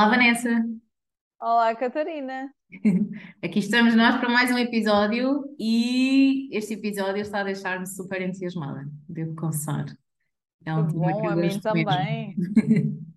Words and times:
Olá, 0.00 0.08
Vanessa. 0.08 0.48
Olá, 1.38 1.74
Catarina. 1.76 2.50
Aqui 3.44 3.58
estamos 3.58 3.94
nós 3.94 4.16
para 4.16 4.30
mais 4.30 4.50
um 4.50 4.56
episódio 4.56 5.44
e 5.58 6.48
este 6.56 6.72
episódio 6.72 7.20
está 7.20 7.40
a 7.40 7.44
deixar-me 7.44 7.86
super 7.86 8.22
entusiasmada, 8.22 8.88
devo 9.06 9.34
confessar. 9.34 9.84
É 10.64 10.74
um 10.74 10.86
que 10.86 10.94
bom, 10.94 11.20
que 11.20 11.26
eu 11.26 11.30
a 11.30 11.36
mim 11.36 11.60
também. 11.60 12.34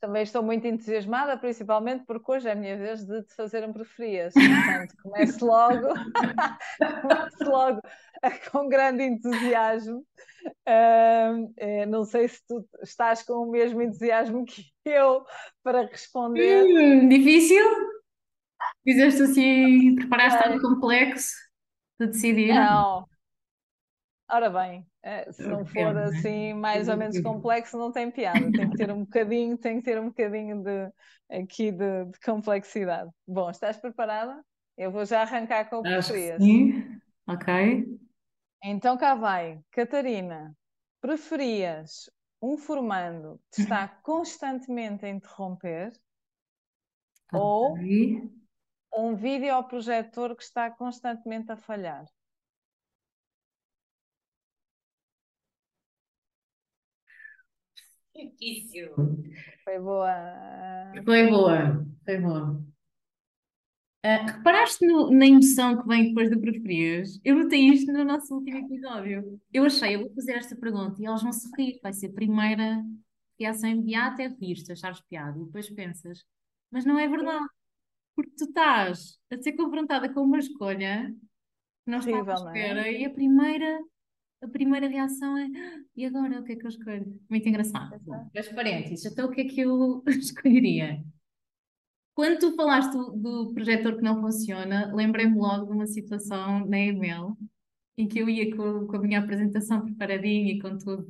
também 0.00 0.22
estou 0.22 0.42
muito 0.42 0.66
entusiasmada, 0.66 1.36
principalmente 1.36 2.04
porque 2.06 2.32
hoje 2.32 2.48
é 2.48 2.52
a 2.52 2.56
minha 2.56 2.76
vez 2.76 3.04
de 3.04 3.22
te 3.22 3.34
fazer 3.34 3.66
um 3.66 3.72
preferias. 3.72 4.34
Portanto, 4.34 4.94
comece 5.02 5.44
logo, 5.44 5.88
comece 7.02 7.44
logo 7.44 7.80
com 8.50 8.68
grande 8.68 9.02
entusiasmo. 9.02 10.04
Uh, 10.68 11.86
não 11.88 12.04
sei 12.04 12.28
se 12.28 12.40
tu 12.46 12.64
estás 12.82 13.22
com 13.22 13.34
o 13.34 13.50
mesmo 13.50 13.82
entusiasmo 13.82 14.44
que 14.44 14.64
eu 14.84 15.24
para 15.62 15.86
responder. 15.86 16.64
Hum, 16.64 17.08
difícil? 17.08 17.64
Fizeste 18.84 19.22
assim, 19.22 19.94
preparaste 19.96 20.46
algo 20.46 20.60
complexo 20.60 21.34
de 21.98 22.06
decidir? 22.08 22.54
Não. 22.54 23.06
Ora 24.28 24.50
bem, 24.50 24.84
eh, 25.04 25.30
se 25.30 25.46
não 25.46 25.64
for 25.64 25.94
né? 25.94 26.04
assim 26.04 26.52
mais 26.52 26.88
ou 26.88 26.96
menos 26.96 27.20
complexo, 27.20 27.78
não 27.78 27.92
tem 27.92 28.10
piada. 28.10 28.40
Tem 28.50 28.70
que 28.70 28.76
ter 28.76 28.90
um 28.90 29.04
bocadinho, 29.04 29.56
tem 29.56 29.78
que 29.78 29.84
ter 29.84 30.00
um 30.00 30.08
bocadinho 30.08 30.64
de 30.64 30.90
aqui 31.30 31.70
de, 31.70 32.06
de 32.06 32.20
complexidade. 32.24 33.10
Bom, 33.26 33.48
estás 33.50 33.76
preparada? 33.76 34.44
Eu 34.76 34.90
vou 34.90 35.04
já 35.04 35.22
arrancar 35.22 35.70
com 35.70 35.76
o 35.76 35.82
que 35.82 36.02
Sim, 36.38 37.00
ok. 37.26 37.86
Então 38.64 38.96
cá 38.96 39.14
vai. 39.14 39.60
Catarina, 39.70 40.56
preferias 41.00 42.10
um 42.42 42.58
formando 42.58 43.40
que 43.52 43.62
está 43.62 43.86
constantemente 44.02 45.06
a 45.06 45.08
interromper 45.08 45.92
okay. 47.32 48.28
ou 48.90 49.04
um 49.04 49.14
videoprojetor 49.14 50.34
que 50.34 50.42
está 50.42 50.68
constantemente 50.68 51.52
a 51.52 51.56
falhar? 51.56 52.04
Difícil. 58.16 58.92
Foi 59.64 59.78
boa. 59.78 60.92
Foi 61.04 61.26
boa, 61.28 61.86
foi 62.04 62.18
boa. 62.18 62.62
Uh, 64.04 64.24
reparaste 64.24 64.86
no- 64.86 65.10
na 65.10 65.26
emoção 65.26 65.82
que 65.82 65.88
vem 65.88 66.08
depois 66.08 66.30
do 66.30 66.40
preferias? 66.40 67.20
Eu 67.24 67.34
notei 67.36 67.68
isto 67.70 67.92
no 67.92 68.04
nosso 68.04 68.36
último 68.36 68.58
episódio. 68.58 69.40
Eu 69.52 69.64
achei, 69.64 69.96
eu 69.96 70.00
vou 70.00 70.14
fazer 70.14 70.34
esta 70.34 70.54
pergunta 70.54 71.02
e 71.02 71.06
elas 71.06 71.22
vão 71.22 71.32
se 71.32 71.48
rir. 71.56 71.80
Vai 71.82 71.92
ser 71.92 72.06
a 72.08 72.12
primeira 72.12 72.84
reação 73.38 73.68
imediata 73.68 74.22
é 74.22 74.28
rir-te, 74.28 74.70
achares 74.72 75.00
piada. 75.00 75.38
E 75.38 75.44
depois 75.44 75.68
pensas, 75.70 76.24
mas 76.70 76.84
não 76.84 76.98
é 76.98 77.08
verdade. 77.08 77.46
Porque 78.14 78.30
tu 78.38 78.44
estás 78.44 79.18
a 79.30 79.36
ser 79.42 79.52
confrontada 79.54 80.08
com 80.12 80.20
uma 80.20 80.38
escolha 80.38 81.12
que 81.84 81.90
não 81.90 81.98
estás 81.98 82.28
à 82.28 82.30
é? 82.30 82.34
espera 82.34 82.90
e 82.90 83.04
a 83.04 83.10
primeira 83.10 83.80
a 84.42 84.48
primeira 84.48 84.88
reação 84.88 85.36
é 85.36 85.44
ah, 85.44 85.80
e 85.96 86.04
agora 86.04 86.40
o 86.40 86.44
que 86.44 86.52
é 86.52 86.56
que 86.56 86.64
eu 86.64 86.70
escolho? 86.70 87.20
Muito 87.28 87.48
engraçado. 87.48 87.98
Bom, 88.02 88.30
mas 88.34 88.48
parênteses, 88.48 89.04
então 89.04 89.28
o 89.28 89.30
que 89.30 89.40
é 89.42 89.44
que 89.44 89.60
eu 89.60 90.02
escolheria? 90.08 91.02
Quando 92.14 92.38
tu 92.38 92.56
falaste 92.56 92.92
do, 92.92 93.10
do 93.12 93.54
projetor 93.54 93.96
que 93.96 94.02
não 94.02 94.20
funciona, 94.20 94.92
lembrei-me 94.94 95.36
logo 95.36 95.66
de 95.66 95.72
uma 95.72 95.86
situação 95.86 96.66
na 96.66 96.78
EML 96.78 97.36
em 97.98 98.08
que 98.08 98.18
eu 98.18 98.28
ia 98.28 98.54
com, 98.54 98.86
com 98.86 98.96
a 98.96 99.00
minha 99.00 99.20
apresentação 99.20 99.84
preparadinha 99.84 100.52
e 100.52 100.60
com 100.60 100.76
tudo 100.78 101.02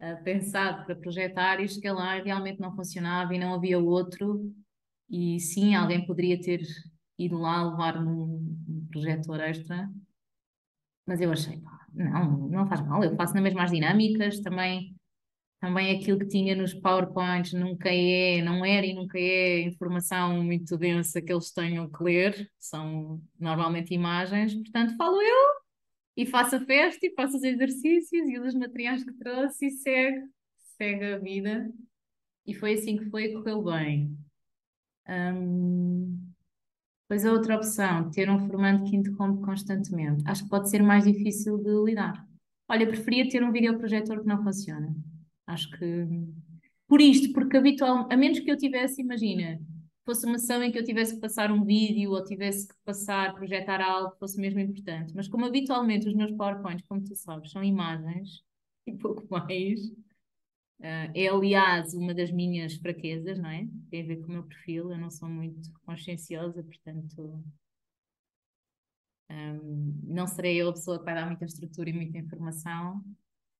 uh, 0.00 0.24
pensado 0.24 0.84
para 0.84 0.96
projetar 0.96 1.60
e 1.60 1.68
cheguei 1.68 1.92
lá 1.92 2.18
e 2.18 2.22
realmente 2.22 2.60
não 2.60 2.74
funcionava 2.74 3.34
e 3.34 3.38
não 3.38 3.54
havia 3.54 3.78
outro 3.78 4.52
e 5.08 5.40
sim, 5.40 5.74
alguém 5.74 6.06
poderia 6.06 6.40
ter 6.40 6.60
ido 7.18 7.38
lá 7.38 7.70
levar 7.70 7.96
um, 7.96 8.56
um 8.68 8.86
projetor 8.90 9.40
extra 9.40 9.90
mas 11.08 11.22
eu 11.22 11.32
achei, 11.32 11.58
pá, 11.58 11.86
não, 11.94 12.48
não 12.48 12.68
faz 12.68 12.86
mal, 12.86 13.02
eu 13.02 13.16
faço 13.16 13.34
na 13.34 13.40
mesma 13.40 13.64
as 13.64 13.70
dinâmicas, 13.70 14.40
também, 14.40 14.94
também 15.58 15.96
aquilo 15.96 16.18
que 16.18 16.28
tinha 16.28 16.54
nos 16.54 16.74
PowerPoints 16.74 17.54
nunca 17.54 17.88
é, 17.90 18.42
não 18.42 18.62
era 18.62 18.84
e 18.84 18.92
nunca 18.92 19.18
é 19.18 19.60
informação 19.62 20.44
muito 20.44 20.76
densa 20.76 21.22
que 21.22 21.32
eles 21.32 21.50
tenham 21.50 21.90
que 21.90 22.04
ler, 22.04 22.50
são 22.58 23.22
normalmente 23.40 23.94
imagens, 23.94 24.54
portanto 24.54 24.96
falo 24.98 25.20
eu 25.22 25.58
e 26.14 26.26
faço 26.26 26.56
a 26.56 26.60
festa 26.60 27.06
e 27.06 27.14
faço 27.14 27.38
os 27.38 27.42
exercícios 27.42 28.28
e 28.28 28.38
os 28.38 28.54
materiais 28.54 29.02
que 29.02 29.12
trouxe 29.14 29.68
e 29.68 29.70
segue, 29.70 30.26
segue 30.76 31.04
a 31.14 31.18
vida. 31.18 31.72
E 32.46 32.54
foi 32.54 32.74
assim 32.74 32.98
que 32.98 33.08
foi, 33.08 33.32
correu 33.32 33.62
bem. 33.62 34.14
Hum, 35.08 36.27
Pois 37.08 37.24
a 37.24 37.32
outra 37.32 37.56
opção, 37.56 38.10
ter 38.10 38.28
um 38.28 38.38
formando 38.46 38.84
que 38.84 38.94
interrompe 38.94 39.42
constantemente, 39.42 40.22
acho 40.26 40.44
que 40.44 40.50
pode 40.50 40.68
ser 40.68 40.82
mais 40.82 41.04
difícil 41.04 41.56
de 41.56 41.70
lidar. 41.84 42.28
Olha, 42.68 42.86
preferia 42.86 43.26
ter 43.28 43.42
um 43.42 43.50
videoprojetor 43.50 44.20
que 44.20 44.26
não 44.26 44.42
funciona. 44.44 44.94
Acho 45.46 45.70
que. 45.70 46.06
Por 46.86 47.00
isto, 47.00 47.32
porque 47.32 47.56
habitual, 47.56 48.06
a 48.10 48.16
menos 48.16 48.40
que 48.40 48.50
eu 48.50 48.56
tivesse, 48.56 49.00
imagina, 49.00 49.58
fosse 50.04 50.26
uma 50.26 50.36
ação 50.36 50.62
em 50.62 50.70
que 50.70 50.78
eu 50.78 50.84
tivesse 50.84 51.14
que 51.14 51.20
passar 51.20 51.50
um 51.50 51.64
vídeo 51.64 52.12
ou 52.12 52.24
tivesse 52.24 52.68
que 52.68 52.74
passar, 52.84 53.34
projetar 53.34 53.80
algo 53.80 54.12
que 54.12 54.18
fosse 54.18 54.38
mesmo 54.40 54.60
importante. 54.60 55.14
Mas 55.14 55.28
como 55.28 55.46
habitualmente 55.46 56.08
os 56.08 56.14
meus 56.14 56.32
PowerPoints, 56.32 56.84
como 56.86 57.02
tu 57.02 57.14
sabes, 57.14 57.50
são 57.50 57.62
imagens 57.64 58.42
e 58.86 58.92
pouco 58.92 59.26
mais, 59.30 59.80
Uh, 60.80 61.10
é, 61.12 61.26
aliás, 61.26 61.92
uma 61.92 62.14
das 62.14 62.30
minhas 62.30 62.74
fraquezas, 62.74 63.38
não 63.38 63.50
é? 63.50 63.66
Tem 63.90 64.02
a 64.02 64.06
ver 64.06 64.20
com 64.20 64.28
o 64.28 64.32
meu 64.32 64.44
perfil, 64.44 64.92
eu 64.92 64.98
não 64.98 65.10
sou 65.10 65.28
muito 65.28 65.72
conscienciosa, 65.84 66.62
portanto, 66.62 67.42
um, 69.30 70.00
não 70.04 70.26
serei 70.26 70.56
eu 70.62 70.68
a 70.68 70.72
pessoa 70.72 70.98
que 70.98 71.04
vai 71.04 71.14
dar 71.14 71.26
muita 71.26 71.44
estrutura 71.44 71.90
e 71.90 71.92
muita 71.92 72.18
informação 72.18 73.04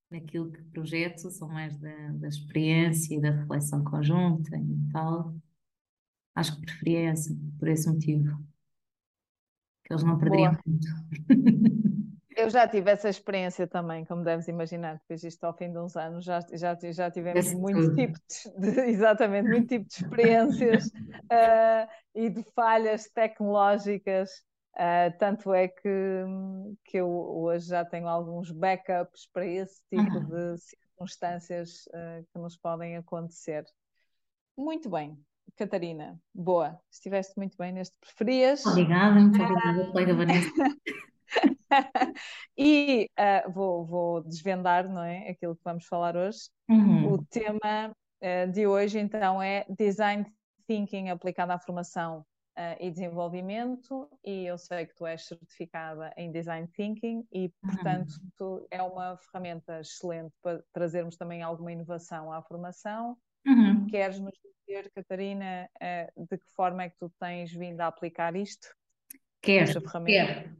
naquilo 0.09 0.51
que 0.51 0.63
projeto, 0.63 1.29
sou 1.29 1.47
mais 1.47 1.77
da, 1.77 2.11
da 2.13 2.27
experiência 2.27 3.15
e 3.15 3.21
da 3.21 3.31
reflexão 3.31 3.83
conjunta 3.83 4.57
e 4.57 4.91
tal. 4.91 5.35
Acho 6.35 6.55
que 6.55 6.65
preferia 6.65 7.09
essa, 7.11 7.35
por 7.59 7.67
esse 7.67 7.87
motivo. 7.89 8.43
Que 9.83 9.93
eles 9.93 10.03
não 10.03 10.17
perderiam 10.17 10.53
Boa. 10.53 10.63
muito. 10.65 11.89
Eu 12.39 12.49
já 12.49 12.65
tive 12.67 12.89
essa 12.89 13.09
experiência 13.09 13.67
também, 13.67 14.05
como 14.05 14.23
deves 14.23 14.47
imaginar, 14.47 14.93
depois 14.95 15.23
isto 15.23 15.43
ao 15.43 15.53
fim 15.53 15.71
de 15.71 15.77
uns 15.77 15.97
anos 15.97 16.23
já, 16.23 16.39
já, 16.53 16.77
já 16.91 17.11
tivemos 17.11 17.45
Esse 17.45 17.55
muito 17.55 17.93
tipo 17.95 18.17
de, 18.57 18.79
exatamente, 18.89 19.49
muito 19.49 19.67
tipo 19.67 19.85
de 19.85 19.93
experiências 19.93 20.85
uh, 20.87 21.89
e 22.15 22.29
de 22.29 22.41
falhas 22.55 23.09
tecnológicas, 23.09 24.29
uh, 24.75 25.17
tanto 25.19 25.53
é 25.53 25.67
que, 25.67 26.23
que 26.85 26.97
eu 26.97 27.09
hoje 27.09 27.67
já 27.67 27.83
tenho 27.83 28.07
alguns 28.07 28.51
backups 28.51 29.27
para 29.33 29.45
esse 29.45 29.81
tipo 29.89 30.19
de 30.21 30.57
circunstâncias 30.57 31.87
uh, 31.87 32.25
que 32.31 32.39
nos 32.39 32.55
podem 32.55 32.95
acontecer. 32.95 33.65
Muito 34.57 34.89
bem, 34.89 35.17
Catarina, 35.57 36.17
boa, 36.33 36.79
estiveste 36.89 37.33
muito 37.35 37.57
bem 37.57 37.73
neste 37.73 37.97
preferias. 37.99 38.65
Obrigada, 38.65 39.19
muito 39.19 39.41
obrigada, 39.41 39.85
colega 39.91 40.15
Vanessa. 40.15 40.51
e 42.57 43.09
uh, 43.17 43.51
vou, 43.51 43.85
vou, 43.85 44.23
desvendar, 44.23 44.89
não 44.89 45.03
é? 45.03 45.29
Aquilo 45.29 45.55
que 45.55 45.63
vamos 45.63 45.85
falar 45.85 46.15
hoje. 46.15 46.49
Uhum. 46.69 47.13
O 47.13 47.25
tema 47.25 47.91
uh, 48.21 48.51
de 48.51 48.67
hoje, 48.67 48.99
então, 48.99 49.41
é 49.41 49.65
Design 49.69 50.25
Thinking 50.67 51.09
aplicado 51.09 51.51
à 51.51 51.59
formação 51.59 52.19
uh, 52.57 52.75
e 52.79 52.89
desenvolvimento. 52.91 54.09
E 54.23 54.45
eu 54.45 54.57
sei 54.57 54.85
que 54.85 54.95
tu 54.95 55.05
és 55.05 55.25
certificada 55.25 56.13
em 56.17 56.31
Design 56.31 56.67
Thinking 56.67 57.25
e, 57.31 57.45
uhum. 57.45 57.51
portanto, 57.61 58.41
uhum. 58.41 58.67
é 58.71 58.81
uma 58.81 59.17
ferramenta 59.17 59.79
excelente 59.79 60.33
para 60.41 60.63
trazermos 60.73 61.17
também 61.17 61.41
alguma 61.41 61.71
inovação 61.71 62.31
à 62.31 62.41
formação. 62.41 63.17
Uhum. 63.45 63.87
Queres 63.87 64.19
nos 64.19 64.33
dizer, 64.67 64.91
Catarina, 64.91 65.69
de 66.15 66.37
que 66.37 66.45
forma 66.53 66.83
é 66.83 66.89
que 66.89 66.97
tu 66.99 67.09
tens 67.19 67.51
vindo 67.51 67.79
a 67.81 67.87
aplicar 67.87 68.35
isto? 68.35 68.67
Quero, 69.41 69.81
quero. 70.05 70.55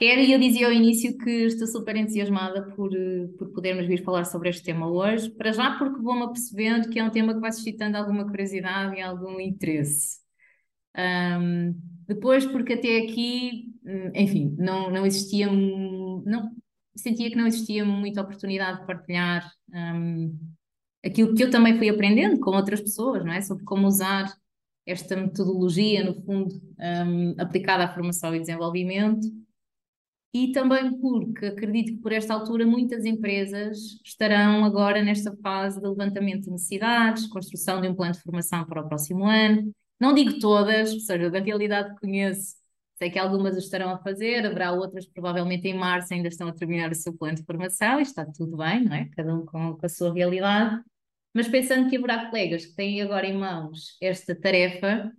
Quero, 0.00 0.22
e 0.22 0.32
eu 0.32 0.38
dizia 0.38 0.66
ao 0.66 0.72
início 0.72 1.18
que 1.18 1.30
estou 1.30 1.66
super 1.66 1.94
entusiasmada 1.94 2.62
por, 2.74 2.90
eh, 2.96 3.28
por 3.36 3.50
podermos 3.52 3.86
vir 3.86 4.02
falar 4.02 4.24
sobre 4.24 4.48
este 4.48 4.62
tema 4.62 4.90
hoje, 4.90 5.28
para 5.28 5.52
já 5.52 5.76
porque 5.76 6.00
vou-me 6.00 6.22
apercebendo 6.22 6.88
que 6.88 6.98
é 6.98 7.04
um 7.04 7.10
tema 7.10 7.34
que 7.34 7.40
vai 7.40 7.52
suscitando 7.52 7.96
alguma 7.96 8.24
curiosidade 8.24 8.96
e 8.96 9.02
algum 9.02 9.38
interesse. 9.38 10.18
Um, 10.96 11.78
depois, 12.08 12.46
porque 12.46 12.72
até 12.72 12.96
aqui, 12.96 13.74
hum, 13.84 14.10
enfim, 14.14 14.56
não, 14.58 14.90
não 14.90 15.04
existia, 15.04 15.48
não, 15.48 16.50
sentia 16.96 17.28
que 17.28 17.36
não 17.36 17.46
existia 17.46 17.84
muita 17.84 18.22
oportunidade 18.22 18.80
de 18.80 18.86
partilhar 18.86 19.52
um, 19.68 20.34
aquilo 21.04 21.34
que 21.34 21.44
eu 21.44 21.50
também 21.50 21.76
fui 21.76 21.90
aprendendo 21.90 22.40
com 22.40 22.52
outras 22.52 22.80
pessoas, 22.80 23.22
não 23.22 23.32
é? 23.34 23.42
Sobre 23.42 23.64
como 23.64 23.86
usar 23.86 24.32
esta 24.86 25.14
metodologia, 25.14 26.02
no 26.02 26.14
fundo, 26.22 26.54
um, 26.78 27.34
aplicada 27.38 27.84
à 27.84 27.88
formação 27.92 28.34
e 28.34 28.40
desenvolvimento 28.40 29.28
e 30.32 30.52
também 30.52 30.98
porque 31.00 31.46
acredito 31.46 31.92
que 31.96 32.02
por 32.02 32.12
esta 32.12 32.34
altura 32.34 32.64
muitas 32.64 33.04
empresas 33.04 34.00
estarão 34.04 34.64
agora 34.64 35.02
nesta 35.02 35.36
fase 35.42 35.80
de 35.80 35.88
levantamento 35.88 36.44
de 36.44 36.50
necessidades, 36.50 37.26
construção 37.26 37.80
de 37.80 37.88
um 37.88 37.94
plano 37.94 38.12
de 38.12 38.20
formação 38.22 38.64
para 38.64 38.80
o 38.80 38.88
próximo 38.88 39.26
ano. 39.26 39.72
Não 39.98 40.14
digo 40.14 40.38
todas, 40.38 40.92
ou 40.92 41.00
seja, 41.00 41.30
da 41.30 41.40
realidade 41.40 41.94
que 41.94 42.00
conheço, 42.00 42.54
sei 42.96 43.10
que 43.10 43.18
algumas 43.18 43.56
estarão 43.56 43.90
a 43.90 43.98
fazer, 43.98 44.46
haverá 44.46 44.72
outras 44.72 45.06
provavelmente 45.06 45.66
em 45.66 45.74
março 45.74 46.14
ainda 46.14 46.28
estão 46.28 46.48
a 46.48 46.52
terminar 46.52 46.92
o 46.92 46.94
seu 46.94 47.12
plano 47.12 47.36
de 47.36 47.44
formação 47.44 47.98
e 47.98 48.02
está 48.02 48.24
tudo 48.24 48.56
bem, 48.56 48.84
não 48.84 48.94
é? 48.94 49.08
Cada 49.16 49.34
um 49.34 49.44
com, 49.44 49.76
com 49.76 49.86
a 49.86 49.88
sua 49.88 50.14
realidade. 50.14 50.80
Mas 51.34 51.48
pensando 51.48 51.88
que 51.90 51.96
haverá 51.96 52.26
colegas 52.26 52.66
que 52.66 52.74
têm 52.74 53.02
agora 53.02 53.26
em 53.26 53.36
mãos 53.36 53.96
esta 54.00 54.34
tarefa, 54.34 55.12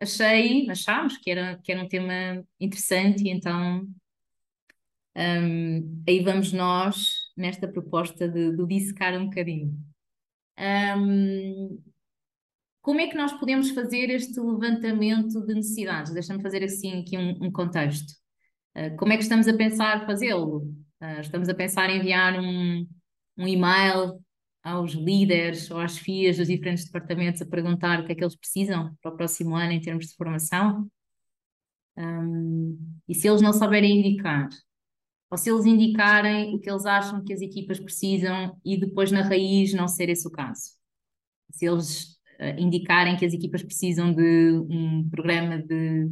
achei, 0.00 0.68
achámos 0.70 1.16
que 1.18 1.30
era, 1.30 1.58
que 1.62 1.72
era 1.72 1.82
um 1.82 1.88
tema 1.88 2.44
interessante 2.60 3.24
e 3.24 3.30
então 3.30 3.86
um, 5.16 6.02
aí 6.06 6.22
vamos 6.22 6.52
nós 6.52 7.30
nesta 7.34 7.66
proposta 7.66 8.28
de, 8.28 8.54
de 8.54 8.66
dissecar 8.66 9.18
um 9.18 9.26
bocadinho. 9.26 9.74
Um, 10.58 11.82
como 12.82 13.00
é 13.00 13.08
que 13.08 13.16
nós 13.16 13.32
podemos 13.32 13.70
fazer 13.70 14.10
este 14.10 14.38
levantamento 14.38 15.44
de 15.46 15.54
necessidades? 15.54 16.12
Deixa-me 16.12 16.42
fazer 16.42 16.62
assim 16.62 17.00
aqui 17.00 17.16
um, 17.16 17.46
um 17.46 17.50
contexto. 17.50 18.12
Uh, 18.76 18.94
como 18.96 19.12
é 19.12 19.16
que 19.16 19.22
estamos 19.22 19.48
a 19.48 19.56
pensar 19.56 20.06
fazê-lo? 20.06 20.58
Uh, 21.02 21.20
estamos 21.20 21.48
a 21.48 21.54
pensar 21.54 21.88
em 21.88 21.98
enviar 21.98 22.38
um, 22.38 22.86
um 23.38 23.48
e-mail 23.48 24.20
aos 24.62 24.92
líderes 24.92 25.70
ou 25.70 25.80
às 25.80 25.96
FIAs 25.96 26.36
dos 26.36 26.48
diferentes 26.48 26.84
departamentos 26.84 27.40
a 27.40 27.46
perguntar 27.46 28.00
o 28.00 28.04
que 28.04 28.12
é 28.12 28.14
que 28.14 28.22
eles 28.22 28.36
precisam 28.36 28.94
para 29.00 29.12
o 29.12 29.16
próximo 29.16 29.56
ano 29.56 29.72
em 29.72 29.80
termos 29.80 30.08
de 30.08 30.14
formação? 30.14 30.86
Um, 31.96 32.78
e 33.08 33.14
se 33.14 33.26
eles 33.26 33.40
não 33.40 33.52
souberem 33.54 33.98
indicar, 34.00 34.48
ou 35.30 35.36
se 35.36 35.50
eles 35.50 35.66
indicarem 35.66 36.54
o 36.54 36.60
que 36.60 36.70
eles 36.70 36.86
acham 36.86 37.22
que 37.24 37.32
as 37.32 37.40
equipas 37.40 37.80
precisam 37.80 38.56
e 38.64 38.78
depois 38.78 39.10
na 39.10 39.22
raiz 39.22 39.72
não 39.74 39.88
ser 39.88 40.08
esse 40.08 40.26
o 40.26 40.30
caso. 40.30 40.76
Se 41.50 41.66
eles 41.66 42.16
uh, 42.40 42.58
indicarem 42.58 43.16
que 43.16 43.24
as 43.24 43.32
equipas 43.32 43.62
precisam 43.62 44.14
de 44.14 44.52
um 44.70 45.08
programa 45.08 45.58
de 45.58 46.08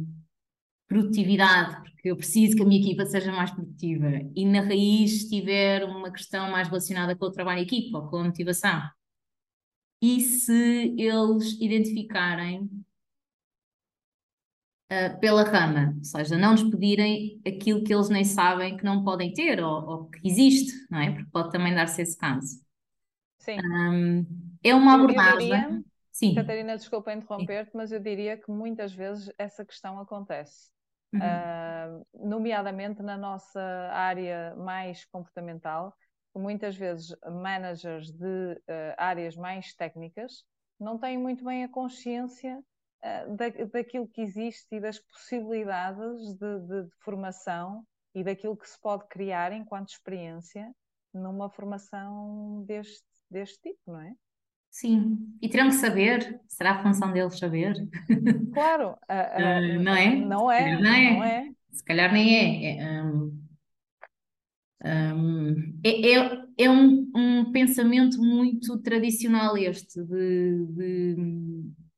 produtividade, 0.87 1.91
porque 1.91 2.11
eu 2.11 2.17
preciso 2.17 2.55
que 2.55 2.61
a 2.61 2.65
minha 2.65 2.81
equipa 2.81 3.05
seja 3.05 3.31
mais 3.31 3.51
produtiva, 3.51 4.07
e 4.35 4.45
na 4.45 4.61
raiz 4.61 5.27
tiver 5.27 5.83
uma 5.85 6.11
questão 6.11 6.51
mais 6.51 6.67
relacionada 6.67 7.15
com 7.15 7.25
o 7.25 7.31
trabalho 7.31 7.59
em 7.59 7.63
equipa 7.63 7.99
ou 7.99 8.07
com 8.09 8.17
a 8.17 8.23
motivação. 8.25 8.81
E 10.01 10.19
se 10.21 10.93
eles 10.97 11.59
identificarem 11.59 12.69
uh, 14.91 15.19
pela 15.19 15.43
rama, 15.43 15.93
ou 15.97 16.03
seja, 16.03 16.37
não 16.37 16.51
nos 16.51 16.63
pedirem 16.63 17.41
aquilo 17.45 17.83
que 17.83 17.93
eles 17.93 18.09
nem 18.09 18.23
sabem 18.23 18.77
que 18.77 18.83
não 18.83 19.03
podem 19.03 19.33
ter 19.33 19.63
ou, 19.63 19.85
ou 19.87 20.05
que 20.05 20.27
existe, 20.27 20.73
não 20.89 20.99
é? 20.99 21.11
Porque 21.11 21.29
pode 21.31 21.51
também 21.51 21.73
dar-se 21.73 22.01
esse 22.01 22.17
caso. 22.17 22.63
Sim. 23.39 23.57
Um, 23.59 24.25
é 24.63 24.73
uma 24.73 24.95
abordagem. 24.95 25.49
Diria, 25.49 25.83
Sim. 26.11 26.33
Catarina, 26.33 26.77
desculpa 26.77 27.13
interromper-te, 27.13 27.71
mas 27.75 27.91
eu 27.91 27.99
diria 27.99 28.37
que 28.37 28.49
muitas 28.49 28.93
vezes 28.93 29.29
essa 29.37 29.65
questão 29.65 29.99
acontece. 29.99 30.71
Uhum. 31.13 31.19
Uh, 31.19 32.27
nomeadamente 32.27 33.03
na 33.03 33.17
nossa 33.17 33.61
área 33.91 34.55
mais 34.55 35.05
comportamental, 35.05 35.93
muitas 36.33 36.75
vezes 36.75 37.15
managers 37.25 38.11
de 38.11 38.53
uh, 38.53 38.95
áreas 38.97 39.35
mais 39.35 39.73
técnicas 39.73 40.43
não 40.79 40.97
têm 40.97 41.17
muito 41.17 41.43
bem 41.43 41.63
a 41.63 41.69
consciência 41.69 42.61
da, 43.29 43.49
daquilo 43.71 44.07
que 44.07 44.21
existe 44.21 44.75
e 44.75 44.79
das 44.79 44.99
possibilidades 44.99 46.33
de, 46.33 46.59
de, 46.59 46.83
de, 46.83 46.95
formação 47.01 47.85
e 48.13 48.23
daquilo 48.23 48.57
que 48.57 48.69
se 48.69 48.79
pode 48.79 49.07
criar 49.07 49.51
enquanto 49.51 49.89
experiência 49.89 50.73
numa 51.13 51.49
formação 51.49 52.63
deste, 52.65 53.03
deste 53.29 53.61
tipo, 53.61 53.79
não 53.87 54.01
é? 54.01 54.13
Sim, 54.69 55.33
e 55.41 55.47
terão 55.47 55.69
que 55.69 55.75
saber, 55.75 56.41
será 56.49 56.71
a 56.71 56.83
função 56.83 57.13
deles 57.13 57.39
saber? 57.39 57.75
Claro, 58.53 58.89
uh, 59.07 59.77
uh, 59.77 59.81
não 59.81 59.95
é? 59.95 60.15
Não 60.15 60.51
é, 60.51 60.81
não 60.81 60.93
é. 60.93 61.13
Não 61.13 61.23
é. 61.23 61.51
Se 61.71 61.83
calhar 61.83 62.11
nem 62.11 62.35
é. 62.35 62.83
é 62.83 63.03
um, 63.03 63.45
um, 64.83 65.79
é, 65.83 66.11
é, 66.11 66.45
é 66.57 66.69
um, 66.69 67.11
um, 67.15 67.51
pensamento 67.51 68.17
muito 68.21 68.77
tradicional 68.79 69.57
este 69.57 70.03
de, 70.03 70.65
de, 70.67 71.15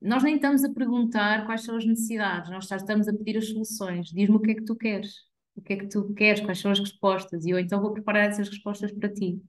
nós 0.01 0.23
nem 0.23 0.35
estamos 0.35 0.63
a 0.63 0.71
perguntar 0.71 1.45
quais 1.45 1.61
são 1.61 1.75
as 1.75 1.85
necessidades, 1.85 2.49
nós 2.49 2.69
estamos 2.69 3.07
a 3.07 3.13
pedir 3.13 3.38
as 3.38 3.49
soluções. 3.49 4.07
Diz-me 4.09 4.35
o 4.35 4.39
que 4.39 4.51
é 4.51 4.55
que 4.55 4.65
tu 4.65 4.75
queres, 4.75 5.15
o 5.55 5.61
que 5.61 5.73
é 5.73 5.77
que 5.77 5.88
tu 5.88 6.13
queres, 6.13 6.41
quais 6.41 6.59
são 6.59 6.71
as 6.71 6.79
respostas, 6.79 7.45
e 7.45 7.49
eu 7.49 7.59
então 7.59 7.81
vou 7.81 7.91
preparar 7.94 8.29
essas 8.29 8.47
respostas 8.49 8.91
para 8.91 9.09
ti. 9.09 9.41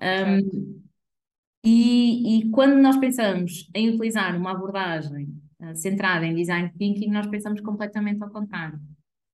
Um, 0.00 0.82
e, 1.64 2.38
e, 2.38 2.50
quando 2.50 2.76
nós 2.80 2.96
pensamos 2.96 3.68
em 3.74 3.88
utilizar 3.88 4.36
uma 4.36 4.52
abordagem 4.52 5.36
uh, 5.60 5.74
centrada 5.74 6.24
em 6.24 6.34
design 6.34 6.72
thinking, 6.78 7.10
nós 7.10 7.26
pensamos 7.26 7.60
completamente 7.60 8.22
ao 8.22 8.30
contrário. 8.30 8.78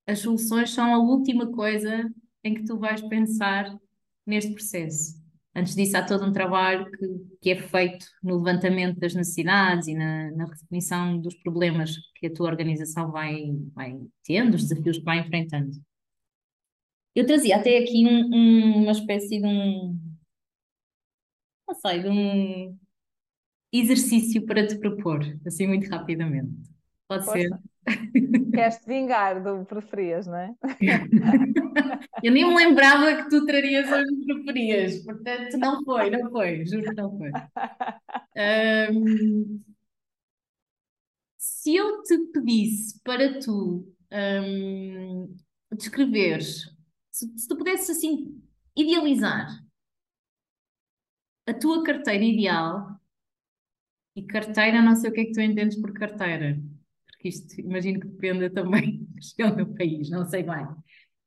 As 0.06 0.20
soluções 0.20 0.70
são 0.70 0.94
a 0.94 0.98
última 0.98 1.50
coisa 1.52 2.10
em 2.42 2.54
que 2.54 2.64
tu 2.64 2.78
vais 2.78 3.02
pensar 3.02 3.76
neste 4.26 4.52
processo. 4.52 5.21
Antes 5.54 5.74
disso, 5.74 5.96
há 5.96 6.02
todo 6.02 6.24
um 6.24 6.32
trabalho 6.32 6.90
que, 6.90 7.38
que 7.42 7.50
é 7.50 7.56
feito 7.56 8.06
no 8.22 8.38
levantamento 8.38 8.98
das 8.98 9.14
necessidades 9.14 9.86
e 9.86 9.94
na, 9.94 10.30
na 10.30 10.46
dos 11.18 11.34
problemas 11.36 11.94
que 12.16 12.26
a 12.26 12.32
tua 12.32 12.48
organização 12.48 13.10
vai, 13.10 13.54
vai 13.74 14.00
tendo, 14.24 14.54
os 14.54 14.62
desafios 14.68 14.98
que 14.98 15.04
vai 15.04 15.18
enfrentando. 15.18 15.72
Eu 17.14 17.26
trazia 17.26 17.56
até 17.56 17.78
aqui 17.78 18.06
um, 18.06 18.34
um, 18.34 18.82
uma 18.84 18.92
espécie 18.92 19.38
de 19.38 19.46
um, 19.46 20.00
não 21.68 21.74
sei, 21.74 22.02
de 22.02 22.08
um 22.08 22.78
exercício 23.70 24.46
para 24.46 24.66
te 24.66 24.78
propor, 24.78 25.20
assim 25.46 25.66
muito 25.66 25.88
rapidamente. 25.90 26.71
Pode 27.12 27.30
ser? 27.30 27.50
Queres-te 28.54 28.86
vingar 28.86 29.42
do 29.42 29.64
preferias, 29.64 30.26
não 30.26 30.36
é? 30.36 30.54
Eu 32.22 32.32
nem 32.32 32.46
me 32.46 32.54
lembrava 32.54 33.22
que 33.22 33.28
tu 33.28 33.44
trarias 33.44 33.90
hoje 33.90 34.24
preferias, 34.24 35.04
portanto, 35.04 35.58
não 35.58 35.84
foi, 35.84 36.10
não 36.10 36.30
foi, 36.30 36.64
juro 36.64 36.84
que 36.84 36.94
não 36.94 37.18
foi. 37.18 37.30
Um, 38.34 39.62
se 41.36 41.76
eu 41.76 42.02
te 42.02 42.16
pedisse 42.32 42.98
para 43.02 43.38
tu 43.40 43.86
um, 44.10 45.36
descreveres, 45.76 46.74
se, 47.10 47.30
se 47.36 47.46
tu 47.46 47.58
pudesses 47.58 47.90
assim 47.90 48.42
idealizar 48.74 49.62
a 51.46 51.52
tua 51.52 51.84
carteira 51.84 52.24
ideal, 52.24 52.98
e 54.14 54.22
carteira, 54.22 54.82
não 54.82 54.94
sei 54.94 55.10
o 55.10 55.12
que 55.12 55.20
é 55.20 55.24
que 55.24 55.32
tu 55.32 55.40
entendes 55.40 55.80
por 55.80 55.92
carteira, 55.92 56.58
porque 57.22 57.28
isto 57.28 57.60
imagino 57.60 58.00
que 58.00 58.08
dependa 58.08 58.50
também 58.50 59.06
da 59.06 59.14
região 59.14 59.56
do 59.56 59.74
país, 59.76 60.10
não 60.10 60.24
sei 60.24 60.42
bem. 60.42 60.66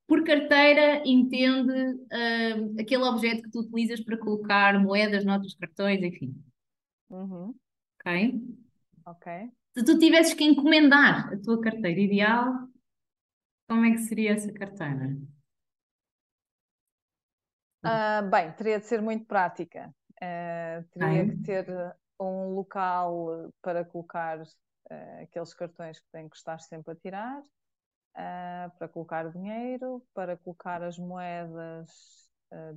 Por 0.06 0.24
carteira, 0.24 1.02
entende 1.06 1.72
uh, 1.72 2.80
aquele 2.80 3.04
objeto 3.04 3.44
que 3.44 3.50
tu 3.50 3.62
utilizas 3.62 4.02
para 4.02 4.18
colocar 4.18 4.78
moedas, 4.80 5.26
notas, 5.26 5.56
cartões, 5.56 6.04
enfim. 6.04 6.36
Uhum. 7.10 7.56
Ok? 8.00 8.42
Ok. 9.06 9.52
Se 9.74 9.84
tu 9.84 9.98
tivesses 9.98 10.34
que 10.34 10.44
encomendar 10.44 11.34
a 11.34 11.40
tua 11.42 11.60
carteira 11.60 12.00
ideal, 12.00 12.70
como 13.68 13.86
é 13.86 13.92
que 13.92 14.00
seria 14.00 14.34
essa 14.34 14.52
carteira? 14.52 15.18
Uh, 17.84 18.30
bem, 18.30 18.52
teria 18.54 18.80
de 18.80 18.86
ser 18.86 19.02
muito 19.02 19.26
prática. 19.26 19.94
Uh, 20.18 20.84
teria 20.92 21.22
Ai. 21.22 21.30
que 21.30 21.38
ter 21.38 21.96
um 22.20 22.54
local 22.54 23.52
para 23.62 23.84
colocar 23.84 24.44
uh, 24.92 25.24
aqueles 25.24 25.54
cartões 25.54 26.00
que 26.00 26.08
têm 26.12 26.30
que 26.30 26.36
estar 26.36 26.60
sempre 26.60 26.94
a 26.94 26.96
tirar, 26.96 27.40
uh, 27.40 28.78
para 28.78 28.88
colocar 28.88 29.32
dinheiro, 29.32 30.04
para 30.14 30.38
colocar 30.38 30.82
as 30.84 30.98
moedas 30.98 31.90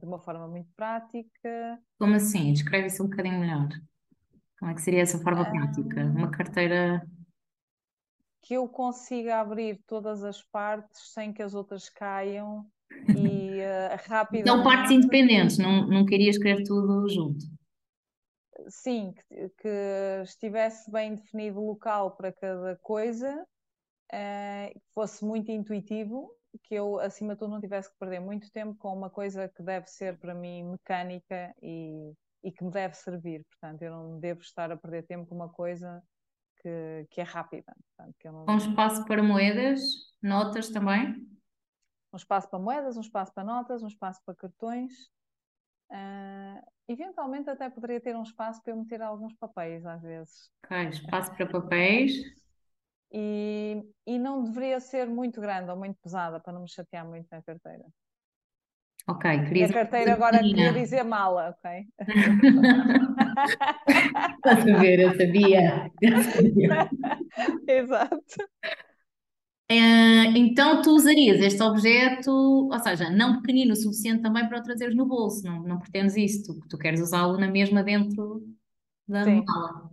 de 0.00 0.04
uma 0.04 0.18
forma 0.18 0.48
muito 0.48 0.68
prática. 0.74 1.78
Como 2.00 2.16
assim? 2.16 2.52
Descreve 2.52 2.88
isso 2.88 3.04
um 3.04 3.08
bocadinho 3.08 3.38
melhor. 3.38 3.68
Como 4.58 4.70
é 4.70 4.74
que 4.74 4.82
seria 4.82 5.02
essa 5.02 5.18
forma 5.18 5.44
prática? 5.44 6.04
Uma 6.04 6.30
carteira. 6.30 7.06
Que 8.42 8.54
eu 8.54 8.68
consiga 8.68 9.40
abrir 9.40 9.80
todas 9.86 10.24
as 10.24 10.42
partes 10.42 11.12
sem 11.12 11.32
que 11.32 11.42
as 11.42 11.54
outras 11.54 11.88
caiam 11.88 12.66
e 13.08 13.60
uh, 13.60 14.08
rapidamente. 14.08 14.48
São 14.48 14.62
partes 14.64 14.90
independentes, 14.90 15.58
não, 15.58 15.86
não 15.86 16.04
querias 16.04 16.36
escrever 16.36 16.64
tudo 16.64 17.08
junto. 17.08 17.46
Sim, 18.68 19.12
que, 19.12 19.48
que, 19.50 20.22
estivesse 20.24 20.90
bem 20.90 21.14
definido 21.14 21.60
o 21.60 21.66
local 21.68 22.16
para 22.16 22.32
cada 22.32 22.76
coisa, 22.76 23.46
uh, 24.12 24.74
que 24.74 24.92
fosse 24.92 25.24
muito 25.24 25.50
intuitivo, 25.50 26.30
que 26.64 26.74
eu, 26.74 26.98
acima 27.00 27.34
de 27.34 27.40
tudo, 27.40 27.52
não 27.52 27.60
tivesse 27.60 27.90
que 27.90 27.98
perder 27.98 28.20
muito 28.20 28.50
tempo 28.50 28.74
com 28.78 28.94
uma 28.94 29.10
coisa 29.10 29.48
que 29.48 29.62
deve 29.62 29.86
ser 29.86 30.18
para 30.18 30.34
mim 30.34 30.64
mecânica 30.64 31.54
e, 31.62 32.12
e 32.42 32.52
que 32.52 32.64
me 32.64 32.70
deve 32.70 32.94
servir. 32.94 33.44
Portanto, 33.50 33.82
eu 33.82 33.90
não 33.90 34.18
devo 34.18 34.40
estar 34.40 34.70
a 34.70 34.76
perder 34.76 35.06
tempo 35.06 35.26
com 35.26 35.34
uma 35.34 35.48
coisa 35.48 36.02
que, 36.60 37.06
que 37.10 37.20
é 37.20 37.24
rápida. 37.24 37.74
Portanto, 37.96 38.16
que 38.18 38.30
não... 38.30 38.44
Com 38.46 38.56
espaço 38.56 39.04
para 39.04 39.22
moedas, 39.22 39.80
notas 40.22 40.68
também? 40.70 41.26
Um 42.12 42.16
espaço 42.16 42.48
para 42.48 42.58
moedas, 42.58 42.96
um 42.96 43.02
espaço 43.02 43.32
para 43.32 43.44
notas, 43.44 43.82
um 43.82 43.88
espaço 43.88 44.20
para 44.24 44.34
cartões. 44.34 44.92
Uh, 45.90 46.77
eventualmente 46.88 47.50
até 47.50 47.68
poderia 47.68 48.00
ter 48.00 48.16
um 48.16 48.22
espaço 48.22 48.62
para 48.62 48.72
eu 48.72 48.76
meter 48.76 49.02
alguns 49.02 49.34
papéis 49.34 49.84
às 49.84 50.02
vezes. 50.02 50.50
Ok, 50.64 50.88
espaço 50.88 51.34
para 51.36 51.46
papéis. 51.46 52.12
E, 53.12 53.82
e 54.06 54.18
não 54.18 54.44
deveria 54.44 54.80
ser 54.80 55.06
muito 55.06 55.40
grande 55.40 55.70
ou 55.70 55.76
muito 55.76 55.98
pesada 56.02 56.40
para 56.40 56.52
não 56.52 56.62
me 56.62 56.68
chatear 56.68 57.06
muito 57.06 57.26
na 57.30 57.42
carteira. 57.42 57.84
Ok, 59.06 59.22
queria. 59.48 59.66
A 59.66 59.72
carteira 59.72 60.12
agora 60.12 60.44
queria 60.44 60.72
dizer 60.72 61.02
mala, 61.02 61.50
ok? 61.50 61.86
Estás 64.36 64.68
a 64.68 64.78
ver, 64.78 65.00
eu 65.00 65.16
sabia. 65.16 65.90
Eu 66.00 66.22
sabia. 66.22 66.88
Exato. 67.66 68.48
Uh, 69.70 70.32
então 70.34 70.80
tu 70.80 70.94
usarias 70.94 71.40
este 71.40 71.62
objeto, 71.62 72.30
ou 72.30 72.78
seja, 72.78 73.10
não 73.10 73.42
pequenino 73.42 73.72
o 73.72 73.76
suficiente 73.76 74.22
também 74.22 74.48
para 74.48 74.60
o 74.60 74.62
trazeres 74.62 74.96
no 74.96 75.04
bolso, 75.04 75.44
não, 75.44 75.62
não 75.62 75.78
pretendes 75.78 76.16
isso, 76.16 76.54
tu, 76.54 76.68
tu 76.68 76.78
queres 76.78 77.02
usá-lo 77.02 77.36
na 77.36 77.48
mesma 77.48 77.82
dentro 77.82 78.42
da 79.06 79.24
Sim. 79.24 79.44
mala. 79.44 79.90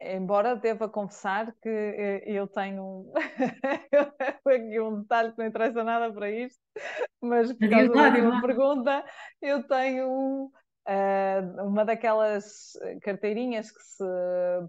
Embora 0.00 0.56
deva 0.56 0.88
confessar 0.88 1.52
que 1.60 1.68
eh, 1.68 2.22
eu 2.26 2.46
tenho 2.46 3.12
aqui 4.46 4.80
um 4.80 5.00
detalhe 5.00 5.32
que 5.32 5.38
não 5.38 5.46
interessa 5.46 5.84
nada 5.84 6.12
para 6.12 6.30
isto, 6.30 6.60
mas 7.20 7.52
por 7.52 7.68
causa 7.68 7.88
da 7.88 8.10
tua 8.10 8.40
pergunta, 8.40 9.04
eu 9.42 9.62
tenho 9.64 10.50
uma 11.64 11.84
daquelas 11.84 12.72
carteirinhas 13.02 13.70
que 13.70 13.82
se 13.82 14.04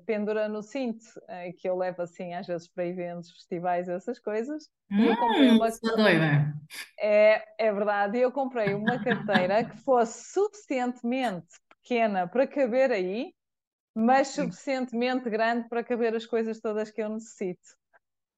pendura 0.06 0.48
no 0.50 0.64
cinto, 0.64 1.04
uh, 1.24 1.54
que 1.58 1.70
eu 1.70 1.78
levo 1.78 2.02
assim 2.02 2.34
às 2.34 2.48
vezes 2.48 2.68
para 2.68 2.86
eventos, 2.86 3.32
festivais, 3.32 3.88
essas 3.88 4.20
coisas. 4.20 4.70
Hum, 4.92 5.06
eu 5.06 5.18
comprei 5.18 5.50
uma. 5.52 5.70
Doida. 5.70 6.54
É, 7.00 7.68
é 7.68 7.72
verdade, 7.72 8.18
eu 8.18 8.32
comprei 8.32 8.74
uma 8.74 8.98
carteira 9.00 9.64
que 9.64 9.78
fosse 9.78 10.32
suficientemente 10.34 11.46
pequena 11.70 12.28
para 12.28 12.48
caber 12.48 12.92
aí, 12.92 13.34
mas 13.96 14.30
suficientemente 14.30 15.30
grande 15.30 15.70
para 15.70 15.84
caber 15.84 16.16
as 16.16 16.26
coisas 16.26 16.60
todas 16.60 16.90
que 16.90 17.02
eu 17.02 17.10
necessito. 17.10 17.78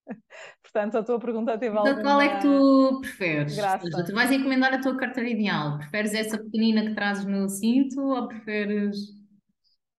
Portanto, 0.64 0.98
a 0.98 1.04
tua 1.04 1.20
pergunta 1.20 1.58
teve 1.58 1.78
então, 1.78 1.88
alguma... 1.88 2.02
qual 2.02 2.22
é 2.22 2.36
que 2.36 2.42
tu 2.42 3.00
preferes? 3.02 3.54
Seja, 3.54 4.06
tu 4.06 4.14
vais 4.14 4.32
encomendar 4.32 4.74
a 4.74 4.82
tua 4.82 4.98
carteira 4.98 5.30
ideal. 5.30 5.78
Preferes 5.78 6.14
essa 6.14 6.38
pequenina 6.38 6.86
que 6.86 6.96
trazes 6.96 7.26
no 7.26 7.48
cinto 7.50 8.02
ou 8.02 8.28
preferes... 8.28 8.98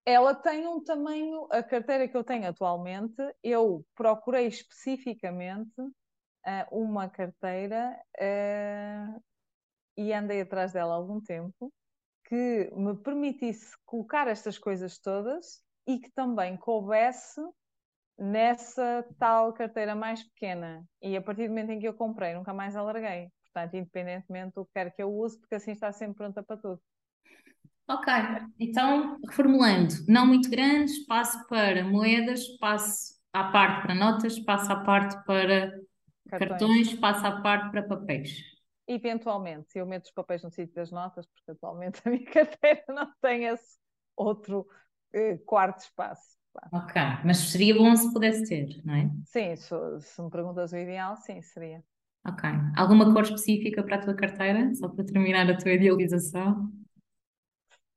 Ela 0.04 0.34
tem 0.34 0.66
um 0.66 0.82
tamanho... 0.82 1.46
A 1.50 1.62
carteira 1.62 2.08
que 2.08 2.16
eu 2.16 2.24
tenho 2.24 2.48
atualmente, 2.48 3.16
eu 3.42 3.84
procurei 3.94 4.46
especificamente 4.46 5.80
uh, 5.80 6.66
uma 6.70 7.08
carteira 7.08 7.96
uh, 8.18 9.22
e 9.96 10.12
andei 10.12 10.40
atrás 10.40 10.72
dela 10.72 10.94
há 10.94 10.96
algum 10.96 11.20
tempo 11.20 11.72
que 12.24 12.70
me 12.76 12.96
permitisse 12.96 13.76
colocar 13.84 14.28
estas 14.28 14.56
coisas 14.56 14.98
todas 14.98 15.62
e 15.86 15.98
que 15.98 16.10
também 16.12 16.56
coubesse 16.56 17.40
nessa 18.20 19.06
tal 19.18 19.52
carteira 19.54 19.94
mais 19.94 20.22
pequena. 20.22 20.84
E 21.00 21.16
a 21.16 21.22
partir 21.22 21.44
do 21.44 21.48
momento 21.48 21.70
em 21.70 21.80
que 21.80 21.88
eu 21.88 21.94
comprei, 21.94 22.34
nunca 22.34 22.52
mais 22.52 22.76
alarguei. 22.76 23.30
Portanto, 23.44 23.74
independentemente 23.74 24.52
do 24.54 24.66
que 24.66 24.72
quer 24.74 24.94
que 24.94 25.02
eu 25.02 25.12
use, 25.12 25.40
porque 25.40 25.54
assim 25.54 25.72
está 25.72 25.90
sempre 25.90 26.18
pronta 26.18 26.42
para 26.42 26.58
tudo. 26.58 26.80
Ok, 27.88 28.12
então 28.60 29.18
reformulando, 29.26 29.94
não 30.06 30.24
muito 30.24 30.48
grande, 30.48 30.92
espaço 30.92 31.44
para 31.48 31.82
moedas, 31.82 32.40
espaço 32.40 33.18
à 33.32 33.50
parte 33.50 33.82
para 33.82 33.94
notas, 33.96 34.34
espaço 34.34 34.70
à 34.70 34.84
parte 34.84 35.16
para 35.24 35.72
cartões, 36.28 36.48
cartões 36.48 36.88
espaço 36.88 37.26
à 37.26 37.40
parte 37.40 37.70
para 37.72 37.82
papéis. 37.82 38.44
Eventualmente, 38.86 39.76
eu 39.76 39.86
meto 39.86 40.04
os 40.04 40.12
papéis 40.12 40.44
no 40.44 40.52
sítio 40.52 40.74
das 40.74 40.92
notas, 40.92 41.26
porque 41.26 41.50
atualmente 41.50 42.00
a 42.06 42.10
minha 42.10 42.24
carteira 42.26 42.84
não 42.88 43.12
tem 43.20 43.46
esse 43.46 43.78
outro 44.16 44.68
eh, 45.12 45.38
quarto 45.38 45.80
espaço. 45.80 46.39
Ok, 46.72 46.94
mas 47.24 47.38
seria 47.50 47.74
bom 47.76 47.94
se 47.96 48.12
pudesse 48.12 48.48
ter, 48.48 48.80
não 48.84 48.94
é? 48.94 49.10
Sim, 49.24 49.56
se, 49.56 49.74
se 50.00 50.20
me 50.22 50.30
perguntas 50.30 50.72
o 50.72 50.76
ideal, 50.76 51.16
sim, 51.16 51.40
seria. 51.42 51.82
Ok. 52.26 52.42
Alguma 52.76 53.12
cor 53.12 53.22
específica 53.24 53.82
para 53.82 53.96
a 53.96 54.00
tua 54.00 54.14
carteira? 54.14 54.74
Só 54.74 54.88
para 54.88 55.04
terminar 55.04 55.50
a 55.50 55.56
tua 55.56 55.72
idealização? 55.72 56.70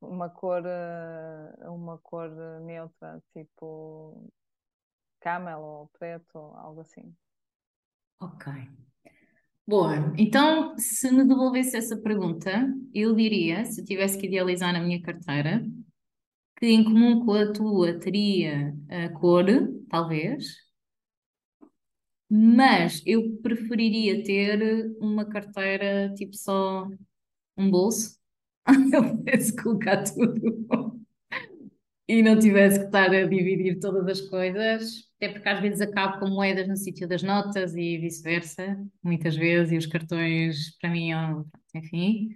Uma 0.02 0.30
cor, 0.30 0.64
eh, 0.66 1.70
uma 1.70 1.98
cor 1.98 2.30
neutra, 2.62 3.22
tipo 3.34 4.30
camel 5.22 5.62
ou 5.62 5.88
preto, 5.90 6.38
algo 6.38 6.82
assim. 6.82 7.16
Ok. 8.20 8.48
Boa, 9.66 10.14
então 10.18 10.78
se 10.78 11.10
me 11.12 11.24
devolvesse 11.26 11.78
essa 11.78 11.96
pergunta, 11.98 12.52
eu 12.94 13.16
diria, 13.16 13.64
se 13.66 13.84
tivesse 13.86 14.18
que 14.18 14.28
idealizar 14.28 14.74
na 14.74 14.82
minha 14.82 15.02
carteira, 15.02 15.66
que 16.64 16.68
em 16.70 16.82
comum 16.82 17.26
com 17.26 17.34
a 17.34 17.52
tua 17.52 18.00
teria 18.00 18.74
a 18.88 19.10
cor, 19.10 19.44
talvez, 19.90 20.46
mas 22.30 23.04
eu 23.06 23.36
preferiria 23.42 24.24
ter 24.24 24.96
uma 24.98 25.26
carteira 25.26 26.14
tipo 26.16 26.34
só 26.38 26.88
um 27.58 27.70
bolso, 27.70 28.18
eu 28.94 29.18
pudesse 29.18 29.54
colocar 29.62 30.04
tudo 30.04 31.04
e 32.08 32.24
não 32.24 32.40
tivesse 32.40 32.80
que 32.80 32.86
estar 32.86 33.14
a 33.14 33.28
dividir 33.28 33.82
todas 33.82 34.08
as 34.08 34.22
coisas, 34.22 35.12
até 35.18 35.34
porque 35.34 35.50
às 35.50 35.60
vezes 35.60 35.82
acabo 35.82 36.22
com 36.22 36.30
moedas 36.30 36.66
no 36.66 36.78
sítio 36.78 37.06
das 37.10 37.24
notas 37.24 37.76
e 37.76 37.98
vice-versa, 37.98 38.82
muitas 39.04 39.36
vezes, 39.36 39.74
e 39.74 39.78
os 39.78 39.86
cartões 39.86 40.78
para 40.80 40.90
mim, 40.90 41.10
enfim. 41.76 42.30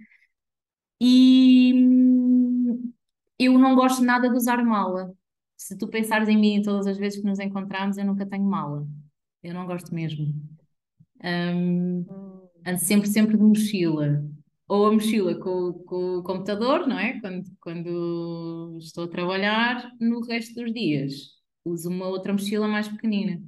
E 1.00 1.72
eu 3.38 3.58
não 3.58 3.74
gosto 3.74 4.02
nada 4.02 4.28
de 4.28 4.36
usar 4.36 4.62
mala. 4.64 5.14
Se 5.56 5.76
tu 5.76 5.88
pensares 5.88 6.28
em 6.28 6.36
mim 6.36 6.62
todas 6.62 6.86
as 6.86 6.96
vezes 6.96 7.20
que 7.20 7.26
nos 7.26 7.38
encontramos, 7.38 7.98
eu 7.98 8.04
nunca 8.04 8.26
tenho 8.26 8.44
mala. 8.44 8.86
Eu 9.42 9.54
não 9.54 9.66
gosto 9.66 9.94
mesmo. 9.94 10.34
Um, 11.22 12.04
ando 12.66 12.78
sempre, 12.78 13.08
sempre 13.08 13.36
de 13.36 13.42
mochila. 13.42 14.24
Ou 14.68 14.86
a 14.86 14.92
mochila 14.92 15.34
com, 15.36 15.72
com 15.72 16.18
o 16.18 16.22
computador, 16.22 16.86
não 16.86 16.98
é? 16.98 17.20
Quando, 17.20 17.44
quando 17.60 18.76
estou 18.80 19.04
a 19.04 19.08
trabalhar, 19.08 19.90
no 20.00 20.20
resto 20.20 20.54
dos 20.54 20.72
dias 20.72 21.38
uso 21.64 21.88
uma 21.88 22.06
outra 22.06 22.32
mochila 22.32 22.66
mais 22.66 22.88
pequenina. 22.88 23.42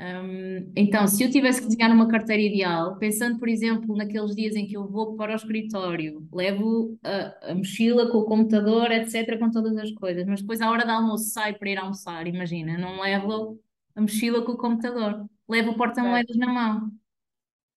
Um, 0.00 0.72
então, 0.74 1.06
se 1.06 1.22
eu 1.22 1.30
tivesse 1.30 1.60
que 1.60 1.68
desenhar 1.68 1.92
uma 1.92 2.08
carteira 2.08 2.40
ideal, 2.40 2.96
pensando, 2.96 3.38
por 3.38 3.46
exemplo, 3.50 3.94
naqueles 3.94 4.34
dias 4.34 4.56
em 4.56 4.66
que 4.66 4.74
eu 4.74 4.88
vou 4.88 5.14
para 5.14 5.32
o 5.32 5.36
escritório, 5.36 6.26
levo 6.32 6.98
a, 7.04 7.50
a, 7.50 7.54
mochila 7.54 8.10
com 8.10 8.18
o 8.18 8.24
computador, 8.24 8.90
etc., 8.90 9.38
com 9.38 9.50
todas 9.50 9.76
as 9.76 9.90
coisas, 9.92 10.24
mas 10.26 10.40
depois, 10.40 10.62
à 10.62 10.70
hora 10.70 10.86
do 10.86 10.90
almoço, 10.90 11.30
saio 11.30 11.58
para 11.58 11.68
ir 11.68 11.76
almoçar, 11.76 12.26
imagina, 12.26 12.78
não 12.78 12.98
levo 13.02 13.60
a 13.94 14.00
mochila 14.00 14.42
com 14.42 14.52
o 14.52 14.56
computador, 14.56 15.28
levo 15.46 15.72
o 15.72 15.76
porta-moedas 15.76 16.36
na 16.38 16.48
mão. 16.50 16.90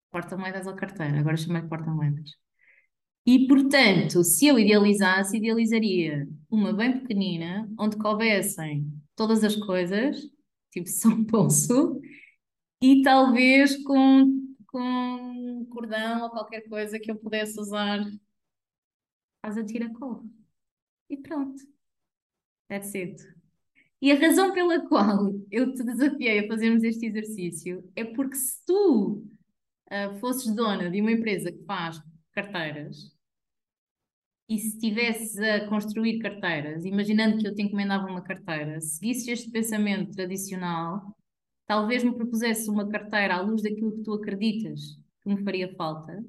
Porta-moedas 0.10 0.66
ou 0.66 0.76
carteira, 0.76 1.20
agora 1.20 1.36
chamei 1.36 1.64
porta-moedas. 1.64 2.32
E, 3.26 3.48
portanto, 3.48 4.24
se 4.24 4.48
eu 4.48 4.58
idealizasse, 4.58 5.38
idealizaria 5.38 6.26
uma 6.50 6.72
bem 6.72 7.00
pequenina, 7.00 7.70
onde 7.78 7.98
coubessem 7.98 8.86
todas 9.16 9.44
as 9.44 9.56
coisas, 9.58 10.18
tipo 10.82 10.90
um 11.08 11.24
bolso, 11.24 12.02
e 12.82 13.02
talvez 13.02 13.82
com, 13.84 14.56
com 14.68 15.66
cordão 15.70 16.24
ou 16.24 16.30
qualquer 16.30 16.68
coisa 16.68 17.00
que 17.00 17.12
eu 17.12 17.16
pudesse 17.16 17.60
usar 17.60 18.04
faz 19.42 19.58
a 19.58 19.64
tiracolo. 19.64 20.30
E 21.10 21.18
pronto. 21.18 21.62
That's 22.68 22.96
it. 22.96 23.22
E 24.02 24.12
a 24.12 24.20
razão 24.20 24.54
pela 24.54 24.86
qual 24.88 25.34
eu 25.50 25.74
te 25.74 25.84
desafiei 25.84 26.40
a 26.40 26.48
fazermos 26.48 26.84
este 26.84 27.06
exercício 27.06 27.90
é 27.96 28.04
porque 28.04 28.36
se 28.36 28.66
tu 28.66 29.24
uh, 29.90 30.20
fosses 30.20 30.54
dona 30.54 30.90
de 30.90 31.00
uma 31.00 31.12
empresa 31.12 31.52
que 31.52 31.64
faz 31.64 32.02
carteiras 32.34 33.13
e 34.50 34.58
se 34.58 34.68
estivesses 34.70 35.38
a 35.38 35.68
construir 35.68 36.20
carteiras, 36.20 36.86
imaginando 36.86 37.38
que 37.38 37.48
eu 37.48 37.56
te 37.56 37.62
encomendava 37.62 38.08
uma 38.08 38.22
carteira, 38.22 38.80
seguisses 38.82 39.28
este 39.28 39.52
pensamento 39.52 40.12
tradicional, 40.12 41.16
talvez 41.66 42.04
me 42.04 42.14
propusesse 42.14 42.70
uma 42.70 42.88
carteira 42.88 43.36
à 43.36 43.42
luz 43.42 43.62
daquilo 43.62 43.96
que 43.96 44.04
tu 44.04 44.14
acreditas 44.14 45.00
que 45.22 45.30
me 45.34 45.44
faria 45.44 45.74
falta, 45.76 46.24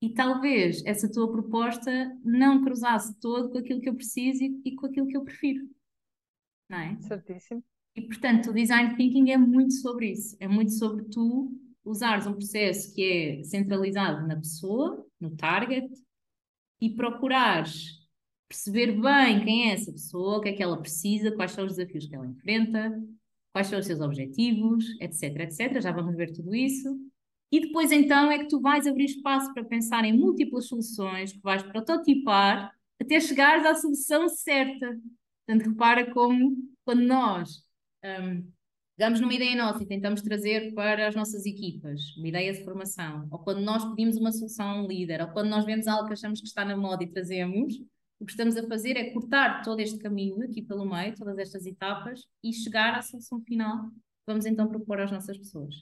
e 0.00 0.10
talvez 0.10 0.84
essa 0.84 1.10
tua 1.10 1.30
proposta 1.30 2.16
não 2.24 2.62
cruzasse 2.62 3.18
todo 3.20 3.50
com 3.50 3.58
aquilo 3.58 3.80
que 3.80 3.88
eu 3.88 3.94
preciso 3.94 4.42
e, 4.44 4.60
e 4.64 4.74
com 4.74 4.86
aquilo 4.86 5.06
que 5.06 5.16
eu 5.16 5.24
prefiro. 5.24 5.68
Não 6.68 6.78
é? 6.78 6.96
Certíssimo. 7.00 7.64
E 7.96 8.02
portanto, 8.02 8.50
o 8.50 8.54
design 8.54 8.96
thinking 8.96 9.30
é 9.30 9.36
muito 9.36 9.74
sobre 9.74 10.12
isso, 10.12 10.36
é 10.38 10.46
muito 10.46 10.72
sobre 10.72 11.04
tu 11.06 11.52
usares 11.84 12.26
um 12.26 12.34
processo 12.34 12.94
que 12.94 13.02
é 13.02 13.42
centralizado 13.42 14.26
na 14.26 14.36
pessoa, 14.36 15.04
no 15.20 15.34
target, 15.34 15.88
e 16.80 16.90
procurares 16.90 17.98
perceber 18.48 18.92
bem 19.00 19.44
quem 19.44 19.70
é 19.70 19.74
essa 19.74 19.92
pessoa, 19.92 20.38
o 20.38 20.40
que 20.40 20.48
é 20.48 20.52
que 20.52 20.62
ela 20.62 20.80
precisa, 20.80 21.32
quais 21.32 21.52
são 21.52 21.66
os 21.66 21.76
desafios 21.76 22.06
que 22.06 22.14
ela 22.14 22.26
enfrenta, 22.26 22.98
quais 23.52 23.66
são 23.66 23.78
os 23.78 23.86
seus 23.86 24.00
objetivos, 24.00 24.84
etc, 25.00 25.40
etc. 25.40 25.80
Já 25.80 25.92
vamos 25.92 26.16
ver 26.16 26.32
tudo 26.32 26.54
isso. 26.54 26.98
E 27.50 27.60
depois 27.60 27.90
então 27.92 28.30
é 28.30 28.38
que 28.38 28.48
tu 28.48 28.60
vais 28.60 28.86
abrir 28.86 29.06
espaço 29.06 29.52
para 29.52 29.64
pensar 29.64 30.04
em 30.04 30.16
múltiplas 30.16 30.66
soluções, 30.66 31.32
que 31.32 31.40
vais 31.40 31.62
prototipar 31.62 32.72
até 33.00 33.20
chegares 33.20 33.64
à 33.64 33.74
solução 33.74 34.28
certa. 34.28 34.98
Portanto, 35.46 35.68
repara 35.70 36.12
como 36.12 36.56
quando 36.84 37.02
nós 37.02 37.64
um, 38.04 38.50
pegamos 38.98 39.20
numa 39.20 39.32
ideia 39.32 39.54
nossa 39.54 39.80
e 39.80 39.86
tentamos 39.86 40.20
trazer 40.22 40.74
para 40.74 41.06
as 41.06 41.14
nossas 41.14 41.46
equipas 41.46 42.16
uma 42.16 42.26
ideia 42.26 42.52
de 42.52 42.64
formação, 42.64 43.28
ou 43.30 43.38
quando 43.38 43.60
nós 43.60 43.84
pedimos 43.90 44.16
uma 44.16 44.32
solução 44.32 44.68
a 44.68 44.82
um 44.82 44.88
líder, 44.88 45.20
ou 45.20 45.28
quando 45.28 45.48
nós 45.48 45.64
vemos 45.64 45.86
algo 45.86 46.08
que 46.08 46.14
achamos 46.14 46.40
que 46.40 46.48
está 46.48 46.64
na 46.64 46.76
moda 46.76 47.04
e 47.04 47.06
trazemos, 47.06 47.74
o 48.18 48.26
que 48.26 48.32
estamos 48.32 48.56
a 48.56 48.66
fazer 48.66 48.96
é 48.96 49.10
cortar 49.10 49.62
todo 49.62 49.78
este 49.78 49.98
caminho 49.98 50.42
aqui 50.42 50.60
pelo 50.60 50.84
meio, 50.84 51.14
todas 51.14 51.38
estas 51.38 51.64
etapas, 51.64 52.26
e 52.42 52.52
chegar 52.52 52.98
à 52.98 53.00
solução 53.00 53.40
final 53.42 53.88
que 53.88 54.26
vamos 54.26 54.44
então 54.44 54.66
propor 54.66 55.00
às 55.00 55.12
nossas 55.12 55.38
pessoas. 55.38 55.76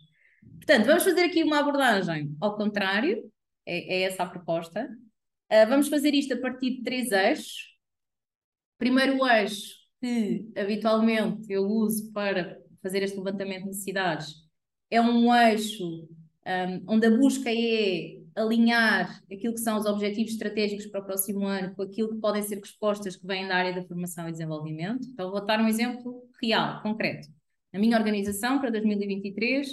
Portanto, 0.58 0.84
vamos 0.84 1.02
fazer 1.02 1.22
aqui 1.22 1.42
uma 1.42 1.60
abordagem 1.60 2.36
ao 2.38 2.54
contrário, 2.54 3.32
é, 3.64 3.96
é 3.96 4.02
essa 4.02 4.24
a 4.24 4.28
proposta. 4.28 4.90
Uh, 5.50 5.66
vamos 5.66 5.88
fazer 5.88 6.12
isto 6.12 6.34
a 6.34 6.38
partir 6.38 6.76
de 6.76 6.82
três 6.82 7.10
eixos. 7.12 7.74
Primeiro 8.76 9.26
eixo 9.26 9.74
que 10.02 10.46
habitualmente 10.54 11.50
eu 11.50 11.64
uso 11.64 12.12
para 12.12 12.65
fazer 12.86 13.02
este 13.02 13.16
levantamento 13.16 13.62
de 13.62 13.66
necessidades 13.66 14.46
é 14.88 15.00
um 15.00 15.34
eixo 15.34 16.08
um, 16.46 16.94
onde 16.94 17.06
a 17.06 17.10
busca 17.10 17.50
é 17.50 18.20
alinhar 18.36 19.20
aquilo 19.32 19.54
que 19.54 19.60
são 19.60 19.76
os 19.76 19.86
objetivos 19.86 20.32
estratégicos 20.32 20.86
para 20.86 21.00
o 21.00 21.04
próximo 21.04 21.44
ano 21.44 21.74
com 21.74 21.82
aquilo 21.82 22.10
que 22.10 22.20
podem 22.20 22.42
ser 22.42 22.60
respostas 22.60 23.16
que 23.16 23.26
vêm 23.26 23.48
da 23.48 23.56
área 23.56 23.74
da 23.74 23.82
formação 23.82 24.28
e 24.28 24.32
desenvolvimento. 24.32 25.08
Então, 25.08 25.32
vou 25.32 25.44
dar 25.44 25.60
um 25.60 25.66
exemplo 25.66 26.22
real, 26.40 26.80
concreto. 26.82 27.26
Na 27.72 27.80
minha 27.80 27.98
organização, 27.98 28.60
para 28.60 28.70
2023, 28.70 29.68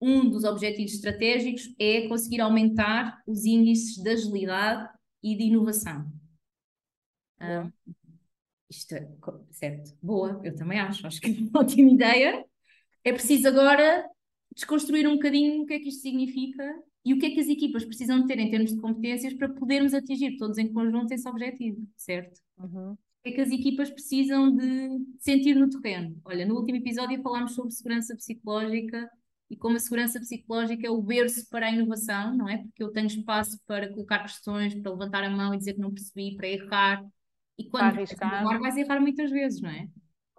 um 0.00 0.30
dos 0.30 0.44
objetivos 0.44 0.94
estratégicos 0.94 1.74
é 1.76 2.06
conseguir 2.06 2.40
aumentar 2.40 3.20
os 3.26 3.44
índices 3.44 3.96
de 3.96 4.10
agilidade 4.10 4.88
e 5.20 5.36
de 5.36 5.44
inovação. 5.44 6.06
Um, 7.40 7.72
isto 8.78 8.92
é, 8.94 9.08
certo, 9.50 9.96
boa, 10.02 10.40
eu 10.44 10.54
também 10.54 10.78
acho, 10.78 11.06
acho 11.06 11.20
que 11.20 11.28
é 11.28 11.30
uma 11.30 11.50
ótima 11.60 11.90
ideia. 11.90 12.44
É 13.02 13.12
preciso 13.12 13.48
agora 13.48 14.08
desconstruir 14.54 15.06
um 15.06 15.14
bocadinho 15.14 15.62
o 15.62 15.66
que 15.66 15.74
é 15.74 15.78
que 15.78 15.88
isto 15.88 16.02
significa 16.02 16.64
e 17.04 17.12
o 17.12 17.18
que 17.18 17.26
é 17.26 17.30
que 17.30 17.40
as 17.40 17.48
equipas 17.48 17.84
precisam 17.84 18.26
ter 18.26 18.38
em 18.38 18.50
termos 18.50 18.72
de 18.72 18.80
competências 18.80 19.34
para 19.34 19.48
podermos 19.48 19.92
atingir 19.92 20.36
todos 20.38 20.56
em 20.56 20.72
conjunto 20.72 21.12
esse 21.12 21.28
objetivo, 21.28 21.86
certo? 21.96 22.40
Uhum. 22.58 22.92
O 22.92 22.98
que 23.22 23.30
é 23.30 23.32
que 23.32 23.40
as 23.40 23.50
equipas 23.50 23.90
precisam 23.90 24.54
de 24.54 24.88
sentir 25.18 25.54
no 25.54 25.68
terreno? 25.68 26.18
Olha, 26.24 26.46
no 26.46 26.56
último 26.56 26.78
episódio 26.78 27.22
falámos 27.22 27.54
sobre 27.54 27.72
segurança 27.72 28.14
psicológica 28.14 29.10
e 29.50 29.56
como 29.56 29.76
a 29.76 29.78
segurança 29.78 30.18
psicológica 30.18 30.86
é 30.86 30.90
o 30.90 31.02
berço 31.02 31.48
para 31.50 31.66
a 31.66 31.70
inovação, 31.70 32.34
não 32.36 32.48
é? 32.48 32.58
Porque 32.58 32.82
eu 32.82 32.90
tenho 32.90 33.06
espaço 33.06 33.58
para 33.66 33.92
colocar 33.92 34.20
questões, 34.20 34.74
para 34.74 34.90
levantar 34.90 35.24
a 35.24 35.30
mão 35.30 35.54
e 35.54 35.58
dizer 35.58 35.74
que 35.74 35.80
não 35.80 35.92
percebi, 35.92 36.36
para 36.36 36.48
errar. 36.48 37.04
E 37.58 37.68
quando 37.68 37.94
vais, 37.94 38.10
vais 38.60 38.76
errar 38.76 39.00
muitas 39.00 39.30
vezes, 39.30 39.60
não 39.60 39.70
é? 39.70 39.88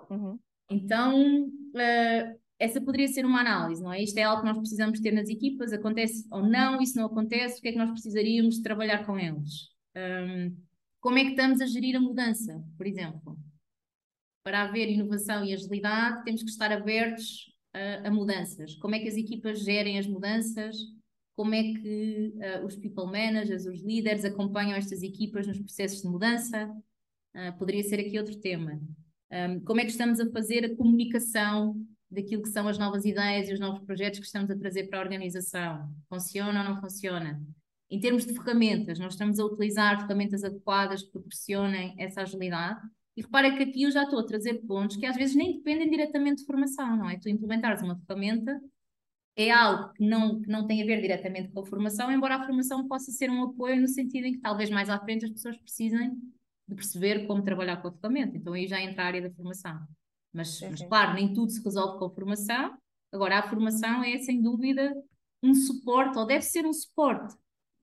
Uhum. 0.10 0.40
Então, 0.70 1.48
uh, 1.48 2.40
essa 2.60 2.82
poderia 2.82 3.08
ser 3.08 3.26
uma 3.26 3.42
análise, 3.42 3.82
não 3.82 3.92
é? 3.92 4.02
Isto 4.02 4.18
é 4.18 4.24
algo 4.24 4.42
que 4.42 4.48
nós 4.48 4.58
precisamos 4.58 5.00
ter 5.00 5.12
nas 5.12 5.30
equipas, 5.30 5.74
acontece 5.74 6.28
ou 6.32 6.44
não, 6.44 6.82
isso 6.82 6.98
não 6.98 7.06
acontece, 7.06 7.60
o 7.60 7.62
que 7.62 7.70
é 7.70 7.72
que 7.72 7.78
nós 7.78 7.92
precisaríamos 7.92 8.56
de 8.56 8.64
trabalhar 8.64 9.06
com 9.06 9.18
eles? 9.20 9.70
Um, 9.96 10.56
como 11.00 11.18
é 11.18 11.24
que 11.24 11.32
estamos 11.32 11.62
a 11.62 11.66
gerir 11.66 11.96
a 11.96 12.00
mudança, 12.00 12.64
por 12.78 12.88
exemplo? 12.88 13.38
Para 14.44 14.64
haver 14.64 14.90
inovação 14.90 15.44
e 15.44 15.54
agilidade, 15.54 16.24
temos 16.24 16.44
que 16.44 16.50
estar 16.50 16.72
abertos 16.72 17.54
a, 17.74 18.08
a 18.08 18.12
mudanças. 18.12 18.76
Como 18.76 18.96
é 18.96 19.00
que 19.00 19.08
as 19.08 19.16
equipas 19.16 19.60
gerem 19.60 20.00
as 20.00 20.08
mudanças? 20.08 20.78
Como 21.36 21.54
é 21.54 21.62
que 21.62 22.34
uh, 22.38 22.66
os 22.66 22.76
people 22.76 23.06
managers, 23.06 23.66
os 23.66 23.84
líderes 23.84 24.24
acompanham 24.24 24.74
estas 24.74 25.04
equipas 25.04 25.46
nos 25.46 25.60
processos 25.60 26.02
de 26.02 26.08
mudança? 26.08 26.74
Uh, 27.36 27.56
poderia 27.58 27.84
ser 27.84 28.00
aqui 28.00 28.18
outro 28.18 28.36
tema. 28.38 28.80
Um, 29.32 29.60
como 29.60 29.82
é 29.82 29.84
que 29.84 29.92
estamos 29.92 30.20
a 30.20 30.32
fazer 30.32 30.66
a 30.66 30.76
comunicação 30.76 31.76
daquilo 32.10 32.42
que 32.42 32.50
são 32.50 32.68
as 32.68 32.78
novas 32.78 33.06
ideias 33.06 33.50
e 33.50 33.54
os 33.54 33.60
novos 33.60 33.84
projetos 33.86 34.20
que 34.20 34.26
estamos 34.26 34.50
a 34.50 34.58
trazer 34.58 34.86
para 34.88 35.00
a 35.00 35.02
organização. 35.02 35.90
Funciona 36.08 36.64
ou 36.64 36.70
não 36.70 36.82
funciona? 36.82 37.42
Em 37.90 38.00
termos 38.00 38.26
de 38.26 38.34
ferramentas, 38.34 38.98
nós 38.98 39.14
estamos 39.14 39.40
a 39.40 39.46
utilizar 39.46 40.02
ferramentas 40.02 40.44
adequadas 40.44 41.04
que 41.04 41.12
proporcionem 41.12 41.94
essa 42.00 42.22
agilidade. 42.22 42.80
E 43.16 43.22
repara 43.22 43.56
que 43.56 43.64
aqui 43.64 43.84
eu 43.84 43.92
já 43.92 44.04
estou 44.04 44.20
a 44.20 44.26
trazer 44.26 44.56
pontos 44.66 44.98
que 44.98 45.06
às 45.06 45.16
vezes 45.16 45.36
nem 45.36 45.58
dependem 45.58 45.90
diretamente 45.90 46.42
de 46.42 46.46
formação, 46.46 46.98
não 46.98 47.10
é? 47.10 47.18
Tu 47.18 47.30
implementares 47.30 47.82
uma 47.82 47.96
ferramenta 47.96 48.60
é 49.38 49.52
algo 49.52 49.92
que 49.94 50.04
não, 50.04 50.42
que 50.42 50.50
não 50.50 50.66
tem 50.66 50.82
a 50.82 50.86
ver 50.86 51.02
diretamente 51.02 51.50
com 51.50 51.60
a 51.60 51.66
formação, 51.66 52.10
embora 52.10 52.36
a 52.36 52.46
formação 52.46 52.88
possa 52.88 53.12
ser 53.12 53.30
um 53.30 53.44
apoio 53.44 53.80
no 53.80 53.88
sentido 53.88 54.26
em 54.26 54.34
que 54.34 54.40
talvez 54.40 54.70
mais 54.70 54.90
à 54.90 54.98
frente 54.98 55.26
as 55.26 55.32
pessoas 55.32 55.58
precisem 55.58 56.18
de 56.68 56.76
perceber 56.76 57.28
como 57.28 57.44
trabalhar 57.44 57.78
com 57.78 57.88
a 57.88 57.92
ferramenta. 57.92 58.38
Então 58.38 58.54
aí 58.54 58.68
já 58.68 58.82
entra 58.82 59.04
a 59.04 59.08
área 59.08 59.22
da 59.22 59.32
formação. 59.32 59.80
Mas, 60.34 60.60
mas, 60.62 60.82
claro, 60.84 61.14
nem 61.14 61.34
tudo 61.34 61.52
se 61.52 61.64
resolve 61.64 62.00
com 62.00 62.06
a 62.06 62.10
formação. 62.10 62.78
Agora, 63.12 63.40
a 63.40 63.50
formação 63.50 64.04
é, 64.04 64.18
sem 64.18 64.42
dúvida, 64.42 64.94
um 65.42 65.54
suporte, 65.54 66.18
ou 66.18 66.26
deve 66.26 66.42
ser 66.42 66.66
um 66.66 66.74
suporte, 66.74 67.34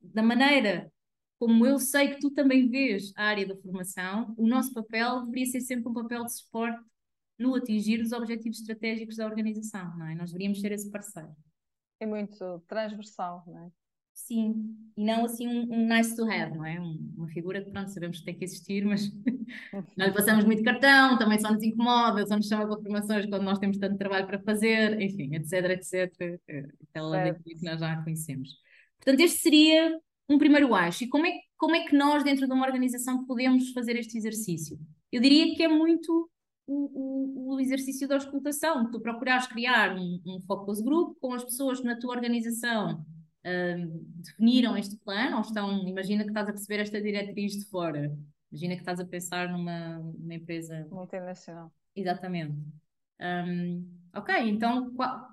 da 0.00 0.22
maneira 0.22 0.92
como 1.38 1.66
eu 1.66 1.76
sei 1.80 2.14
que 2.14 2.20
tu 2.20 2.30
também 2.30 2.68
vês 2.68 3.12
a 3.16 3.24
área 3.24 3.44
da 3.44 3.56
formação, 3.56 4.32
o 4.38 4.46
nosso 4.46 4.72
papel 4.72 5.22
deveria 5.22 5.46
ser 5.46 5.60
sempre 5.60 5.88
um 5.88 5.92
papel 5.92 6.24
de 6.24 6.36
suporte 6.36 6.80
no 7.36 7.56
atingir 7.56 8.00
os 8.00 8.12
objetivos 8.12 8.60
estratégicos 8.60 9.16
da 9.16 9.26
organização, 9.26 9.96
não 9.98 10.06
é? 10.06 10.14
Nós 10.14 10.30
deveríamos 10.30 10.60
ser 10.60 10.70
esse 10.70 10.88
parceiro. 10.88 11.34
É 11.98 12.06
muito 12.06 12.60
transversal, 12.68 13.42
não 13.44 13.58
é? 13.58 13.70
Sim, 14.14 14.76
e 14.96 15.04
não 15.04 15.24
assim 15.24 15.46
um, 15.46 15.72
um, 15.72 15.88
nice 15.88 16.14
to 16.14 16.24
have, 16.24 16.56
não 16.56 16.64
é? 16.64 16.80
Um, 16.80 17.12
uma 17.16 17.28
figura 17.28 17.62
que, 17.62 17.70
pronto, 17.70 17.90
sabemos 17.90 18.18
que 18.18 18.24
tem 18.24 18.36
que 18.36 18.44
existir, 18.44 18.84
mas 18.84 19.10
nós 19.96 20.08
lhe 20.08 20.14
passamos 20.14 20.44
muito 20.44 20.62
cartão, 20.62 21.18
também 21.18 21.38
só 21.38 21.50
nos 21.52 21.62
incomoda, 21.62 22.26
só 22.26 22.36
nos 22.36 22.46
chama 22.46 22.66
para 22.66 22.82
formações 22.82 23.26
quando 23.26 23.42
nós 23.42 23.58
temos 23.58 23.78
tanto 23.78 23.98
trabalho 23.98 24.26
para 24.26 24.38
fazer, 24.40 25.00
enfim, 25.00 25.34
etc, 25.34 25.70
etc, 25.70 26.40
aquela 26.88 27.28
é. 27.28 27.34
que 27.34 27.64
nós 27.64 27.80
já 27.80 28.02
conhecemos. 28.02 28.50
Portanto, 28.98 29.20
este 29.20 29.40
seria 29.40 29.98
um 30.28 30.38
primeiro 30.38 30.76
eixo. 30.76 31.04
E 31.04 31.08
como 31.08 31.26
é, 31.26 31.32
como 31.56 31.74
é 31.74 31.84
que 31.84 31.96
nós, 31.96 32.22
dentro 32.22 32.46
de 32.46 32.52
uma 32.52 32.66
organização, 32.66 33.24
podemos 33.24 33.70
fazer 33.72 33.96
este 33.96 34.16
exercício? 34.16 34.78
Eu 35.10 35.20
diria 35.20 35.54
que 35.54 35.62
é 35.62 35.68
muito 35.68 36.30
o, 36.66 37.50
o, 37.50 37.54
o 37.54 37.60
exercício 37.60 38.06
da 38.06 38.16
escutação, 38.18 38.90
tu 38.90 39.00
procurares 39.00 39.46
criar 39.46 39.96
um, 39.96 40.20
um 40.26 40.40
focus 40.46 40.80
group 40.80 41.16
com 41.20 41.34
as 41.34 41.44
pessoas 41.44 41.82
na 41.82 41.96
tua 41.96 42.14
organização 42.14 43.04
definiram 43.44 44.76
este 44.76 44.96
plano, 44.96 45.36
ou 45.36 45.42
estão, 45.42 45.86
imagina 45.86 46.22
que 46.22 46.30
estás 46.30 46.48
a 46.48 46.52
perceber 46.52 46.80
esta 46.80 47.00
diretriz 47.00 47.52
de 47.52 47.64
fora, 47.66 48.16
imagina 48.50 48.74
que 48.74 48.82
estás 48.82 49.00
a 49.00 49.04
pensar 49.04 49.50
numa, 49.50 49.98
numa 49.98 50.34
empresa 50.34 50.86
multinacional. 50.90 51.72
Exatamente. 51.94 52.56
Um, 53.20 53.86
ok, 54.14 54.34
então 54.48 54.94
qual, 54.94 55.28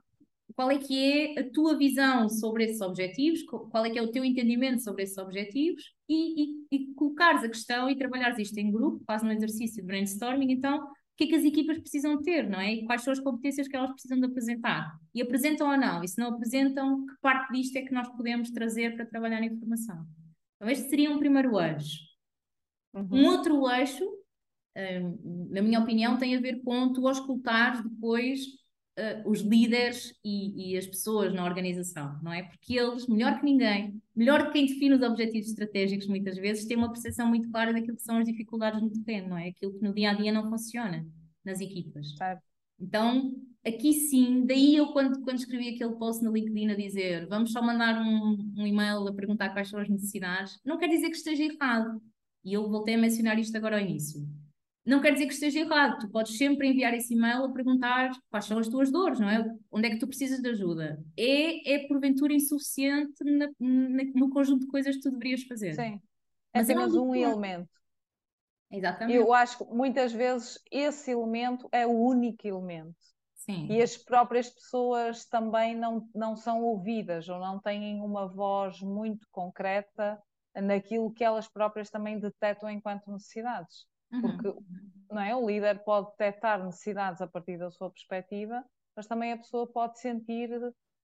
qual 0.56 0.72
é 0.72 0.78
que 0.78 1.36
é 1.38 1.40
a 1.40 1.50
tua 1.52 1.78
visão 1.78 2.30
sobre 2.30 2.66
esses 2.66 2.82
objetivos, 2.82 3.44
qual 3.44 3.86
é 3.86 3.90
que 3.90 4.00
é 4.00 4.02
o 4.02 4.12
teu 4.12 4.26
entendimento 4.26 4.84
sobre 4.84 5.04
esses 5.04 5.18
objetivos 5.18 5.94
e, 6.08 6.44
e, 6.44 6.66
e 6.72 6.94
colocares 6.96 7.44
a 7.44 7.50
questão 7.50 7.90
e 7.90 7.98
trabalhares 7.98 8.40
isto 8.40 8.58
em 8.58 8.72
grupo, 8.72 9.04
faz 9.06 9.24
um 9.24 9.32
exercício 9.32 9.82
de 9.82 9.88
brainstorming, 9.88 10.52
então 10.52 10.88
que 11.20 11.26
é 11.26 11.28
que 11.28 11.36
as 11.36 11.44
equipas 11.44 11.78
precisam 11.78 12.22
ter, 12.22 12.50
não 12.50 12.62
é? 12.62 12.76
E 12.76 12.86
quais 12.86 13.02
são 13.02 13.12
as 13.12 13.20
competências 13.20 13.68
que 13.68 13.76
elas 13.76 13.92
precisam 13.92 14.18
de 14.18 14.26
apresentar. 14.26 14.98
E 15.14 15.22
apresentam 15.22 15.70
ou 15.70 15.78
não? 15.78 16.02
E 16.02 16.08
se 16.08 16.18
não 16.18 16.30
apresentam, 16.30 17.06
que 17.06 17.14
parte 17.22 17.52
disto 17.52 17.76
é 17.76 17.82
que 17.82 17.94
nós 17.94 18.08
podemos 18.08 18.50
trazer 18.52 18.96
para 18.96 19.06
trabalhar 19.06 19.40
a 19.40 19.46
informação? 19.46 20.08
Então, 20.56 20.72
este 20.72 20.88
seria 20.88 21.12
um 21.12 21.20
primeiro 21.20 21.60
eixo. 21.60 22.00
Uhum. 22.94 23.08
Um 23.12 23.26
outro 23.26 23.70
eixo, 23.70 24.06
um, 24.78 25.50
na 25.52 25.62
minha 25.62 25.82
opinião, 25.82 26.18
tem 26.18 26.38
a 26.38 26.40
ver 26.40 26.64
com 26.64 26.94
tu 26.94 27.06
auscultares 27.06 27.84
depois 27.84 28.40
uh, 28.98 29.30
os 29.30 29.42
líderes 29.42 30.18
e, 30.24 30.72
e, 30.72 30.78
as 30.78 30.88
pessoas 30.88 31.34
na 31.34 31.44
organização, 31.44 32.18
não 32.24 32.32
é? 32.32 32.44
Porque 32.44 32.80
eles, 32.80 33.08
melhor 33.08 33.38
que 33.38 33.44
ninguém, 33.44 34.02
melhor 34.20 34.48
que 34.48 34.52
quem 34.52 34.66
define 34.66 34.96
os 34.96 35.02
objetivos 35.02 35.48
estratégicos, 35.48 36.06
muitas 36.06 36.36
vezes, 36.36 36.66
têm 36.66 36.76
uma 36.76 36.92
percepção 36.92 37.26
muito 37.26 37.50
clara 37.50 37.72
daquilo 37.72 37.96
que 37.96 38.04
são 38.04 38.18
as 38.18 38.26
dificuldades 38.26 38.82
no 38.82 38.90
terreno, 38.90 39.30
não 39.30 39.38
é? 39.38 39.48
Aquilo 39.48 39.74
que 39.74 39.82
no 39.82 39.94
dia 39.94 40.12
a 40.12 40.14
dia 40.14 40.30
não 40.30 40.50
funciona 40.50 41.08
nas 41.46 41.62
equipas. 41.62 42.08
Então, 42.78 43.34
aqui 43.66 43.94
sim, 43.94 44.46
daí 44.46 44.76
eu 44.76 44.92
quando, 44.92 45.22
quando 45.22 45.38
escrevi 45.38 45.70
aquele 45.70 45.96
post 45.96 46.22
no 46.22 46.34
LinkedIn 46.34 46.72
a 46.72 46.76
dizer 46.76 47.28
vamos 47.28 47.54
só 47.54 47.62
mandar 47.62 48.02
um, 48.02 48.54
um 48.58 48.68
e-mail 48.68 49.08
a 49.08 49.14
perguntar 49.14 49.50
quais 49.52 49.70
são 49.70 49.80
as 49.80 49.88
necessidades, 49.88 50.60
não 50.66 50.78
quer 50.78 50.90
dizer 50.90 51.10
que 51.10 51.16
esteja 51.16 51.44
errado. 51.44 52.02
E 52.44 52.54
eu 52.54 52.70
voltei 52.70 52.96
a 52.96 52.98
mencionar 52.98 53.40
isto 53.40 53.56
agora 53.56 53.78
ao 53.78 53.82
início. 53.82 54.22
Não 54.90 55.00
quer 55.00 55.14
dizer 55.14 55.28
que 55.28 55.34
esteja 55.34 55.60
errado, 55.60 56.00
tu 56.00 56.10
podes 56.10 56.36
sempre 56.36 56.68
enviar 56.68 56.96
esse 56.96 57.14
e-mail 57.14 57.44
a 57.44 57.54
perguntar 57.54 58.12
quais 58.28 58.46
são 58.46 58.58
as 58.58 58.68
tuas 58.68 58.92
dores, 58.92 59.20
não 59.20 59.30
é? 59.30 59.46
Onde 59.72 59.88
é 59.88 59.92
que 59.92 60.00
tu 60.00 60.08
precisas 60.08 60.42
de 60.42 60.50
ajuda? 60.50 61.00
É, 61.16 61.76
é 61.76 61.88
porventura 61.88 62.34
insuficiente 62.34 63.24
na, 63.24 63.50
na, 63.60 64.04
no 64.16 64.32
conjunto 64.32 64.62
de 64.62 64.68
coisas 64.68 64.96
que 64.96 65.02
tu 65.02 65.12
deverias 65.12 65.44
fazer. 65.44 65.74
Sim. 65.74 66.02
É 66.52 66.60
Mas 66.60 66.70
apenas 66.72 66.96
é 66.96 67.00
um, 67.00 67.10
um 67.10 67.16
elemento. 67.16 67.70
Exatamente. 68.72 69.16
Eu 69.16 69.32
acho 69.32 69.60
que 69.60 69.72
muitas 69.72 70.12
vezes 70.12 70.60
esse 70.72 71.12
elemento 71.12 71.70
é 71.72 71.86
o 71.86 71.92
único 71.92 72.48
elemento. 72.48 72.98
Sim. 73.36 73.68
E 73.70 73.84
as 73.84 73.96
próprias 73.96 74.50
pessoas 74.50 75.24
também 75.26 75.76
não, 75.76 76.10
não 76.16 76.36
são 76.36 76.64
ouvidas 76.64 77.30
ou 77.30 77.40
não 77.40 77.60
têm 77.60 78.02
uma 78.02 78.28
voz 78.28 78.82
muito 78.82 79.28
concreta 79.32 80.20
naquilo 80.56 81.14
que 81.14 81.24
elas 81.24 81.48
próprias 81.48 81.92
também 81.92 82.20
detectam 82.20 82.72
enquanto 82.72 83.12
necessidades. 83.12 83.88
Uhum. 84.12 84.22
Porque 84.22 84.54
não 85.12 85.22
é? 85.22 85.36
o 85.36 85.46
líder 85.46 85.84
pode 85.84 86.10
detectar 86.12 86.64
necessidades 86.64 87.22
a 87.22 87.28
partir 87.28 87.58
da 87.58 87.72
sua 87.72 87.90
perspectiva, 87.90 88.64
mas 88.96 89.08
também 89.08 89.32
a 89.32 89.38
pessoa 89.38 89.68
pode 89.68 90.00
sentir 90.00 90.50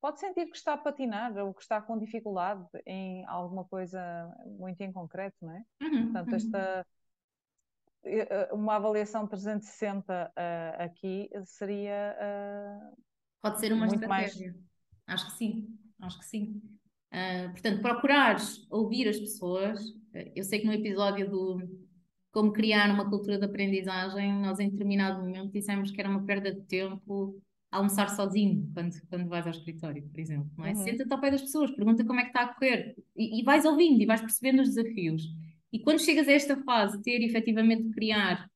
pode 0.02 0.20
sentir 0.20 0.46
que 0.46 0.56
está 0.56 0.74
a 0.74 0.78
patinar 0.78 1.36
ou 1.38 1.52
que 1.52 1.64
está 1.64 1.82
com 1.82 1.98
dificuldade 1.98 2.64
em 2.86 3.26
alguma 3.26 3.66
coisa 3.66 4.00
muito 4.46 4.80
em 4.82 4.92
concreto, 4.92 5.36
não 5.42 5.52
é? 5.52 5.64
Uhum, 5.82 6.04
Portanto, 6.04 6.30
uhum. 6.30 6.36
esta 6.36 6.86
eh, 8.04 8.50
uma 8.54 8.76
avaliação 8.76 9.26
360 9.26 10.32
uh, 10.32 10.84
aqui 10.84 11.28
seria 11.44 12.16
uh, 12.22 12.98
pode 13.42 13.60
ser 13.60 13.74
uma 13.74 13.88
estratégia. 13.88 14.52
Mais... 14.52 14.66
Acho 15.08 15.32
que 15.32 15.38
sim, 15.38 15.78
acho 16.00 16.20
que 16.20 16.26
sim. 16.26 16.62
Uh, 17.12 17.52
portanto, 17.52 17.82
procurar 17.82 18.38
ouvir 18.70 19.08
as 19.08 19.18
pessoas. 19.18 19.82
Eu 20.36 20.44
sei 20.44 20.60
que 20.60 20.68
no 20.68 20.74
episódio 20.74 21.30
do 21.30 21.85
como 22.36 22.52
criar 22.52 22.94
uma 22.94 23.10
cultura 23.10 23.40
de 23.40 23.46
aprendizagem, 23.46 24.34
nós 24.42 24.60
em 24.60 24.70
determinado 24.70 25.22
momento 25.22 25.54
dissemos 25.54 25.90
que 25.90 26.02
era 26.02 26.10
uma 26.10 26.26
perda 26.26 26.54
de 26.54 26.60
tempo 26.64 27.42
almoçar 27.72 28.10
sozinho 28.10 28.70
quando, 28.74 28.94
quando 29.08 29.30
vais 29.30 29.46
ao 29.46 29.54
escritório, 29.54 30.04
por 30.10 30.20
exemplo. 30.20 30.52
Não 30.58 30.66
é? 30.66 30.72
Uhum. 30.72 30.84
Senta-te 30.84 31.14
ao 31.14 31.22
pé 31.22 31.32
das 31.32 31.44
pessoas, 31.44 31.72
pergunta 31.72 32.04
como 32.04 32.20
é 32.20 32.24
que 32.24 32.32
está 32.32 32.42
a 32.42 32.54
correr 32.54 32.94
e, 33.16 33.40
e, 33.40 33.44
vais 33.44 33.64
ouvindo 33.64 34.02
e 34.02 34.06
vais 34.06 34.20
percebendo 34.20 34.62
os 34.62 34.76
desafios. 34.76 35.24
E 35.72 35.80
quando 35.80 36.02
chegas 36.02 36.28
a 36.28 36.34
esta 36.34 36.62
fase, 36.64 37.02
ter 37.02 37.24
efetivamente 37.24 37.90
criar 37.92 38.50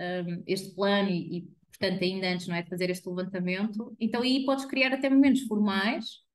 um, 0.00 0.42
este 0.46 0.74
plano 0.74 1.10
e, 1.10 1.36
e, 1.36 1.48
portanto, 1.68 2.02
ainda 2.02 2.30
antes 2.30 2.48
não 2.48 2.56
é, 2.56 2.62
de 2.62 2.70
fazer 2.70 2.88
este 2.88 3.06
levantamento, 3.06 3.94
então 4.00 4.22
aí 4.22 4.46
podes 4.46 4.64
criar 4.64 4.94
até 4.94 5.10
momentos 5.10 5.42
formais 5.42 6.25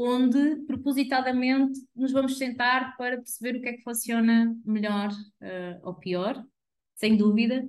onde 0.00 0.56
propositadamente 0.66 1.80
nos 1.94 2.12
vamos 2.12 2.38
sentar 2.38 2.96
para 2.96 3.16
perceber 3.16 3.58
o 3.58 3.62
que 3.62 3.68
é 3.68 3.72
que 3.74 3.82
funciona 3.82 4.56
melhor 4.64 5.10
uh, 5.10 5.80
ou 5.82 5.94
pior, 5.94 6.42
sem 6.94 7.16
dúvida, 7.16 7.68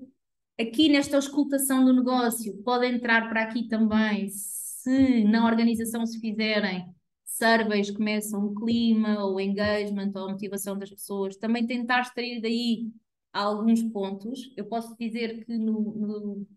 Aqui 0.59 0.89
nesta 0.89 1.15
auscultação 1.15 1.85
do 1.85 1.93
negócio 1.93 2.53
pode 2.63 2.85
entrar 2.85 3.29
para 3.29 3.43
aqui 3.43 3.65
também, 3.69 4.27
se 4.27 5.23
na 5.23 5.45
organização 5.45 6.05
se 6.05 6.19
fizerem 6.19 6.85
surveys 7.23 7.89
começam 7.89 8.45
o 8.45 8.53
clima, 8.53 9.23
ou 9.23 9.35
o 9.35 9.39
engagement, 9.39 10.11
ou 10.13 10.27
a 10.27 10.31
motivação 10.33 10.77
das 10.77 10.89
pessoas, 10.89 11.37
também 11.37 11.65
tentar 11.65 12.01
extrair 12.01 12.41
daí 12.41 12.91
alguns 13.31 13.81
pontos. 13.83 14.53
Eu 14.57 14.65
posso 14.65 14.97
dizer 14.99 15.45
que 15.45 15.57
no, 15.57 15.79
no, 15.79 16.47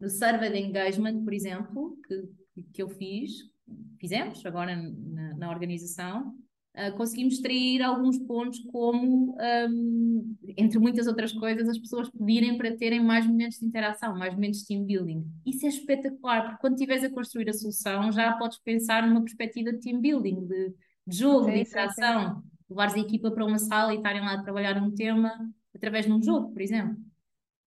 no 0.00 0.10
survey 0.10 0.50
de 0.50 0.58
engagement, 0.58 1.24
por 1.24 1.32
exemplo, 1.32 1.98
que, 2.06 2.62
que 2.74 2.82
eu 2.82 2.90
fiz, 2.90 3.50
fizemos 3.98 4.44
agora 4.46 4.76
na, 4.76 5.34
na 5.34 5.50
organização, 5.50 6.34
uh, 6.76 6.96
conseguimos 6.96 7.34
extrair 7.34 7.82
alguns 7.82 8.18
pontos, 8.18 8.60
como, 8.70 9.36
um, 9.68 10.36
entre 10.56 10.78
muitas 10.78 11.06
outras 11.06 11.32
coisas, 11.32 11.68
as 11.68 11.78
pessoas 11.78 12.08
pedirem 12.10 12.56
para 12.56 12.76
terem 12.76 13.02
mais 13.02 13.26
momentos 13.26 13.58
de 13.58 13.66
interação, 13.66 14.16
mais 14.16 14.34
momentos 14.34 14.60
de 14.60 14.66
team 14.66 14.84
building. 14.84 15.24
Isso 15.44 15.66
é 15.66 15.68
espetacular, 15.68 16.42
porque 16.42 16.60
quando 16.60 16.74
estiveres 16.74 17.04
a 17.04 17.10
construir 17.10 17.48
a 17.48 17.54
solução, 17.54 18.12
já 18.12 18.32
podes 18.34 18.58
pensar 18.58 19.06
numa 19.06 19.22
perspectiva 19.22 19.72
de 19.72 19.80
team 19.80 20.00
building, 20.00 20.46
de, 20.46 20.74
de 21.06 21.16
jogo, 21.16 21.46
sim, 21.46 21.52
de 21.52 21.60
interação. 21.60 22.42
Levares 22.68 22.94
a 22.94 22.98
equipa 22.98 23.30
para 23.30 23.44
uma 23.44 23.58
sala 23.58 23.94
e 23.94 23.98
estarem 23.98 24.20
lá 24.20 24.32
a 24.32 24.42
trabalhar 24.42 24.76
um 24.82 24.90
tema 24.90 25.32
através 25.72 26.04
de 26.04 26.12
um 26.12 26.20
jogo, 26.20 26.52
por 26.52 26.60
exemplo. 26.60 26.96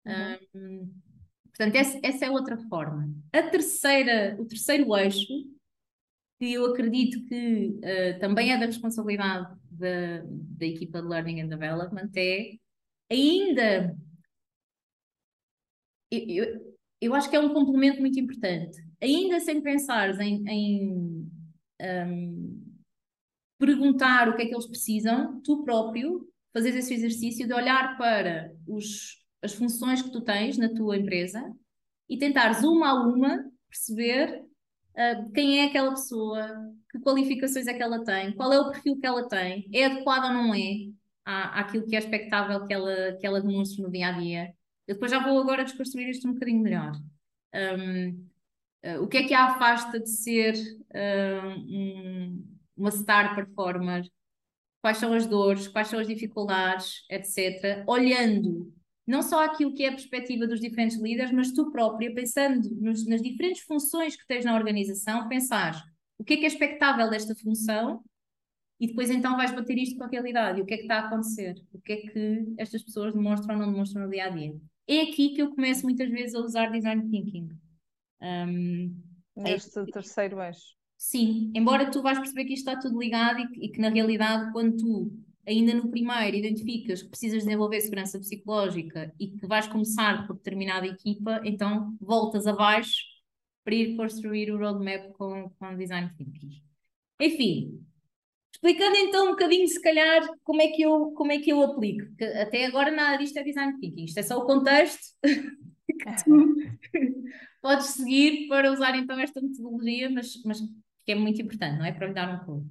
Uhum. 0.06 0.38
Um, 0.54 0.90
portanto, 1.48 1.74
essa, 1.74 2.00
essa 2.02 2.24
é 2.24 2.30
outra 2.30 2.56
forma. 2.56 3.12
A 3.30 3.42
terceira, 3.42 4.37
o 4.40 4.46
terceiro 4.46 4.96
eixo 4.96 5.35
que 6.38 6.53
eu 6.53 6.66
acredito 6.66 7.25
que 7.27 7.79
uh, 7.79 8.18
também 8.20 8.53
é 8.53 8.59
da 8.59 8.66
responsabilidade 8.66 9.55
da, 9.70 10.22
da 10.25 10.66
equipa 10.66 11.01
de 11.01 11.09
Learning 11.09 11.40
and 11.42 11.49
Development, 11.49 12.11
é 12.16 12.53
ainda. 13.11 13.96
Eu, 16.11 16.20
eu, 16.29 16.77
eu 17.01 17.14
acho 17.14 17.29
que 17.29 17.37
é 17.37 17.40
um 17.40 17.53
complemento 17.53 18.01
muito 18.01 18.18
importante. 18.18 18.83
Ainda 19.03 19.40
sem 19.40 19.61
pensar 19.61 20.18
em, 20.20 20.44
em 20.49 20.92
um, 20.92 21.31
ehm, 21.81 22.66
perguntar 23.59 24.29
o 24.29 24.37
que 24.37 24.42
é 24.42 24.46
que 24.46 24.55
eles 24.55 24.66
precisam, 24.66 25.40
tu 25.42 25.64
próprio 25.64 26.29
fazes 26.53 26.75
esse 26.75 26.94
exercício 26.94 27.46
de 27.46 27.53
olhar 27.53 27.99
para 27.99 28.51
os, 28.66 29.22
as 29.42 29.53
funções 29.53 30.01
que 30.01 30.11
tu 30.11 30.22
tens 30.22 30.57
na 30.57 30.72
tua 30.72 30.96
empresa 30.96 31.42
e 32.09 32.18
tentares 32.18 32.62
uma 32.62 32.90
a 32.90 32.94
uma 32.94 33.44
perceber 33.68 34.45
uh, 34.96 35.32
quem 35.32 35.61
é 35.61 35.66
aquela 35.66 35.90
pessoa, 35.90 36.72
que 36.90 36.98
qualificações 37.00 37.66
é 37.66 37.74
que 37.74 37.82
ela 37.82 38.04
tem, 38.04 38.32
qual 38.32 38.52
é 38.52 38.59
o 38.59 38.70
perfil 38.70 38.98
que 38.98 39.06
ela 39.06 39.28
tem, 39.28 39.68
é 39.72 39.87
adequado 39.87 40.24
ou 40.24 40.32
não 40.32 40.54
é 40.54 40.88
à, 41.24 41.61
àquilo 41.61 41.87
que 41.87 41.94
é 41.94 41.98
expectável 41.98 42.66
que 42.66 42.72
ela, 42.72 43.16
que 43.20 43.26
ela 43.26 43.40
demonstre 43.40 43.82
no 43.82 43.90
dia 43.90 44.09
a 44.09 44.12
dia. 44.12 44.54
Eu 44.87 44.94
depois 44.94 45.11
já 45.11 45.18
vou 45.18 45.38
agora 45.40 45.64
desconstruir 45.64 46.09
isto 46.09 46.28
um 46.28 46.32
bocadinho 46.32 46.62
melhor. 46.62 46.92
Um, 47.54 48.11
uh, 48.11 48.26
ah, 48.85 49.00
o 49.00 49.09
que 49.09 49.18
é 49.18 49.24
que 49.24 49.35
a 49.35 49.46
afasta 49.46 49.98
de 49.98 50.09
ser 50.09 50.54
um, 50.94 52.44
uma 52.76 52.90
star 52.90 53.35
performer? 53.35 54.09
Quais 54.80 54.98
são 54.98 55.12
as 55.12 55.26
dores, 55.26 55.66
quais 55.66 55.88
são 55.88 55.98
as 55.98 56.06
dificuldades, 56.06 57.04
etc. 57.11 57.82
Olhando 57.88 58.72
não 59.07 59.23
só 59.23 59.45
aquilo 59.45 59.73
que 59.73 59.85
é 59.85 59.88
a 59.88 59.92
perspectiva 59.92 60.47
dos 60.47 60.61
diferentes 60.61 61.01
líderes, 61.01 61.31
mas 61.31 61.53
tu 61.53 61.71
própria, 61.71 62.12
pensando 62.12 62.69
nos, 62.81 63.07
nas 63.07 63.23
diferentes 63.23 63.62
funções 63.62 64.16
que 64.16 64.27
tens 64.27 64.45
na 64.45 64.55
organização, 64.55 65.29
pensar 65.29 65.81
o 66.19 66.25
que 66.25 66.35
é 66.35 66.37
que 66.38 66.45
é 66.45 66.49
expectável 66.49 67.09
desta 67.09 67.35
função 67.35 68.03
e 68.81 68.88
depois 68.88 69.11
então 69.11 69.37
vais 69.37 69.53
bater 69.53 69.79
isto 69.79 69.97
com 69.97 70.05
a 70.05 70.09
realidade. 70.09 70.61
O 70.61 70.66
que 70.66 70.75
é 70.75 70.77
que 70.77 70.83
está 70.83 70.97
a 70.97 71.07
acontecer? 71.07 71.55
O 71.73 71.81
que 71.81 71.92
é 71.92 71.97
que 71.97 72.55
estas 72.59 72.83
pessoas 72.83 73.12
demonstram 73.12 73.55
ou 73.55 73.62
não 73.62 73.73
demonstram 73.73 74.03
no 74.03 74.11
dia 74.11 74.27
a 74.27 74.29
dia? 74.29 74.55
É 74.88 75.03
aqui 75.03 75.31
que 75.31 75.42
eu 75.42 75.51
começo 75.51 75.85
muitas 75.85 76.11
vezes 76.11 76.35
a 76.35 76.40
usar 76.40 76.71
design 76.71 77.09
thinking. 77.11 77.49
Um, 78.21 78.95
Neste 79.37 79.79
é, 79.79 79.85
terceiro 79.85 80.40
eixo. 80.40 80.77
Sim, 80.97 81.53
embora 81.55 81.90
tu 81.90 82.03
vais 82.03 82.19
perceber 82.19 82.45
que 82.47 82.55
isto 82.55 82.69
está 82.69 82.81
tudo 82.81 82.99
ligado 82.99 83.40
e, 83.40 83.66
e 83.66 83.69
que 83.69 83.81
na 83.81 83.88
realidade, 83.88 84.51
quando 84.53 84.77
tu 84.77 85.12
ainda 85.46 85.74
no 85.74 85.88
primeiro 85.88 86.37
identificas 86.37 87.02
que 87.02 87.09
precisas 87.09 87.44
desenvolver 87.44 87.80
segurança 87.80 88.18
psicológica 88.18 89.14
e 89.18 89.28
que 89.28 89.46
vais 89.46 89.66
começar 89.66 90.26
por 90.26 90.37
determinada 90.37 90.87
equipa, 90.87 91.40
então 91.44 91.96
voltas 92.00 92.46
abaixo 92.46 93.04
para 93.64 93.74
ir 93.74 93.96
construir 93.96 94.50
o 94.50 94.59
roadmap 94.59 95.12
com, 95.12 95.50
com 95.50 95.76
design 95.76 96.11
thinking. 96.16 96.62
Enfim, 97.20 97.85
explicando 98.52 98.96
então 98.96 99.26
um 99.28 99.30
bocadinho, 99.30 99.66
se 99.68 99.80
calhar, 99.80 100.22
como 100.42 100.62
é 100.62 100.68
que 100.68 100.82
eu, 100.82 101.12
como 101.12 101.32
é 101.32 101.38
que 101.38 101.50
eu 101.50 101.62
aplico. 101.62 102.06
Porque 102.06 102.24
até 102.24 102.66
agora 102.66 102.90
nada 102.90 103.16
disto 103.16 103.38
é 103.38 103.42
design 103.42 103.78
thinking, 103.78 104.04
isto 104.04 104.18
é 104.18 104.22
só 104.22 104.38
o 104.38 104.46
contexto 104.46 105.14
que 105.22 106.24
tu 106.24 106.56
podes 107.62 107.87
seguir 107.87 108.48
para 108.48 108.70
usar 108.72 108.96
então 108.96 109.18
esta 109.18 109.40
metodologia, 109.40 110.11
mas, 110.11 110.42
mas 110.44 110.61
que 111.04 111.12
é 111.12 111.14
muito 111.14 111.40
importante, 111.40 111.78
não 111.78 111.85
é? 111.85 111.92
Para 111.92 112.09
lhe 112.09 112.14
dar 112.14 112.35
um 112.35 112.44
pulo. 112.44 112.66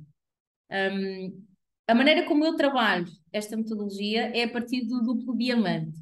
Um, 0.72 1.46
a 1.88 1.96
maneira 1.96 2.26
como 2.26 2.46
eu 2.46 2.56
trabalho 2.56 3.08
esta 3.32 3.56
metodologia 3.56 4.36
é 4.36 4.44
a 4.44 4.50
partir 4.50 4.86
do 4.86 5.02
duplo 5.02 5.36
diamante. 5.38 6.00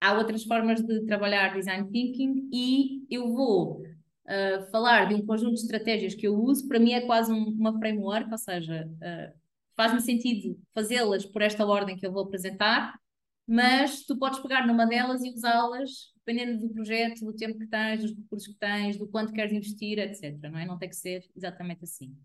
Há 0.00 0.18
outras 0.18 0.44
formas 0.44 0.82
de 0.82 1.06
trabalhar 1.06 1.54
design 1.54 1.90
thinking 1.90 2.48
e 2.52 3.06
eu 3.10 3.32
vou 3.32 3.80
uh, 3.80 4.70
falar 4.70 5.08
de 5.08 5.14
um 5.14 5.24
conjunto 5.24 5.54
de 5.54 5.60
estratégias 5.60 6.14
que 6.14 6.26
eu 6.26 6.34
uso. 6.34 6.68
Para 6.68 6.78
mim 6.78 6.92
é 6.92 7.00
quase 7.02 7.32
um, 7.32 7.48
uma 7.48 7.78
framework, 7.78 8.30
ou 8.30 8.38
seja, 8.38 8.86
uh, 8.86 9.38
faz-me 9.74 10.00
sentido 10.00 10.58
fazê-las 10.74 11.24
por 11.24 11.40
esta 11.40 11.64
ordem 11.64 11.96
que 11.96 12.06
eu 12.06 12.12
vou 12.12 12.24
apresentar, 12.24 12.98
mas 13.46 14.04
tu 14.04 14.18
podes 14.18 14.40
pegar 14.40 14.66
numa 14.66 14.86
delas 14.86 15.22
e 15.22 15.30
usá-las 15.30 16.12
dependendo 16.26 16.58
do 16.58 16.72
projeto, 16.72 17.24
do 17.24 17.34
tempo 17.34 17.58
que 17.58 17.66
tens, 17.66 18.00
dos 18.00 18.14
recursos 18.16 18.48
que 18.48 18.58
tens, 18.58 18.96
do 18.96 19.06
quanto 19.06 19.32
queres 19.32 19.52
investir, 19.52 19.98
etc. 19.98 20.34
Não 20.50 20.58
é? 20.58 20.64
Não 20.64 20.78
tem 20.78 20.88
que 20.88 20.96
ser 20.96 21.22
exatamente 21.36 21.84
assim. 21.84 22.16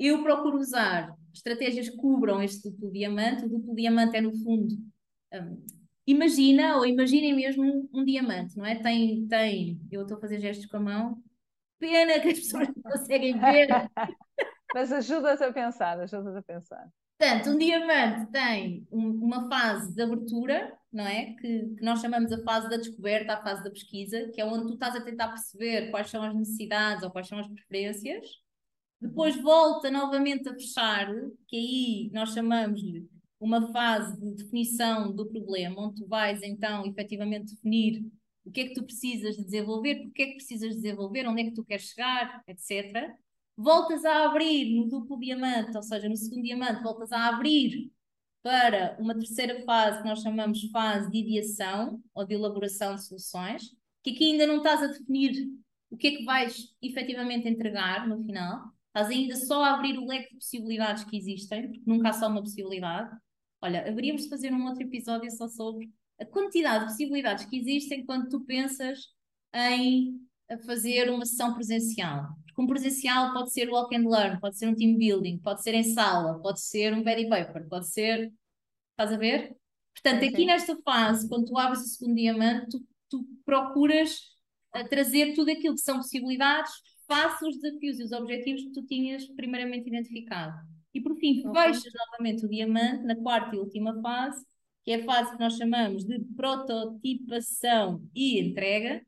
Eu 0.00 0.22
procuro 0.22 0.56
usar 0.56 1.14
estratégias 1.32 1.90
que 1.90 1.96
cubram 1.96 2.42
este 2.42 2.70
duplo 2.70 2.90
diamante. 2.90 3.44
O 3.44 3.48
duplo 3.50 3.74
diamante 3.74 4.16
é, 4.16 4.20
no 4.22 4.34
fundo, 4.34 4.74
um, 5.34 5.62
imagina, 6.06 6.78
ou 6.78 6.86
imaginem 6.86 7.34
mesmo 7.34 7.62
um, 7.62 7.88
um, 7.92 8.04
diamante, 8.04 8.56
não 8.56 8.64
é? 8.64 8.76
Tem, 8.76 9.26
tem, 9.28 9.78
eu 9.92 10.02
estou 10.02 10.16
a 10.16 10.20
fazer 10.20 10.40
gestos 10.40 10.64
com 10.66 10.78
a 10.78 10.80
mão, 10.80 11.22
pena 11.78 12.18
que 12.18 12.28
as 12.28 12.38
pessoas 12.40 12.68
não 12.68 12.82
conseguem 12.82 13.38
ver. 13.38 13.68
Mas 14.74 14.90
ajuda-te 14.90 15.44
a 15.44 15.52
pensar, 15.52 16.00
ajuda-te 16.00 16.38
a 16.38 16.42
pensar. 16.42 16.88
Portanto, 17.18 17.50
um 17.50 17.58
diamante 17.58 18.30
tem 18.30 18.86
um, 18.90 19.10
uma 19.22 19.46
fase 19.50 19.94
de 19.94 20.00
abertura, 20.00 20.72
não 20.90 21.06
é? 21.06 21.34
Que, 21.34 21.74
que, 21.76 21.84
nós 21.84 22.00
chamamos 22.00 22.32
a 22.32 22.42
fase 22.42 22.70
da 22.70 22.78
descoberta, 22.78 23.34
a 23.34 23.42
fase 23.42 23.62
da 23.62 23.70
pesquisa, 23.70 24.30
que 24.32 24.40
é 24.40 24.44
onde 24.46 24.66
tu 24.66 24.74
estás 24.74 24.96
a 24.96 25.04
tentar 25.04 25.28
perceber 25.28 25.90
quais 25.90 26.08
são 26.08 26.22
as 26.22 26.34
necessidades 26.34 27.02
ou 27.02 27.10
quais 27.10 27.28
são 27.28 27.38
as 27.38 27.46
preferências. 27.46 28.26
Depois 29.00 29.36
volta 29.40 29.90
novamente 29.90 30.48
a 30.48 30.52
fechar, 30.52 31.08
que 31.48 31.56
aí 31.56 32.10
nós 32.12 32.34
chamamos-lhe 32.34 33.08
uma 33.40 33.72
fase 33.72 34.20
de 34.20 34.34
definição 34.34 35.14
do 35.14 35.26
problema, 35.26 35.86
onde 35.86 36.02
tu 36.02 36.06
vais 36.06 36.42
então 36.42 36.84
efetivamente 36.84 37.54
definir 37.54 38.04
o 38.44 38.50
que 38.50 38.60
é 38.60 38.68
que 38.68 38.74
tu 38.74 38.84
precisas 38.84 39.36
de 39.36 39.44
desenvolver, 39.44 40.02
porque 40.02 40.22
é 40.22 40.26
que 40.26 40.34
precisas 40.34 40.74
desenvolver, 40.74 41.26
onde 41.26 41.42
é 41.42 41.44
que 41.44 41.54
tu 41.54 41.64
queres 41.64 41.84
chegar, 41.84 42.42
etc. 42.46 43.14
Voltas 43.56 44.04
a 44.04 44.24
abrir 44.24 44.74
no 44.74 44.88
duplo 44.88 45.18
diamante, 45.18 45.76
ou 45.76 45.82
seja, 45.82 46.08
no 46.08 46.16
segundo 46.16 46.42
diamante, 46.42 46.82
voltas 46.82 47.12
a 47.12 47.28
abrir 47.28 47.90
para 48.42 48.96
uma 48.98 49.14
terceira 49.14 49.62
fase 49.64 50.02
que 50.02 50.08
nós 50.08 50.20
chamamos 50.20 50.62
fase 50.70 51.10
de 51.10 51.18
ideação 51.18 52.02
ou 52.14 52.26
de 52.26 52.34
elaboração 52.34 52.94
de 52.94 53.04
soluções, 53.06 53.74
que 54.02 54.10
aqui 54.10 54.32
ainda 54.32 54.46
não 54.46 54.58
estás 54.58 54.82
a 54.82 54.86
definir 54.86 55.48
o 55.90 55.96
que 55.96 56.06
é 56.06 56.10
que 56.16 56.24
vais 56.24 56.74
efetivamente 56.80 57.48
entregar 57.48 58.08
no 58.08 58.24
final, 58.24 58.72
estás 58.90 59.08
ainda 59.08 59.36
só 59.36 59.62
a 59.64 59.74
abrir 59.74 59.98
o 59.98 60.06
leque 60.06 60.30
de 60.30 60.36
possibilidades 60.36 61.04
que 61.04 61.16
existem, 61.16 61.68
porque 61.68 61.82
nunca 61.86 62.10
há 62.10 62.12
só 62.12 62.28
uma 62.28 62.42
possibilidade. 62.42 63.10
Olha, 63.62 63.88
haveríamos 63.88 64.22
de 64.22 64.28
fazer 64.28 64.52
um 64.52 64.66
outro 64.66 64.82
episódio 64.82 65.30
só 65.30 65.48
sobre 65.48 65.90
a 66.20 66.26
quantidade 66.26 66.80
de 66.80 66.90
possibilidades 66.90 67.44
que 67.46 67.56
existem 67.56 68.04
quando 68.04 68.28
tu 68.28 68.40
pensas 68.44 69.08
em 69.54 70.20
fazer 70.66 71.10
uma 71.10 71.24
sessão 71.24 71.54
presencial. 71.54 72.28
Porque 72.46 72.62
um 72.62 72.66
presencial 72.66 73.32
pode 73.32 73.52
ser 73.52 73.70
walk 73.70 73.94
and 73.94 74.08
learn, 74.08 74.40
pode 74.40 74.58
ser 74.58 74.68
um 74.68 74.74
team 74.74 74.96
building, 74.96 75.38
pode 75.38 75.62
ser 75.62 75.74
em 75.74 75.84
sala, 75.84 76.40
pode 76.40 76.60
ser 76.60 76.92
um 76.92 77.02
very 77.02 77.28
paper, 77.28 77.68
pode 77.68 77.88
ser. 77.88 78.32
Estás 78.92 79.12
a 79.12 79.16
ver? 79.16 79.56
Portanto, 79.94 80.24
aqui 80.24 80.44
nesta 80.44 80.76
fase, 80.82 81.28
quando 81.28 81.46
tu 81.46 81.58
abres 81.58 81.80
o 81.80 81.86
segundo 81.86 82.16
diamante, 82.16 82.70
tu, 82.70 82.86
tu 83.08 83.26
procuras 83.44 84.18
uh, 84.76 84.88
trazer 84.88 85.34
tudo 85.34 85.50
aquilo 85.50 85.74
que 85.74 85.80
são 85.80 85.96
possibilidades 85.96 86.72
face 87.10 87.44
os 87.44 87.58
desafios 87.58 87.98
e 87.98 88.04
os 88.04 88.12
objetivos 88.12 88.62
que 88.62 88.70
tu 88.70 88.86
tinhas 88.86 89.26
primeiramente 89.26 89.88
identificado. 89.88 90.56
E 90.94 91.00
por 91.00 91.16
fim, 91.16 91.44
okay. 91.44 91.74
fechas 91.74 91.92
novamente 91.92 92.46
o 92.46 92.48
diamante 92.48 93.02
na 93.02 93.16
quarta 93.16 93.56
e 93.56 93.58
última 93.58 94.00
fase, 94.00 94.44
que 94.84 94.92
é 94.92 95.00
a 95.00 95.04
fase 95.04 95.32
que 95.32 95.40
nós 95.40 95.56
chamamos 95.56 96.04
de 96.04 96.20
prototipação 96.36 98.00
e 98.14 98.38
entrega, 98.40 99.04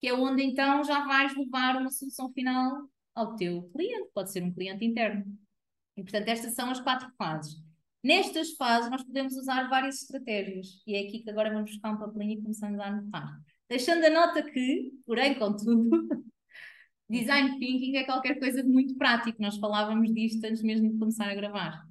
que 0.00 0.06
é 0.06 0.14
onde 0.14 0.44
então 0.44 0.84
já 0.84 1.04
vais 1.04 1.36
levar 1.36 1.76
uma 1.76 1.90
solução 1.90 2.32
final 2.32 2.88
ao 3.14 3.34
teu 3.34 3.64
cliente, 3.74 4.10
pode 4.14 4.30
ser 4.32 4.44
um 4.44 4.52
cliente 4.52 4.84
interno. 4.84 5.24
E 5.96 6.02
portanto, 6.02 6.28
estas 6.28 6.54
são 6.54 6.70
as 6.70 6.80
quatro 6.80 7.10
fases. 7.18 7.56
Nestas 8.02 8.52
fases, 8.52 8.90
nós 8.90 9.02
podemos 9.02 9.36
usar 9.36 9.68
várias 9.68 10.02
estratégias, 10.02 10.82
e 10.86 10.94
é 10.94 11.00
aqui 11.00 11.18
que 11.18 11.28
agora 11.28 11.52
vamos 11.52 11.72
buscar 11.72 11.92
um 11.92 11.98
papelinho 11.98 12.38
e 12.38 12.42
começamos 12.42 12.80
a 12.80 12.86
anotar. 12.86 13.38
Deixando 13.68 14.04
a 14.04 14.10
nota 14.10 14.42
que, 14.42 14.90
porém, 15.04 15.38
contudo, 15.38 15.90
design 17.10 17.58
thinking 17.58 17.96
é 17.96 18.04
qualquer 18.04 18.38
coisa 18.38 18.62
de 18.62 18.68
muito 18.68 18.96
prático. 18.96 19.42
Nós 19.42 19.56
falávamos 19.56 20.12
disto 20.14 20.44
antes 20.44 20.62
mesmo 20.62 20.90
de 20.90 20.98
começar 20.98 21.28
a 21.28 21.34
gravar. 21.34 21.84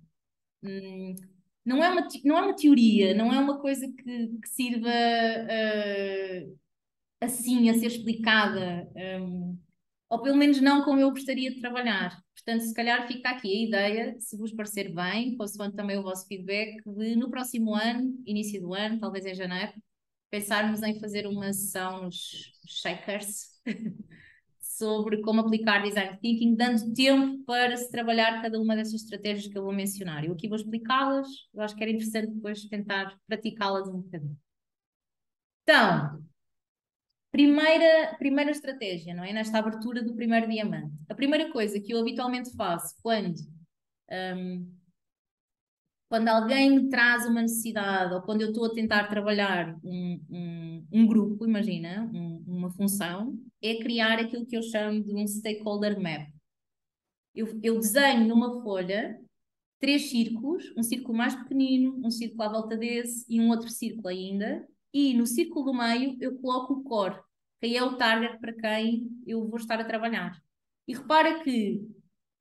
Hum, 0.64 1.16
não, 1.66 1.84
é 1.84 1.90
uma, 1.90 2.08
não 2.24 2.38
é 2.38 2.42
uma 2.42 2.56
teoria, 2.56 3.14
não 3.14 3.34
é 3.34 3.40
uma 3.40 3.60
coisa 3.60 3.88
que, 3.88 4.28
que 4.28 4.50
sirva 4.50 4.90
uh, 4.90 6.60
assim 7.22 7.70
a 7.70 7.74
ser 7.74 7.88
explicada, 7.88 8.90
um, 9.22 9.58
ou 10.10 10.22
pelo 10.22 10.38
menos 10.38 10.62
não 10.62 10.84
como 10.84 11.00
eu 11.00 11.12
gostaria 11.12 11.52
de 11.52 11.60
trabalhar. 11.60 12.22
Portanto, 12.34 12.62
se 12.62 12.74
calhar 12.74 13.08
fica 13.08 13.30
aqui 13.30 13.50
a 13.54 13.68
ideia, 13.68 14.16
se 14.20 14.38
vos 14.38 14.54
parecer 14.54 14.94
bem, 14.94 15.36
consoante 15.38 15.76
também 15.76 15.98
o 15.98 16.04
vosso 16.04 16.26
feedback, 16.28 16.82
de 16.86 17.16
no 17.16 17.30
próximo 17.30 17.76
ano, 17.76 18.22
início 18.26 18.62
do 18.62 18.74
ano, 18.74 19.00
talvez 19.00 19.26
em 19.26 19.36
janeiro, 19.36 19.74
pensarmos 20.30 20.82
em 20.82 21.00
fazer 21.00 21.28
uma 21.28 21.52
sessão 21.54 22.04
nos 22.04 22.54
Shakers 22.66 23.60
sobre 24.80 25.22
como 25.22 25.42
aplicar 25.42 25.84
design 25.84 26.18
thinking, 26.22 26.56
dando 26.56 26.94
tempo 26.94 27.44
para 27.44 27.76
se 27.76 27.92
trabalhar 27.92 28.42
cada 28.42 28.60
uma 28.60 28.78
dessas 28.78 29.02
estratégias 29.04 29.52
que 29.52 29.58
eu 29.58 29.64
vou 29.64 29.74
mencionar. 29.74 30.24
Eu 30.24 30.32
aqui 30.32 30.48
vou 30.48 30.56
explicá-las, 30.56 31.28
eu 31.54 31.62
acho 31.62 31.76
que 31.76 31.84
era 31.84 31.92
interessante 31.92 32.34
depois 32.34 32.64
tentar 32.64 33.20
praticá-las 33.28 33.90
um 33.90 34.00
bocadinho. 34.02 34.38
Então, 35.64 36.24
primeira, 37.30 38.16
primeira 38.18 38.52
estratégia, 38.52 39.14
não 39.14 39.24
é? 39.26 39.34
Nesta 39.34 39.60
abertura 39.60 40.02
do 40.02 40.16
primeiro 40.16 40.50
diamante. 40.50 40.96
A 41.10 41.14
primeira 41.14 41.52
coisa 41.52 41.80
que 41.80 41.94
eu 41.94 42.00
habitualmente 42.00 42.56
faço 42.56 42.96
quando 43.04 43.36
um, 44.10 44.80
quando 46.08 46.28
alguém 46.28 46.72
me 46.72 46.90
traz 46.90 47.28
uma 47.28 47.42
necessidade 47.42 48.14
ou 48.16 48.22
quando 48.24 48.42
eu 48.42 48.50
estou 48.50 48.66
a 48.66 48.74
tentar 48.74 49.08
trabalhar 49.08 49.78
um, 49.84 50.20
um, 50.28 50.88
um 50.92 51.06
grupo, 51.06 51.46
imagina, 51.46 52.10
um, 52.12 52.44
uma 52.48 52.72
função, 52.72 53.38
é 53.62 53.76
criar 53.80 54.20
aquilo 54.20 54.46
que 54.46 54.58
eu 54.58 54.64
chamo 54.64 55.04
de 55.04 55.14
um 55.14 55.28
stakeholder 55.28 56.00
map. 56.00 56.30
Eu, 57.36 57.60
eu 57.62 57.80
desenho 57.80 58.28
numa 58.28 58.62
folha 58.62 59.20
três 59.80 60.10
círculos, 60.10 60.74
um 60.78 60.84
círculo 60.84 61.18
mais 61.18 61.36
pequenino, 61.36 62.00
um 62.04 62.12
círculo 62.12 62.44
à 62.44 62.50
volta 62.50 62.76
desse 62.76 63.26
e 63.30 63.40
um 63.40 63.50
outro 63.50 63.70
círculo 63.70 64.10
ainda, 64.10 64.68
e 64.94 65.14
no 65.14 65.26
círculo 65.26 65.66
do 65.66 65.74
meio 65.74 66.18
eu 66.20 66.38
coloco 66.40 66.74
o 66.74 66.84
core, 66.84 67.20
que 67.62 67.76
é 67.76 67.84
o 67.84 67.96
target 67.96 68.40
para 68.40 68.54
quem 68.54 69.10
eu 69.26 69.48
vou 69.48 69.58
estar 69.58 69.80
a 69.80 69.86
trabalhar. 69.86 70.38
E 70.88 70.94
repara 70.94 71.44
que 71.44 71.82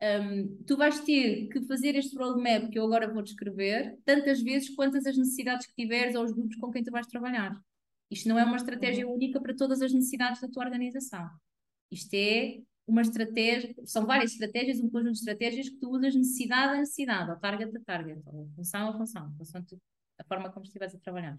um, 0.02 0.64
tu 0.64 0.76
vais 0.76 1.00
ter 1.00 1.48
que 1.48 1.60
fazer 1.62 1.94
este 1.94 2.16
roadmap 2.16 2.70
que 2.70 2.78
eu 2.78 2.84
agora 2.84 3.12
vou 3.12 3.22
descrever 3.22 3.98
tantas 4.04 4.40
vezes 4.40 4.74
quantas 4.74 5.06
as 5.06 5.16
necessidades 5.16 5.66
que 5.66 5.74
tiveres 5.74 6.14
ou 6.14 6.24
os 6.24 6.32
grupos 6.32 6.56
com 6.56 6.70
quem 6.70 6.82
tu 6.82 6.90
vais 6.90 7.06
trabalhar. 7.06 7.60
Isto 8.10 8.28
não 8.28 8.38
é 8.38 8.44
uma 8.44 8.56
estratégia 8.56 9.06
uhum. 9.06 9.14
única 9.14 9.40
para 9.40 9.54
todas 9.54 9.82
as 9.82 9.92
necessidades 9.92 10.40
da 10.40 10.48
tua 10.48 10.64
organização. 10.64 11.28
Isto 11.90 12.14
é 12.14 12.60
uma 12.86 13.02
estratégia, 13.02 13.74
são 13.84 14.06
várias 14.06 14.32
estratégias, 14.32 14.80
um 14.80 14.88
conjunto 14.88 15.12
de 15.12 15.18
estratégias 15.18 15.68
que 15.68 15.76
tu 15.76 15.90
usas 15.90 16.14
necessidade 16.14 16.74
a 16.74 16.78
necessidade, 16.78 17.30
ou 17.30 17.36
target 17.36 17.76
a 17.76 17.80
target, 17.80 18.22
ou 18.26 18.48
função 18.56 18.88
a 18.88 18.96
função, 18.96 19.34
a 20.18 20.24
forma 20.24 20.50
como 20.50 20.64
estiveres 20.64 20.94
a 20.94 20.98
trabalhar. 20.98 21.36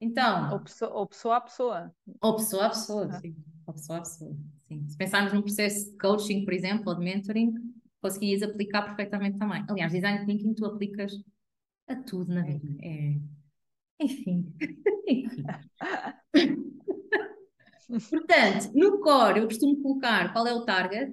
Então. 0.00 0.52
Ou 0.52 0.60
pessoa, 0.60 0.92
ou 0.94 1.06
pessoa 1.06 1.36
a 1.36 1.40
pessoa. 1.40 1.94
Ou 2.22 2.36
pessoa 2.36 2.66
a 2.66 2.68
pessoa, 2.70 3.08
ah. 3.10 3.20
sim. 3.20 3.36
Ou 3.66 3.74
pessoa 3.74 3.98
a 3.98 4.02
pessoa. 4.02 4.36
Sim. 4.62 4.88
Se 4.88 4.96
pensarmos 4.96 5.32
num 5.32 5.42
processo 5.42 5.90
de 5.90 5.98
coaching, 5.98 6.44
por 6.44 6.54
exemplo, 6.54 6.84
ou 6.88 6.94
de 6.94 7.04
mentoring, 7.04 7.52
conseguirias 8.00 8.42
aplicar 8.42 8.82
perfeitamente 8.82 9.38
também. 9.38 9.64
Aliás, 9.68 9.92
design 9.92 10.24
thinking 10.24 10.54
tu 10.54 10.64
aplicas 10.64 11.12
a 11.86 11.96
tudo 11.96 12.32
na 12.32 12.42
vida. 12.42 12.66
É... 12.80 13.18
Enfim. 14.00 14.54
Portanto, 18.08 18.70
no 18.74 19.00
core 19.00 19.40
eu 19.40 19.46
costumo 19.46 19.82
colocar 19.82 20.32
qual 20.32 20.46
é 20.46 20.54
o 20.54 20.64
target. 20.64 21.12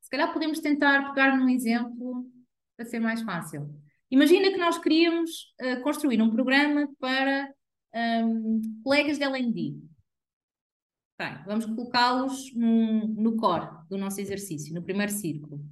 Se 0.00 0.10
calhar 0.10 0.32
podemos 0.32 0.58
tentar 0.60 1.12
pegar 1.12 1.36
num 1.36 1.48
exemplo 1.48 2.26
para 2.76 2.86
ser 2.86 2.98
mais 2.98 3.22
fácil. 3.22 3.70
Imagina 4.10 4.50
que 4.50 4.56
nós 4.56 4.78
queríamos 4.78 5.54
uh, 5.60 5.80
construir 5.82 6.20
um 6.22 6.30
programa 6.30 6.88
para 6.98 7.52
um, 7.94 8.60
colegas 8.82 9.18
de 9.18 9.24
LND. 9.24 9.76
Bem, 11.18 11.38
vamos 11.46 11.66
colocá-los 11.66 12.52
no 12.54 13.36
core 13.36 13.68
do 13.88 13.96
nosso 13.96 14.20
exercício, 14.20 14.74
no 14.74 14.82
primeiro 14.82 15.12
círculo. 15.12 15.64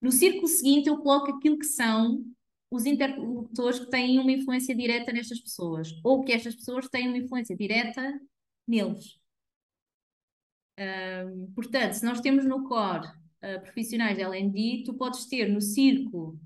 No 0.00 0.12
círculo 0.12 0.46
seguinte, 0.46 0.88
eu 0.88 0.98
coloco 0.98 1.32
aquilo 1.32 1.58
que 1.58 1.66
são 1.66 2.24
os 2.70 2.86
interlocutores 2.86 3.78
que 3.78 3.90
têm 3.90 4.18
uma 4.18 4.32
influência 4.32 4.74
direta 4.74 5.12
nestas 5.12 5.40
pessoas, 5.40 5.88
ou 6.02 6.24
que 6.24 6.32
estas 6.32 6.54
pessoas 6.54 6.88
têm 6.88 7.08
uma 7.08 7.18
influência 7.18 7.56
direta 7.56 8.20
neles. 8.66 9.18
Um, 10.78 11.52
portanto, 11.54 11.92
se 11.92 12.04
nós 12.04 12.20
temos 12.20 12.44
no 12.44 12.68
core 12.68 13.06
uh, 13.06 13.60
profissionais 13.62 14.16
de 14.16 14.22
LND, 14.22 14.82
tu 14.84 14.94
podes 14.94 15.26
ter 15.26 15.48
no 15.48 15.60
círculo 15.60 16.38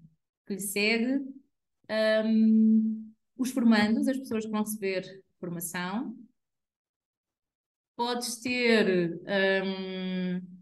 que 0.46 0.54
lhe 0.54 0.60
segue 0.60 1.24
um, 2.24 3.12
os 3.36 3.50
formandos, 3.50 4.08
as 4.08 4.18
pessoas 4.18 4.44
que 4.44 4.50
vão 4.50 4.62
receber 4.62 5.22
formação. 5.38 6.16
Podes 7.96 8.36
ter. 8.36 9.20
Um, 9.64 10.57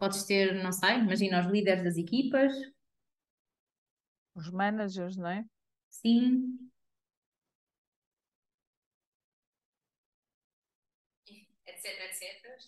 podes 0.00 0.24
ter, 0.24 0.54
não 0.64 0.72
sei, 0.72 0.98
imagina 0.98 1.40
os 1.40 1.52
líderes 1.52 1.84
das 1.84 1.96
equipas. 1.96 2.52
Os 4.34 4.50
managers, 4.50 5.16
não 5.16 5.28
é? 5.28 5.44
Sim. 5.90 6.70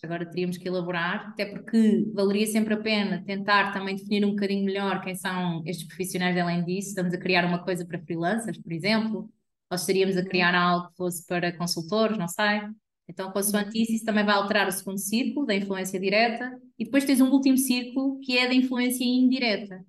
Agora 0.02 0.26
teríamos 0.28 0.58
que 0.58 0.66
elaborar, 0.66 1.28
até 1.28 1.44
porque 1.46 2.10
valeria 2.12 2.46
sempre 2.46 2.74
a 2.74 2.80
pena 2.80 3.22
tentar 3.24 3.72
também 3.72 3.94
definir 3.94 4.24
um 4.24 4.30
bocadinho 4.30 4.64
melhor 4.64 5.00
quem 5.00 5.14
são 5.14 5.62
estes 5.64 5.86
profissionais 5.86 6.36
além 6.36 6.64
disso. 6.64 6.88
Estamos 6.88 7.14
a 7.14 7.18
criar 7.18 7.44
uma 7.44 7.62
coisa 7.64 7.86
para 7.86 8.00
freelancers, 8.00 8.58
por 8.58 8.72
exemplo, 8.72 9.30
ou 9.70 9.76
estaríamos 9.76 10.16
a 10.16 10.24
criar 10.24 10.54
algo 10.56 10.88
que 10.88 10.96
fosse 10.96 11.24
para 11.26 11.56
consultores, 11.56 12.18
não 12.18 12.26
sei. 12.28 12.62
Então, 13.08 13.32
consoante 13.32 13.80
isso, 13.80 13.92
isso 13.92 14.04
também 14.04 14.24
vai 14.24 14.34
alterar 14.34 14.68
o 14.68 14.72
segundo 14.72 14.98
círculo 14.98 15.46
da 15.46 15.54
influência 15.54 15.98
direta, 15.98 16.58
e 16.78 16.84
depois 16.84 17.04
tens 17.04 17.20
um 17.20 17.30
último 17.30 17.58
círculo 17.58 18.18
que 18.20 18.38
é 18.38 18.48
da 18.48 18.54
influência 18.54 19.04
indireta, 19.04 19.84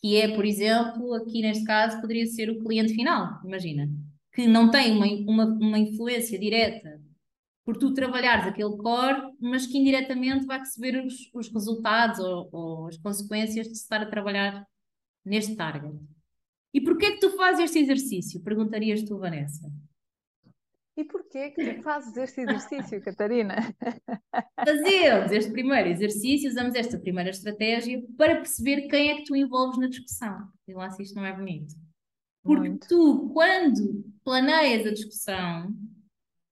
que 0.00 0.16
é, 0.16 0.34
por 0.34 0.44
exemplo, 0.44 1.14
aqui 1.14 1.42
neste 1.42 1.64
caso, 1.64 2.00
poderia 2.00 2.26
ser 2.26 2.50
o 2.50 2.58
cliente 2.60 2.94
final, 2.94 3.40
imagina, 3.44 3.88
que 4.32 4.46
não 4.46 4.70
tem 4.70 4.92
uma, 4.92 5.06
uma, 5.06 5.44
uma 5.46 5.78
influência 5.78 6.38
direta 6.38 7.00
por 7.64 7.76
tu 7.76 7.92
trabalhares 7.92 8.46
aquele 8.46 8.76
core, 8.78 9.34
mas 9.38 9.66
que 9.66 9.76
indiretamente 9.76 10.46
vai 10.46 10.58
receber 10.58 11.04
os, 11.04 11.30
os 11.34 11.52
resultados 11.52 12.18
ou, 12.18 12.48
ou, 12.50 12.86
as 12.86 12.96
consequências 12.96 13.66
de 13.66 13.74
estar 13.74 14.00
a 14.00 14.06
trabalhar 14.06 14.66
neste 15.22 15.54
target. 15.54 15.94
E 16.72 16.80
porquê 16.80 17.06
é 17.06 17.12
que 17.12 17.20
tu 17.20 17.36
fazes 17.36 17.64
este 17.64 17.78
exercício? 17.80 18.42
Perguntarias 18.42 19.02
tu, 19.02 19.18
Vanessa. 19.18 19.70
E 20.98 21.04
porquê 21.04 21.50
que 21.52 21.74
tu 21.74 21.82
fazes 21.84 22.16
este 22.16 22.40
exercício, 22.40 23.00
Catarina? 23.00 23.54
Fazemos 24.58 25.30
este 25.30 25.52
primeiro 25.52 25.90
exercício, 25.90 26.50
usamos 26.50 26.74
esta 26.74 26.98
primeira 26.98 27.30
estratégia 27.30 28.02
para 28.16 28.34
perceber 28.34 28.88
quem 28.88 29.10
é 29.10 29.16
que 29.18 29.22
tu 29.22 29.36
envolves 29.36 29.78
na 29.78 29.86
discussão. 29.86 30.48
E 30.66 30.74
lá 30.74 30.90
se 30.90 31.04
isto 31.04 31.14
não 31.14 31.24
é 31.24 31.32
bonito. 31.32 31.72
Porque 32.42 32.68
Muito. 32.68 32.88
tu, 32.88 33.30
quando 33.32 34.04
planeias 34.24 34.88
a 34.88 34.90
discussão 34.90 35.72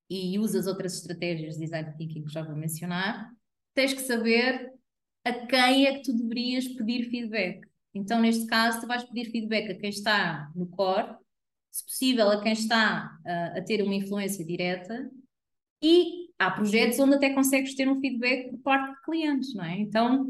e 0.09 0.39
usas 0.39 0.69
outras 0.69 0.95
estratégias 0.95 1.55
de 1.55 1.63
design 1.63 1.97
thinking 1.99 2.23
que 2.23 2.33
já 2.33 2.45
vou 2.45 2.55
mencionar, 2.55 3.29
tens 3.75 3.95
que 3.95 4.03
saber 4.03 4.73
a 5.25 5.33
quem 5.33 5.87
é 5.87 5.95
que 5.95 6.03
tu 6.03 6.17
deverias 6.17 6.69
pedir 6.69 7.11
feedback. 7.11 7.67
Então, 7.93 8.21
neste 8.21 8.47
caso, 8.47 8.81
tu 8.81 8.87
vais 8.87 9.03
pedir 9.03 9.29
feedback 9.33 9.73
a 9.73 9.77
quem 9.77 9.91
está 9.91 10.53
no 10.55 10.69
core, 10.69 11.17
se 11.77 11.85
possível, 11.85 12.31
a 12.31 12.41
quem 12.41 12.53
está 12.53 13.19
uh, 13.21 13.59
a 13.59 13.63
ter 13.63 13.83
uma 13.83 13.95
influência 13.95 14.45
direta, 14.45 15.11
e 15.83 16.31
há 16.39 16.51
projetos 16.51 16.99
onde 16.99 17.17
até 17.17 17.35
consegues 17.35 17.75
ter 17.75 17.87
um 17.87 18.01
feedback 18.01 18.51
por 18.51 18.59
parte 18.61 18.95
de 18.95 19.03
clientes, 19.03 19.55
não 19.55 19.65
é? 19.65 19.79
Então, 19.79 20.27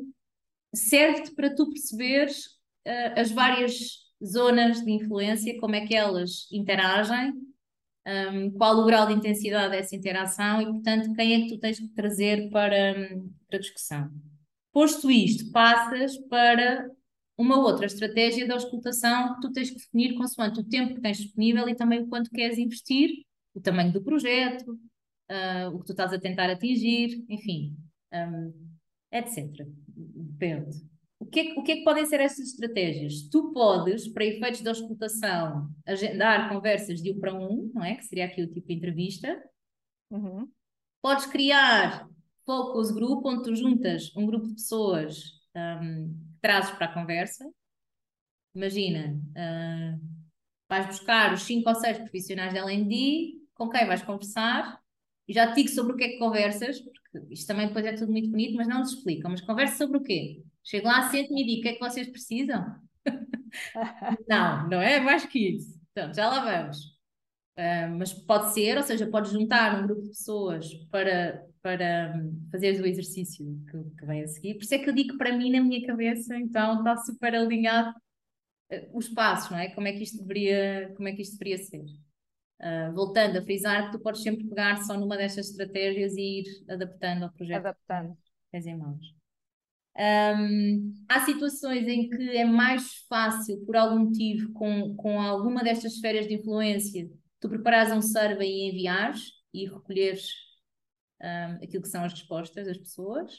serve-te 0.75 1.33
para 1.37 1.55
tu 1.55 1.69
perceberes 1.69 2.47
uh, 2.87 3.21
as 3.21 3.31
várias 3.31 4.07
zonas 4.25 4.85
de 4.85 4.91
influência, 4.91 5.59
como 5.61 5.77
é 5.77 5.87
que 5.87 5.95
elas 5.95 6.49
interagem, 6.51 7.33
um, 8.07 8.51
qual 8.53 8.79
o 8.79 8.85
grau 8.85 9.07
de 9.07 9.13
intensidade 9.13 9.71
dessa 9.71 9.95
interação 9.95 10.61
e, 10.61 10.67
portanto, 10.67 11.13
quem 11.15 11.35
é 11.35 11.41
que 11.43 11.55
tu 11.55 11.61
tens 11.61 11.79
que 11.79 11.89
trazer 11.89 12.51
para, 12.51 13.21
para 13.49 13.59
discussão. 13.59 14.11
Posto 14.73 15.11
isto, 15.11 15.51
passas 15.53 16.17
para 16.29 16.91
uma 17.37 17.59
outra 17.59 17.87
estratégia 17.87 18.46
da 18.46 18.55
auscultação 18.55 19.35
que 19.35 19.40
tu 19.42 19.53
tens 19.53 19.70
que 19.70 19.77
definir 19.77 20.14
consoante 20.14 20.61
o 20.61 20.64
tempo 20.64 20.94
que 20.94 21.01
tens 21.01 21.18
disponível 21.18 21.68
e 21.68 21.75
também 21.75 22.01
o 22.01 22.09
quanto 22.09 22.31
queres 22.31 22.59
investir, 22.59 23.11
o 23.55 23.61
tamanho 23.61 23.92
do 23.92 24.03
projeto, 24.03 24.72
uh, 24.72 25.75
o 25.75 25.81
que 25.81 25.87
tu 25.87 25.92
estás 25.92 26.12
a 26.12 26.18
tentar 26.18 26.51
atingir, 26.51 27.25
enfim, 27.29 27.77
um, 28.12 28.53
etc. 29.12 29.66
Depende. 29.87 30.85
O 31.18 31.25
que, 31.25 31.40
é, 31.40 31.53
o 31.59 31.62
que 31.62 31.72
é 31.72 31.77
que 31.77 31.85
podem 31.85 32.05
ser 32.05 32.20
estas 32.20 32.51
estratégias? 32.51 33.29
Tu 33.31 33.53
podes, 33.53 34.07
para 34.09 34.25
efeitos 34.25 34.61
de 34.61 34.68
auscultação, 34.68 35.70
agendar 35.87 36.51
conversas 36.51 37.01
de 37.01 37.11
um 37.11 37.18
para 37.18 37.35
um, 37.35 37.70
não 37.75 37.83
é? 37.83 37.94
Que 37.94 38.05
seria 38.05 38.27
aqui 38.27 38.42
o 38.42 38.53
tipo 38.53 38.68
de 38.68 38.75
entrevista. 38.75 39.42
Uhum. 40.11 40.46
Podes 41.01 41.27
criar 41.27 42.07
focus 42.44 42.90
group, 42.90 43.25
onde 43.25 43.44
tu 43.44 43.57
juntas 43.57 44.14
um 44.14 44.27
grupo 44.27 44.46
de 44.46 44.55
pessoas 44.55 45.40
um, 45.57 46.14
trazes 46.47 46.71
para 46.71 46.87
a 46.87 46.95
conversa. 46.95 47.45
Imagina, 48.55 49.21
uh, 49.33 50.01
vais 50.69 50.87
buscar 50.87 51.35
os 51.35 51.43
cinco 51.43 51.69
ou 51.69 51.75
seis 51.75 51.99
profissionais 51.99 52.55
da 52.55 52.61
LND, 52.61 53.35
com 53.53 53.69
quem 53.69 53.85
vais 53.85 54.03
conversar, 54.03 54.81
e 55.27 55.33
já 55.33 55.49
te 55.49 55.57
digo 55.57 55.71
sobre 55.71 55.95
o 55.95 55.97
que 55.97 56.05
é 56.05 56.09
que 56.11 56.19
conversas, 56.19 56.81
porque 56.81 57.35
isto 57.35 57.49
também 57.49 57.67
depois 57.67 57.85
é 57.85 57.95
tudo 57.95 58.13
muito 58.13 58.31
bonito, 58.31 58.55
mas 58.55 58.69
não 58.69 58.79
nos 58.79 58.93
explicam. 58.93 59.29
Mas 59.29 59.41
conversa 59.41 59.77
sobre 59.77 59.99
o 59.99 60.03
quê? 60.03 60.45
Chego 60.63 60.87
lá, 60.87 61.11
sento-me 61.11 61.43
e 61.43 61.47
digo: 61.47 61.59
o 61.59 61.63
que 61.63 61.69
é 61.71 61.73
que 61.73 61.81
vocês 61.81 62.09
precisam? 62.09 62.65
não, 64.29 64.69
não 64.69 64.81
é 64.81 65.01
mais 65.01 65.27
que 65.27 65.57
isso. 65.57 65.81
Então, 65.91 66.15
já 66.15 66.29
lá 66.29 66.45
vamos. 66.45 66.79
Uh, 67.59 67.91
mas 67.99 68.13
pode 68.13 68.53
ser, 68.55 68.77
ou 68.77 68.85
seja, 68.85 69.07
podes 69.09 69.33
juntar 69.33 69.83
um 69.83 69.87
grupo 69.87 70.03
de 70.03 70.09
pessoas 70.11 70.73
para, 70.93 71.45
para 71.67 72.15
um, 72.17 72.49
fazeres 72.49 72.79
o 72.79 72.87
exercício 72.87 73.45
que, 73.69 73.99
que, 73.99 74.07
vem 74.07 74.23
a 74.23 74.29
seguir. 74.29 74.55
Por 74.55 74.63
isso 74.63 74.75
é 74.77 74.79
que 74.79 74.89
eu 74.89 74.95
digo 74.95 75.11
que 75.11 75.19
para 75.19 75.37
mim, 75.37 75.51
na 75.51 75.61
minha 75.61 75.85
cabeça, 75.85 76.39
então 76.39 76.79
está 76.79 76.97
super 76.99 77.35
alinhado 77.35 77.91
uh, 78.71 78.97
os 78.97 79.09
passos, 79.09 79.51
não 79.51 79.59
é? 79.59 79.71
Como 79.71 79.89
é 79.89 79.93
que 79.93 80.05
isto 80.05 80.19
deveria, 80.19 80.95
como 80.95 81.09
é 81.09 81.13
que 81.13 81.23
isto 81.23 81.37
deveria 81.37 81.59
ser. 81.59 81.83
Uh, 82.61 82.95
voltando 82.95 83.39
a 83.39 83.43
frisar 83.43 83.87
que 83.87 83.99
tu 83.99 84.01
podes 84.01 84.23
sempre 84.23 84.47
pegar 84.47 84.77
só 84.85 84.97
numa 84.97 85.17
destas 85.17 85.51
estratégias 85.51 86.15
e 86.15 86.41
ir 86.41 86.45
adaptando 86.71 87.25
ao 87.25 87.33
projeto 87.33 87.67
adaptando. 87.67 88.17
tens 88.53 88.65
em 88.65 88.79
mãos. 88.79 89.17
Um, 89.99 90.95
há 91.09 91.25
situações 91.25 91.89
em 91.89 92.09
que 92.09 92.37
é 92.37 92.45
mais 92.45 92.95
fácil, 93.09 93.59
por 93.67 93.75
algum 93.77 94.05
motivo, 94.05 94.53
com, 94.53 94.95
com 94.95 95.21
alguma 95.21 95.65
destas 95.65 95.95
esferas 95.95 96.29
de 96.29 96.35
influência, 96.35 97.11
tu 97.41 97.49
preparares 97.49 97.93
um 97.93 98.01
survey 98.01 98.49
e 98.49 98.71
enviares 98.71 99.33
e 99.53 99.67
recolheres 99.67 100.46
um, 101.23 101.65
aquilo 101.65 101.83
que 101.83 101.89
são 101.89 102.05
as 102.05 102.13
respostas 102.13 102.67
das 102.67 102.79
pessoas. 102.79 103.33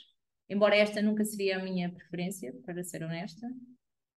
Embora 0.49 0.75
esta 0.75 1.01
nunca 1.01 1.25
seria 1.25 1.57
a 1.57 1.63
minha 1.63 1.91
preferência, 1.91 2.53
para 2.65 2.83
ser 2.83 3.03
honesta, 3.03 3.47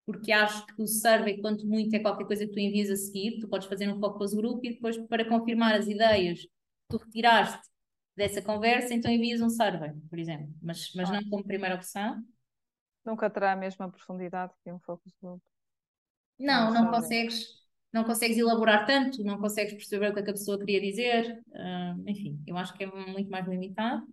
porque 0.07 0.33
acho 0.33 0.67
que 0.67 0.83
o 0.83 0.87
survey, 0.87 1.41
quanto 1.41 1.67
muito, 1.67 1.95
é 1.95 1.99
qualquer 1.99 2.27
coisa 2.27 2.47
que 2.47 2.53
tu 2.53 2.59
envias 2.59 2.91
a 2.91 2.97
seguir. 2.97 3.39
Tu 3.41 3.49
podes 3.49 3.69
fazer 3.69 3.89
um 3.89 3.99
focus 3.99 4.35
group 4.35 4.65
e 4.65 4.75
depois, 4.75 4.97
para 5.07 5.29
confirmar 5.29 5.75
as 5.75 5.87
ideias 5.87 6.41
que 6.41 6.51
tu 6.89 6.97
retiraste 6.99 7.69
dessa 8.17 8.43
conversa, 8.43 8.93
então 8.93 9.11
envias 9.11 9.41
um 9.41 9.49
survey, 9.49 9.93
por 10.09 10.19
exemplo, 10.19 10.53
mas, 10.61 10.93
mas 10.95 11.11
não 11.11 11.23
como 11.29 11.45
primeira 11.45 11.77
opção. 11.77 12.23
Nunca 13.05 13.31
terá 13.31 13.53
a 13.53 13.57
mesma 13.57 13.91
profundidade 13.91 14.53
que 14.63 14.71
um 14.71 14.79
focus 14.81 15.15
group. 15.23 15.41
Não, 16.39 16.73
não, 16.73 16.85
não 16.85 16.91
consegues, 16.91 17.47
não 17.93 18.05
consegues 18.05 18.39
elaborar 18.39 18.87
tanto, 18.87 19.25
não 19.25 19.39
consegues 19.39 19.75
perceber 19.75 20.11
o 20.11 20.15
que, 20.15 20.21
é 20.21 20.23
que 20.23 20.31
a 20.31 20.35
pessoa 20.35 20.59
queria 20.59 20.81
dizer, 20.81 21.41
uh, 21.49 22.09
enfim, 22.09 22.41
eu 22.47 22.57
acho 22.57 22.75
que 22.77 22.85
é 22.85 22.87
muito 22.87 23.31
mais 23.31 23.47
limitado. 23.47 24.07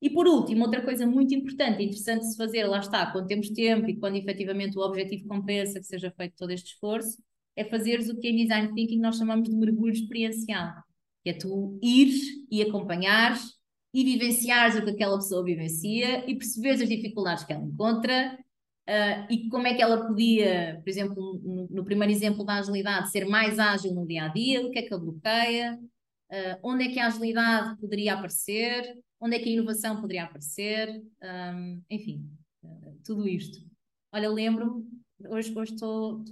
E 0.00 0.10
por 0.10 0.26
último, 0.26 0.64
outra 0.64 0.82
coisa 0.82 1.06
muito 1.06 1.32
importante 1.32 1.80
e 1.80 1.86
interessante 1.86 2.22
de 2.22 2.32
se 2.32 2.36
fazer, 2.36 2.64
lá 2.64 2.80
está, 2.80 3.12
quando 3.12 3.28
temos 3.28 3.50
tempo 3.50 3.88
e 3.88 3.96
quando 3.96 4.16
efetivamente 4.16 4.76
o 4.76 4.80
objetivo 4.80 5.28
compensa 5.28 5.78
que 5.78 5.86
seja 5.86 6.10
feito 6.10 6.34
todo 6.36 6.50
este 6.50 6.72
esforço, 6.72 7.22
é 7.54 7.64
fazeres 7.64 8.08
o 8.08 8.18
que 8.18 8.28
em 8.28 8.36
Design 8.36 8.74
Thinking 8.74 8.98
nós 8.98 9.16
chamamos 9.16 9.48
de 9.48 9.54
mergulho 9.54 9.92
experiencial 9.92 10.72
que 11.22 11.30
é 11.30 11.32
tu 11.32 11.78
ires 11.82 12.20
e 12.50 12.62
acompanhares 12.62 13.54
e 13.94 14.04
vivenciares 14.04 14.76
o 14.76 14.84
que 14.84 14.90
aquela 14.90 15.16
pessoa 15.16 15.44
vivencia 15.44 16.28
e 16.28 16.34
perceberes 16.34 16.80
as 16.80 16.88
dificuldades 16.88 17.44
que 17.44 17.52
ela 17.52 17.64
encontra 17.64 18.38
uh, 18.88 19.26
e 19.30 19.48
como 19.48 19.66
é 19.66 19.74
que 19.74 19.82
ela 19.82 20.06
podia, 20.06 20.80
por 20.82 20.88
exemplo, 20.88 21.40
no, 21.42 21.68
no, 21.68 21.84
primeiro 21.84 22.12
exemplo 22.12 22.44
da 22.44 22.58
agilidade, 22.58 23.10
ser 23.10 23.26
mais 23.26 23.58
ágil 23.58 23.94
no 23.94 24.06
dia 24.06 24.24
a 24.24 24.28
dia, 24.28 24.66
o 24.66 24.70
que 24.70 24.78
é 24.78 24.82
que 24.82 24.94
a 24.94 24.98
bloqueia, 24.98 25.78
uh, 26.30 26.58
onde 26.62 26.84
é 26.84 26.88
que 26.92 26.98
a 26.98 27.06
agilidade 27.06 27.78
poderia 27.80 28.14
aparecer, 28.14 28.98
onde 29.20 29.36
é 29.36 29.38
que 29.38 29.48
a 29.48 29.52
inovação 29.52 30.00
poderia 30.00 30.24
aparecer, 30.24 31.02
um, 31.22 31.82
enfim, 31.90 32.28
uh, 32.62 32.98
tudo 33.04 33.28
isto. 33.28 33.58
Olha, 34.12 34.28
lembro-me, 34.28 34.84
hoje, 35.28 35.54
estou, 35.62 36.24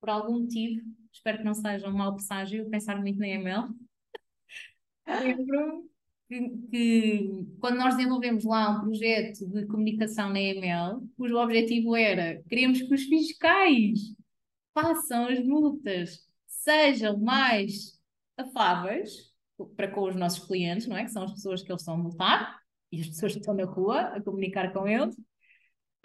por 0.00 0.10
algum 0.10 0.40
motivo, 0.40 0.82
espero 1.12 1.38
que 1.38 1.44
não 1.44 1.54
seja 1.54 1.88
um 1.88 1.92
mau 1.96 2.14
presságio 2.14 2.68
pensar 2.68 3.00
muito 3.00 3.18
na 3.18 3.28
EML. 3.28 3.68
Lembro 5.06 5.93
que, 6.34 6.68
que, 6.70 7.30
quando 7.60 7.76
nós 7.76 7.96
desenvolvemos 7.96 8.44
lá 8.44 8.70
um 8.70 8.80
projeto 8.80 9.46
de 9.46 9.66
comunicação 9.66 10.30
na 10.30 10.40
EML, 10.40 11.08
cujo 11.16 11.36
objetivo 11.36 11.94
era 11.94 12.42
queremos 12.48 12.82
que 12.82 12.92
os 12.92 13.04
fiscais 13.04 13.98
façam 14.72 15.28
as 15.28 15.44
multas 15.44 16.20
sejam 16.46 17.18
mais 17.18 17.98
afáveis 18.36 19.32
para 19.76 19.88
com 19.88 20.08
os 20.08 20.16
nossos 20.16 20.44
clientes, 20.46 20.86
não 20.88 20.96
é? 20.96 21.04
Que 21.04 21.10
são 21.10 21.24
as 21.24 21.32
pessoas 21.32 21.62
que 21.62 21.70
eles 21.70 21.82
estão 21.82 21.94
a 21.94 21.98
multar 21.98 22.58
e 22.90 23.00
as 23.00 23.06
pessoas 23.06 23.32
que 23.32 23.38
estão 23.38 23.54
na 23.54 23.64
rua 23.64 24.00
a 24.00 24.20
comunicar 24.20 24.72
com 24.72 24.88
eles 24.88 25.16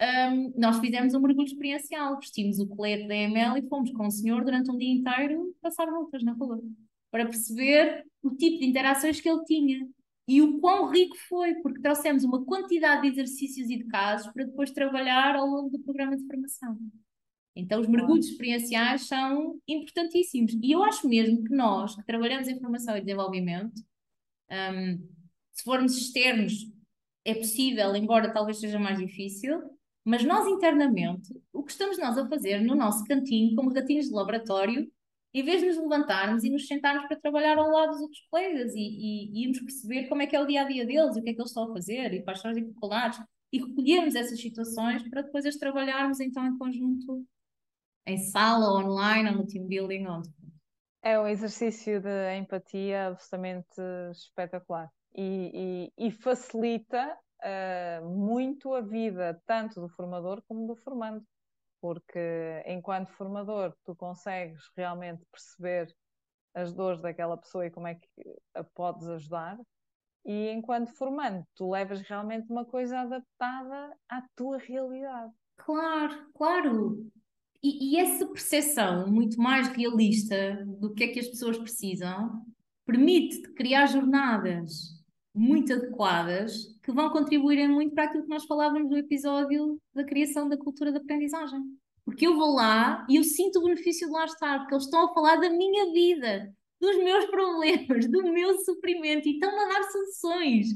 um, 0.00 0.54
nós 0.56 0.78
fizemos 0.78 1.12
um 1.12 1.20
mergulho 1.20 1.46
experiencial, 1.46 2.18
vestimos 2.18 2.58
o 2.58 2.66
colete 2.66 3.06
da 3.06 3.14
EML 3.14 3.58
e 3.58 3.68
fomos 3.68 3.90
com 3.92 4.06
o 4.06 4.10
senhor 4.10 4.42
durante 4.44 4.70
um 4.70 4.78
dia 4.78 4.90
inteiro 4.90 5.54
passar 5.60 5.90
voltas 5.90 6.22
na 6.22 6.32
rua, 6.32 6.58
para 7.10 7.26
perceber 7.26 8.06
o 8.22 8.30
tipo 8.30 8.60
de 8.60 8.66
interações 8.66 9.20
que 9.20 9.28
ele 9.28 9.44
tinha 9.44 9.86
e 10.30 10.40
o 10.40 10.60
quão 10.60 10.88
rico 10.88 11.16
foi, 11.28 11.54
porque 11.56 11.80
trouxemos 11.80 12.22
uma 12.22 12.44
quantidade 12.44 13.02
de 13.02 13.08
exercícios 13.08 13.68
e 13.68 13.76
de 13.76 13.84
casos 13.86 14.32
para 14.32 14.44
depois 14.44 14.70
trabalhar 14.70 15.34
ao 15.34 15.44
longo 15.44 15.70
do 15.70 15.80
programa 15.80 16.16
de 16.16 16.24
formação. 16.24 16.78
Então, 17.56 17.80
os 17.80 17.88
mergulhos 17.88 18.28
experienciais 18.28 19.08
são 19.08 19.60
importantíssimos. 19.66 20.56
E 20.62 20.70
eu 20.70 20.84
acho 20.84 21.08
mesmo 21.08 21.42
que 21.42 21.52
nós, 21.52 21.96
que 21.96 22.04
trabalhamos 22.04 22.46
em 22.46 22.60
formação 22.60 22.96
e 22.96 23.00
desenvolvimento, 23.00 23.82
um, 24.48 25.08
se 25.50 25.64
formos 25.64 25.98
externos, 25.98 26.72
é 27.24 27.34
possível, 27.34 27.96
embora 27.96 28.32
talvez 28.32 28.60
seja 28.60 28.78
mais 28.78 28.98
difícil, 28.98 29.60
mas 30.04 30.24
nós 30.24 30.46
internamente, 30.46 31.28
o 31.52 31.64
que 31.64 31.72
estamos 31.72 31.98
nós 31.98 32.16
a 32.16 32.28
fazer 32.28 32.60
no 32.60 32.76
nosso 32.76 33.04
cantinho, 33.04 33.56
como 33.56 33.72
gatinhos 33.72 34.06
de 34.06 34.12
laboratório, 34.12 34.88
em 35.32 35.44
vez 35.44 35.60
de 35.60 35.68
nos 35.68 35.76
levantarmos 35.76 36.42
e 36.44 36.50
nos 36.50 36.66
sentarmos 36.66 37.06
para 37.06 37.20
trabalhar 37.20 37.56
ao 37.56 37.70
lado 37.70 37.92
dos 37.92 38.00
outros 38.00 38.20
colegas 38.30 38.72
e, 38.74 38.80
e, 38.80 39.30
e 39.32 39.44
irmos 39.44 39.60
perceber 39.60 40.08
como 40.08 40.22
é 40.22 40.26
que 40.26 40.34
é 40.34 40.40
o 40.40 40.46
dia 40.46 40.62
a 40.62 40.64
dia 40.64 40.84
deles 40.84 41.16
o 41.16 41.22
que 41.22 41.30
é 41.30 41.34
que 41.34 41.40
eles 41.40 41.50
estão 41.50 41.70
a 41.70 41.72
fazer 41.72 42.12
e 42.12 42.22
quais 42.22 42.40
são 42.40 42.50
as 42.50 42.56
dificuldades 42.56 43.20
e 43.52 43.58
recolhermos 43.58 44.14
essas 44.14 44.40
situações 44.40 45.08
para 45.08 45.22
depois 45.22 45.44
as 45.44 45.56
trabalharmos 45.56 46.20
então 46.20 46.46
em 46.46 46.56
conjunto, 46.56 47.24
em 48.06 48.16
sala, 48.16 48.78
online 48.78 49.30
ou 49.30 49.36
no 49.36 49.46
team 49.46 49.66
building. 49.66 50.06
Onde... 50.06 50.28
É 51.02 51.18
um 51.18 51.26
exercício 51.26 52.00
de 52.00 52.36
empatia 52.36 53.08
absolutamente 53.08 53.80
espetacular 54.12 54.90
e, 55.14 55.90
e, 55.98 56.06
e 56.06 56.10
facilita 56.10 57.16
uh, 57.42 58.08
muito 58.08 58.72
a 58.74 58.80
vida 58.80 59.40
tanto 59.46 59.80
do 59.80 59.88
formador 59.88 60.42
como 60.46 60.66
do 60.66 60.76
formando, 60.76 61.24
porque 61.80 62.62
enquanto 62.66 63.10
formador 63.12 63.74
tu 63.84 63.94
consegues 63.94 64.70
realmente 64.76 65.24
perceber 65.30 65.94
as 66.54 66.72
dores 66.72 67.00
daquela 67.00 67.36
pessoa 67.36 67.66
e 67.66 67.70
como 67.70 67.86
é 67.86 67.94
que 67.94 68.08
a 68.54 68.64
podes 68.64 69.08
ajudar. 69.08 69.58
E 70.24 70.50
enquanto 70.50 70.92
formando, 70.92 71.44
tu 71.54 71.70
levas 71.70 72.00
realmente 72.02 72.50
uma 72.50 72.64
coisa 72.64 73.00
adaptada 73.00 73.96
à 74.08 74.22
tua 74.36 74.58
realidade. 74.58 75.32
Claro, 75.56 76.30
claro. 76.34 77.10
E, 77.62 77.94
e 77.94 77.98
essa 77.98 78.26
percepção 78.26 79.10
muito 79.10 79.40
mais 79.40 79.68
realista 79.68 80.64
do 80.78 80.92
que 80.94 81.04
é 81.04 81.08
que 81.08 81.20
as 81.20 81.28
pessoas 81.28 81.58
precisam 81.58 82.44
permite-te 82.86 83.52
criar 83.52 83.86
jornadas 83.86 84.99
muito 85.34 85.72
adequadas 85.72 86.78
que 86.82 86.92
vão 86.92 87.10
contribuir 87.10 87.68
muito 87.68 87.94
para 87.94 88.04
aquilo 88.04 88.24
que 88.24 88.28
nós 88.28 88.44
falávamos 88.44 88.90
no 88.90 88.98
episódio 88.98 89.80
da 89.94 90.04
criação 90.04 90.48
da 90.48 90.56
cultura 90.56 90.92
da 90.92 90.98
aprendizagem. 90.98 91.60
Porque 92.04 92.26
eu 92.26 92.36
vou 92.36 92.54
lá 92.54 93.06
e 93.08 93.16
eu 93.16 93.24
sinto 93.24 93.58
o 93.58 93.64
benefício 93.64 94.06
de 94.06 94.12
lá 94.12 94.24
estar, 94.24 94.58
porque 94.60 94.74
eles 94.74 94.84
estão 94.84 95.04
a 95.04 95.14
falar 95.14 95.36
da 95.36 95.50
minha 95.50 95.92
vida, 95.92 96.52
dos 96.80 96.96
meus 96.98 97.26
problemas, 97.26 98.10
do 98.10 98.22
meu 98.32 98.58
sofrimento 98.60 99.28
e 99.28 99.34
estão 99.34 99.50
a 99.50 99.68
dar 99.68 99.82
soluções 99.84 100.68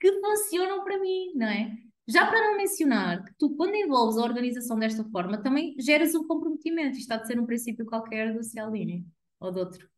que 0.00 0.20
funcionam 0.20 0.84
para 0.84 0.98
mim, 0.98 1.32
não 1.34 1.48
é? 1.48 1.76
Já 2.06 2.26
para 2.26 2.40
não 2.40 2.56
mencionar 2.56 3.22
que 3.22 3.34
tu, 3.38 3.54
quando 3.54 3.74
envolves 3.74 4.16
a 4.16 4.22
organização 4.22 4.78
desta 4.78 5.04
forma, 5.10 5.42
também 5.42 5.74
geras 5.78 6.14
um 6.14 6.26
comprometimento. 6.26 6.92
Isto 6.92 7.00
está 7.00 7.16
de 7.18 7.26
ser 7.26 7.38
um 7.38 7.44
princípio 7.44 7.84
qualquer 7.84 8.32
do 8.32 8.42
Cialdini 8.42 9.04
ou 9.38 9.52
de 9.52 9.58
outro 9.58 9.88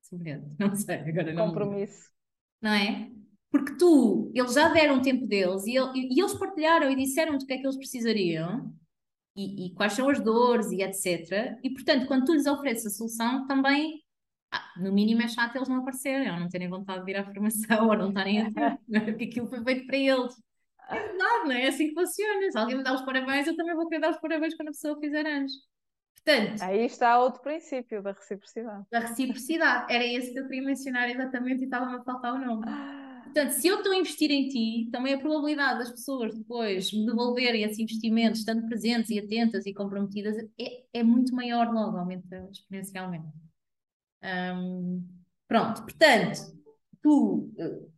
semelhante, 0.00 0.46
não 0.58 0.74
sei, 0.76 0.96
agora 0.96 1.32
não. 1.32 1.48
Compromisso. 1.48 2.10
Não 2.62 2.70
é? 2.70 3.10
Porque 3.50 3.76
tu, 3.76 4.30
eles 4.34 4.54
já 4.54 4.68
deram 4.68 4.98
o 4.98 5.02
tempo 5.02 5.26
deles 5.26 5.66
e, 5.66 5.76
e, 5.76 6.20
eles 6.20 6.34
partilharam 6.34 6.90
e 6.90 6.96
disseram-te 6.96 7.44
o 7.44 7.46
que 7.46 7.54
é 7.54 7.58
que 7.58 7.66
eles 7.66 7.76
precisariam 7.76 8.72
e, 9.36 9.66
e, 9.66 9.74
quais 9.74 9.92
são 9.92 10.08
as 10.08 10.20
dores 10.20 10.70
e 10.70 10.82
etc. 10.82 11.58
E 11.62 11.70
portanto, 11.70 12.06
quando 12.06 12.24
tu 12.24 12.32
lhes 12.32 12.46
ofereces 12.46 12.86
a 12.86 12.90
solução, 12.90 13.46
também, 13.46 14.02
ah, 14.50 14.72
no 14.78 14.92
mínimo, 14.92 15.22
é 15.22 15.28
chato 15.28 15.56
eles 15.56 15.68
não 15.68 15.78
aparecerem 15.78 16.30
ou 16.30 16.40
não 16.40 16.48
terem 16.48 16.68
vontade 16.68 17.00
de 17.00 17.06
vir 17.06 17.16
à 17.18 17.24
formação 17.24 17.88
ou 17.88 17.96
não 17.96 18.08
estarem 18.08 18.42
a 18.42 18.50
é? 18.92 19.00
porque 19.00 19.24
aquilo 19.24 19.46
foi 19.46 19.62
feito 19.62 19.86
para 19.86 19.96
eles. 19.96 20.34
É 20.88 21.00
verdade, 21.00 21.44
não 21.44 21.52
é? 21.52 21.64
É 21.64 21.68
assim 21.68 21.88
que 21.88 21.94
funciona. 21.94 22.50
Se 22.50 22.58
alguém 22.58 22.76
me 22.76 22.84
dá 22.84 22.94
os 22.94 23.02
parabéns, 23.02 23.46
eu 23.46 23.56
também 23.56 23.74
vou 23.74 23.88
querer 23.88 24.00
dar 24.00 24.10
os 24.10 24.20
parabéns 24.20 24.54
quando 24.54 24.68
a 24.68 24.72
pessoa 24.72 24.98
fizer 25.00 25.26
anos. 25.26 25.52
Portanto, 26.14 26.62
Aí 26.62 26.84
está 26.84 27.20
outro 27.20 27.40
princípio 27.40 28.02
da 28.02 28.12
reciprocidade. 28.12 28.84
Da 28.90 28.98
reciprocidade. 29.00 29.92
Era 29.92 30.04
esse 30.04 30.32
que 30.32 30.40
eu 30.40 30.44
queria 30.48 30.62
mencionar 30.62 31.08
exatamente 31.08 31.62
e 31.62 31.64
estava-me 31.64 31.96
a 31.96 32.02
faltar 32.02 32.34
o 32.34 32.38
nome. 32.38 32.66
Portanto, 33.36 33.52
se 33.52 33.68
eu 33.68 33.76
estou 33.76 33.92
a 33.92 33.96
investir 33.96 34.30
em 34.30 34.48
ti, 34.48 34.88
também 34.90 35.12
a 35.12 35.18
probabilidade 35.18 35.80
das 35.80 35.90
pessoas 35.90 36.34
depois 36.34 36.90
me 36.90 37.04
devolverem 37.04 37.64
esse 37.64 37.82
investimento, 37.82 38.38
estando 38.38 38.66
presentes 38.66 39.10
e 39.10 39.18
atentas 39.18 39.66
e 39.66 39.74
comprometidas, 39.74 40.38
é, 40.58 40.84
é 40.90 41.02
muito 41.02 41.34
maior 41.34 41.70
logo, 41.70 41.98
aumenta 41.98 42.48
exponencialmente. 42.50 43.26
Um, 44.24 45.06
pronto, 45.46 45.82
portanto, 45.82 46.50
tu 47.02 47.52
uh, 47.58 47.92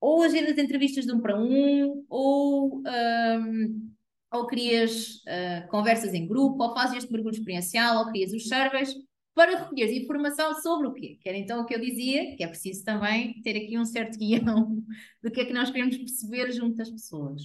ou 0.00 0.24
agendas 0.24 0.58
entrevistas 0.58 1.06
de 1.06 1.12
um 1.12 1.20
para 1.20 1.40
um, 1.40 2.04
ou, 2.08 2.80
um, 2.80 3.92
ou 4.32 4.46
crias 4.48 5.22
uh, 5.22 5.68
conversas 5.68 6.12
em 6.14 6.26
grupo, 6.26 6.60
ou 6.60 6.74
fazes 6.74 6.96
este 6.96 7.12
mergulho 7.12 7.36
experiencial, 7.36 7.98
ou 7.98 8.10
crias 8.10 8.32
os 8.32 8.48
surveys 8.48 8.92
para 9.34 9.58
recolher 9.58 9.92
informação 9.92 10.54
sobre 10.60 10.86
o 10.86 10.92
quê? 10.92 11.18
Que 11.20 11.28
era 11.28 11.36
então 11.36 11.60
o 11.60 11.66
que 11.66 11.74
eu 11.74 11.80
dizia, 11.80 12.36
que 12.36 12.44
é 12.44 12.46
preciso 12.46 12.84
também 12.84 13.42
ter 13.42 13.56
aqui 13.56 13.76
um 13.76 13.84
certo 13.84 14.16
guião 14.18 14.82
do 15.22 15.30
que 15.30 15.40
é 15.40 15.44
que 15.44 15.52
nós 15.52 15.70
queremos 15.70 15.96
perceber 15.96 16.52
junto 16.52 16.76
das 16.76 16.90
pessoas. 16.90 17.42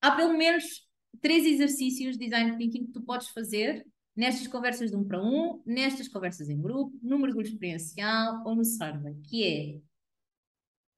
Há 0.00 0.12
pelo 0.12 0.36
menos 0.36 0.86
três 1.20 1.44
exercícios 1.44 2.16
de 2.16 2.24
design 2.24 2.56
thinking 2.56 2.86
que 2.86 2.92
tu 2.92 3.02
podes 3.02 3.28
fazer 3.28 3.84
nestas 4.14 4.46
conversas 4.46 4.90
de 4.90 4.96
um 4.96 5.04
para 5.04 5.22
um, 5.22 5.62
nestas 5.66 6.08
conversas 6.08 6.48
em 6.48 6.60
grupo, 6.60 6.96
no 7.02 7.18
mergulho 7.18 7.46
experiencial 7.46 8.42
ou 8.46 8.54
no 8.54 8.64
survey, 8.64 9.14
que 9.28 9.44
é 9.44 9.80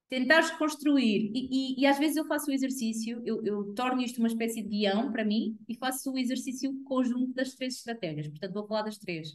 tentares 0.09 0.51
construir, 0.53 1.31
e, 1.35 1.49
e, 1.51 1.81
e, 1.83 1.87
às 1.87 1.99
vezes 1.99 2.17
eu 2.17 2.25
faço 2.25 2.51
o 2.51 2.55
exercício, 2.55 3.21
eu, 3.27 3.45
eu, 3.45 3.75
torno 3.75 4.01
isto 4.01 4.19
uma 4.19 4.29
espécie 4.29 4.63
de 4.63 4.69
guião 4.69 5.13
para 5.13 5.25
mim 5.25 5.59
e 5.69 5.75
faço 5.75 6.11
o 6.11 6.19
exercício 6.19 6.73
conjunto 6.85 7.35
das 7.35 7.55
três 7.55 7.77
estratégias, 7.77 8.29
portanto 8.29 8.55
vou 8.55 8.67
falar 8.67 8.83
das 8.83 8.97
três 8.97 9.29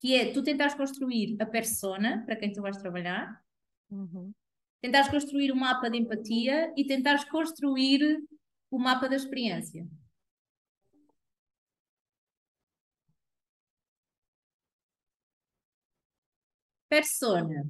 que 0.00 0.14
é 0.14 0.32
tu 0.32 0.42
tentares 0.42 0.74
construir 0.74 1.36
a 1.40 1.46
persona 1.46 2.22
para 2.24 2.36
quem 2.36 2.52
tu 2.52 2.60
vais 2.62 2.76
trabalhar, 2.76 3.42
uhum. 3.90 4.32
tentares 4.80 5.08
construir 5.08 5.52
um 5.52 5.56
mapa 5.56 5.88
de 5.90 5.98
empatia 5.98 6.72
e 6.76 6.86
tentares 6.86 7.24
construir 7.24 8.22
o 8.70 8.78
mapa 8.78 9.08
da 9.08 9.16
experiência. 9.16 9.86
Persona. 16.88 17.66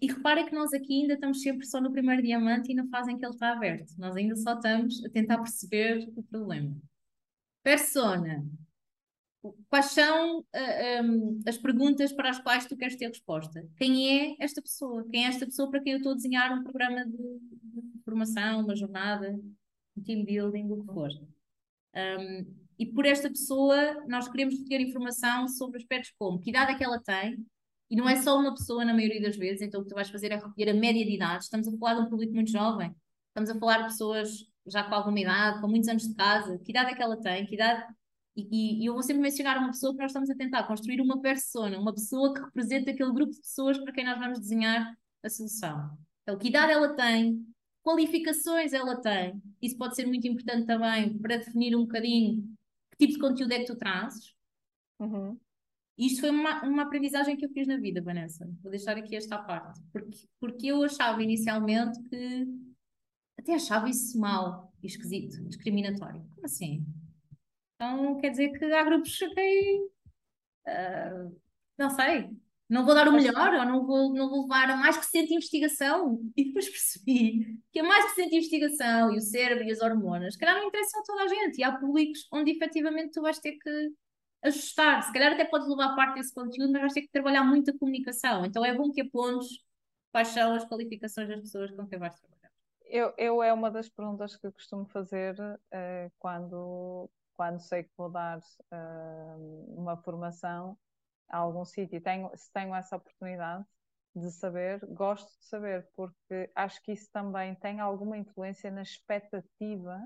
E 0.00 0.06
repara 0.08 0.44
que 0.44 0.52
nós 0.52 0.72
aqui 0.72 1.02
ainda 1.02 1.14
estamos 1.14 1.42
sempre 1.42 1.64
só 1.64 1.80
no 1.80 1.92
primeiro 1.92 2.22
diamante 2.22 2.72
e 2.72 2.74
na 2.74 2.88
fase 2.88 3.12
em 3.12 3.18
que 3.18 3.24
ele 3.24 3.34
está 3.34 3.52
aberto. 3.52 3.92
Nós 3.98 4.16
ainda 4.16 4.34
só 4.34 4.54
estamos 4.54 5.04
a 5.04 5.08
tentar 5.10 5.38
perceber 5.38 6.10
o 6.16 6.22
problema. 6.24 6.76
Persona 7.62 8.44
quais 9.68 9.86
são 9.86 10.40
uh, 10.40 10.44
ah, 10.54 11.02
um, 11.02 11.40
as 11.46 11.58
perguntas 11.58 12.12
para 12.12 12.30
as 12.30 12.38
quais 12.38 12.66
tu 12.66 12.76
queres 12.76 12.96
ter 12.96 13.08
resposta? 13.08 13.66
Quem 13.76 14.20
é 14.20 14.36
esta 14.38 14.62
pessoa? 14.62 15.04
Quem 15.10 15.24
é 15.24 15.28
esta 15.28 15.46
pessoa 15.46 15.70
para 15.70 15.80
quem 15.80 15.92
eu 15.92 15.98
estou 15.98 16.12
a 16.12 16.14
desenhar 16.14 16.52
um 16.56 16.62
programa 16.62 17.04
de, 17.04 17.12
de 17.12 18.02
formação, 18.04 18.60
uma 18.60 18.76
jornada, 18.76 19.38
um 19.96 20.02
team 20.02 20.24
building, 20.24 20.70
o 20.70 20.84
que 20.84 20.92
for? 20.92 21.10
Um, 21.94 22.62
e 22.78 22.86
por 22.86 23.04
esta 23.04 23.28
pessoa 23.28 24.04
nós 24.06 24.28
queremos 24.28 24.58
ter 24.64 24.80
informação 24.80 25.46
sobre 25.48 25.78
aspectos 25.78 26.12
como 26.18 26.38
que 26.38 26.50
idade 26.50 26.72
é 26.72 26.74
que 26.74 26.84
ela 26.84 27.00
tem, 27.00 27.44
e 27.90 27.96
não 27.96 28.08
é 28.08 28.16
só 28.22 28.38
uma 28.38 28.54
pessoa 28.54 28.84
na 28.84 28.94
maioria 28.94 29.20
das 29.20 29.36
vezes, 29.36 29.60
então 29.60 29.80
o 29.80 29.84
que 29.84 29.90
tu 29.90 29.94
vais 29.94 30.08
fazer 30.08 30.32
é 30.32 30.36
recolher 30.36 30.70
a 30.70 30.74
média 30.74 31.04
de 31.04 31.14
idade. 31.14 31.44
Estamos 31.44 31.68
a 31.68 31.76
falar 31.76 31.94
de 31.94 32.00
um 32.00 32.08
público 32.08 32.32
muito 32.32 32.50
jovem, 32.50 32.94
estamos 33.28 33.50
a 33.50 33.58
falar 33.58 33.78
de 33.78 33.84
pessoas 33.88 34.30
já 34.66 34.82
com 34.84 34.94
alguma 34.94 35.20
idade, 35.20 35.60
com 35.60 35.68
muitos 35.68 35.88
anos 35.88 36.08
de 36.08 36.14
casa, 36.14 36.58
que 36.58 36.70
idade 36.70 36.92
é 36.92 36.94
que 36.94 37.02
ela 37.02 37.20
tem, 37.20 37.44
que 37.44 37.54
idade 37.54 37.84
e, 38.34 38.82
e, 38.82 38.86
eu 38.86 38.94
vou 38.94 39.02
sempre 39.02 39.22
mencionar 39.22 39.58
uma 39.58 39.68
pessoa 39.68 39.92
que 39.92 40.00
nós 40.00 40.10
estamos 40.10 40.30
a 40.30 40.34
tentar 40.34 40.66
construir 40.66 41.00
uma 41.00 41.20
persona, 41.20 41.78
uma 41.78 41.92
pessoa 41.92 42.32
que 42.32 42.40
representa 42.40 42.90
aquele 42.90 43.12
grupo 43.12 43.32
de 43.32 43.40
pessoas 43.40 43.78
para 43.78 43.92
quem 43.92 44.04
nós 44.04 44.18
vamos 44.18 44.40
desenhar 44.40 44.96
a 45.22 45.28
solução. 45.28 45.96
Então, 46.22 46.38
que 46.38 46.48
idade 46.48 46.72
ela 46.72 46.94
tem, 46.94 47.44
qualificações 47.82 48.72
ela 48.72 48.96
tem, 49.00 49.42
isso 49.60 49.76
pode 49.76 49.96
ser 49.96 50.06
muito 50.06 50.26
importante 50.26 50.66
também 50.66 51.18
para 51.18 51.36
definir 51.36 51.76
um 51.76 51.82
bocadinho 51.82 52.42
que 52.92 53.06
tipo 53.06 53.12
de 53.14 53.18
conteúdo 53.18 53.52
é 53.52 53.58
que 53.58 53.66
tu 53.66 53.76
trazes. 53.76 54.34
Uhum. 54.98 55.38
Isto 55.98 56.20
foi 56.20 56.30
uma, 56.30 56.62
uma 56.64 56.82
aprendizagem 56.84 57.36
que 57.36 57.44
eu 57.44 57.50
fiz 57.50 57.66
na 57.66 57.76
vida, 57.76 58.00
Vanessa. 58.00 58.48
Vou 58.62 58.70
deixar 58.70 58.96
aqui 58.96 59.14
esta 59.14 59.38
parte. 59.38 59.80
Porque, 59.92 60.18
porque 60.40 60.66
eu 60.68 60.82
achava 60.82 61.22
inicialmente 61.22 62.00
que 62.04 62.46
até 63.38 63.54
achava 63.54 63.90
isso 63.90 64.18
mal, 64.18 64.72
esquisito, 64.82 65.42
discriminatório. 65.48 66.22
Como 66.34 66.46
assim? 66.46 66.84
Então 67.82 68.16
quer 68.18 68.30
dizer 68.30 68.50
que 68.56 68.64
há 68.64 68.84
grupos 68.84 69.18
que 69.18 69.88
uh, 70.68 71.40
não 71.76 71.90
sei, 71.90 72.30
não 72.68 72.84
vou 72.84 72.94
dar 72.94 73.08
o 73.08 73.12
melhor 73.12 73.54
ou 73.54 73.66
não 73.66 73.84
vou, 73.84 74.14
não 74.14 74.30
vou 74.30 74.42
levar 74.42 74.70
a 74.70 74.76
mais 74.76 74.96
recente 74.96 75.34
investigação. 75.34 76.20
E 76.36 76.44
depois 76.44 76.68
percebi 76.68 77.60
que 77.72 77.80
a 77.80 77.82
mais 77.82 78.04
recente 78.04 78.36
investigação 78.36 79.12
e 79.12 79.16
o 79.16 79.20
cérebro 79.20 79.64
e 79.64 79.72
as 79.72 79.80
hormonas, 79.80 80.34
se 80.34 80.38
calhar 80.38 80.54
não 80.54 80.68
interessam 80.68 81.00
a 81.00 81.04
toda 81.04 81.22
a 81.24 81.26
gente. 81.26 81.58
E 81.58 81.64
há 81.64 81.76
públicos 81.76 82.28
onde 82.32 82.52
efetivamente 82.52 83.10
tu 83.10 83.20
vais 83.20 83.40
ter 83.40 83.58
que 83.58 83.90
ajustar. 84.42 85.02
Se 85.02 85.12
calhar 85.12 85.32
até 85.32 85.44
podes 85.44 85.68
levar 85.68 85.96
parte 85.96 86.14
desse 86.14 86.32
conteúdo, 86.32 86.72
mas 86.72 86.82
vais 86.82 86.92
ter 86.92 87.02
que 87.02 87.10
trabalhar 87.10 87.42
muito 87.42 87.72
a 87.72 87.78
comunicação. 87.78 88.44
Então 88.44 88.64
é 88.64 88.72
bom 88.74 88.92
que 88.92 89.00
apontes 89.00 89.58
quais 90.12 90.28
são 90.28 90.54
as 90.54 90.64
qualificações 90.64 91.28
das 91.28 91.40
pessoas 91.40 91.72
com 91.72 91.86
quem 91.88 91.98
vais 91.98 92.14
trabalhar. 92.14 92.52
Eu, 92.84 93.12
eu 93.18 93.42
é 93.42 93.52
uma 93.52 93.70
das 93.70 93.88
perguntas 93.88 94.36
que 94.36 94.46
eu 94.46 94.52
costumo 94.52 94.86
fazer 94.86 95.34
uh, 95.40 96.12
quando, 96.18 97.10
quando 97.42 97.58
sei 97.58 97.82
que 97.82 97.90
vou 97.96 98.08
dar 98.08 98.38
uh, 98.38 99.74
uma 99.76 99.96
formação 99.96 100.78
a 101.28 101.38
algum 101.38 101.64
sítio, 101.64 102.00
tenho, 102.00 102.30
se 102.36 102.52
tenho 102.52 102.72
essa 102.72 102.94
oportunidade 102.94 103.64
de 104.14 104.30
saber, 104.30 104.78
gosto 104.86 105.26
de 105.40 105.46
saber, 105.46 105.88
porque 105.96 106.48
acho 106.54 106.80
que 106.84 106.92
isso 106.92 107.10
também 107.10 107.56
tem 107.56 107.80
alguma 107.80 108.16
influência 108.16 108.70
na 108.70 108.82
expectativa 108.82 110.00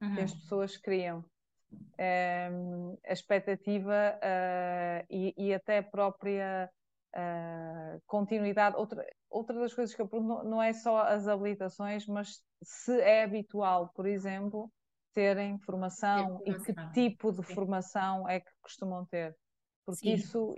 uhum. 0.00 0.14
que 0.14 0.20
as 0.22 0.32
uhum. 0.32 0.38
pessoas 0.38 0.76
criam. 0.78 1.24
Um, 1.70 2.96
a 3.04 3.12
expectativa 3.12 4.18
uh, 4.22 5.06
e, 5.10 5.34
e, 5.36 5.52
até 5.52 5.78
a 5.78 5.82
própria 5.82 6.70
uh, 7.14 8.00
continuidade. 8.06 8.76
Outra, 8.76 9.04
outra 9.28 9.60
das 9.60 9.74
coisas 9.74 9.94
que 9.94 10.00
eu 10.00 10.08
pergunto 10.08 10.44
não 10.44 10.62
é 10.62 10.72
só 10.72 11.02
as 11.02 11.28
habilitações, 11.28 12.06
mas 12.06 12.42
se 12.62 12.98
é 13.02 13.24
habitual, 13.24 13.90
por 13.94 14.06
exemplo, 14.06 14.72
terem 15.12 15.58
formação, 15.58 16.40
e 16.44 16.54
que 16.54 16.74
tipo 16.92 17.32
de 17.32 17.44
Sim. 17.46 17.54
formação 17.54 18.28
é 18.28 18.40
que 18.40 18.50
costumam 18.60 19.04
ter. 19.06 19.36
Porque 19.84 20.08
Sim. 20.08 20.14
isso 20.14 20.54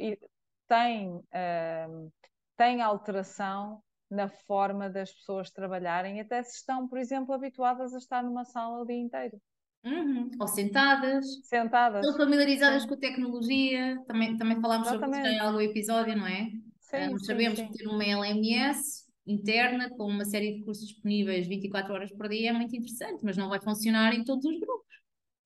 tem, 0.66 1.08
uh, 1.08 2.12
tem 2.56 2.80
alteração 2.82 3.82
na 4.10 4.28
forma 4.28 4.90
das 4.90 5.12
pessoas 5.12 5.50
trabalharem, 5.50 6.20
até 6.20 6.42
se 6.42 6.56
estão, 6.56 6.88
por 6.88 6.98
exemplo, 6.98 7.32
habituadas 7.32 7.94
a 7.94 7.98
estar 7.98 8.22
numa 8.22 8.44
sala 8.44 8.80
o 8.80 8.86
dia 8.86 8.98
inteiro. 8.98 9.40
Uhum. 9.84 10.30
Ou 10.38 10.48
sentadas. 10.48 11.24
Sentadas. 11.44 12.04
Estão 12.04 12.18
familiarizadas 12.18 12.82
Sim. 12.82 12.88
com 12.88 12.94
a 12.94 12.98
tecnologia. 12.98 14.02
Também, 14.06 14.36
também 14.36 14.60
falámos 14.60 14.88
Exatamente. 14.88 15.16
sobre 15.16 15.30
isso 15.30 15.42
em 15.42 15.46
algum 15.46 15.60
episódio, 15.60 16.16
não 16.16 16.26
é? 16.26 16.50
Sim, 16.80 17.10
nós 17.12 17.24
sabemos 17.24 17.58
sim. 17.58 17.68
que 17.68 17.78
ter 17.78 17.86
uma 17.86 18.04
LMS 18.04 19.09
interna 19.26 19.90
com 19.90 20.06
uma 20.06 20.24
série 20.24 20.52
de 20.52 20.58
recursos 20.58 20.88
disponíveis 20.88 21.46
24 21.46 21.92
horas 21.92 22.10
por 22.12 22.28
dia 22.28 22.50
é 22.50 22.52
muito 22.52 22.74
interessante, 22.74 23.24
mas 23.24 23.36
não 23.36 23.48
vai 23.48 23.60
funcionar 23.60 24.14
em 24.14 24.24
todos 24.24 24.44
os 24.44 24.58
grupos. 24.58 24.90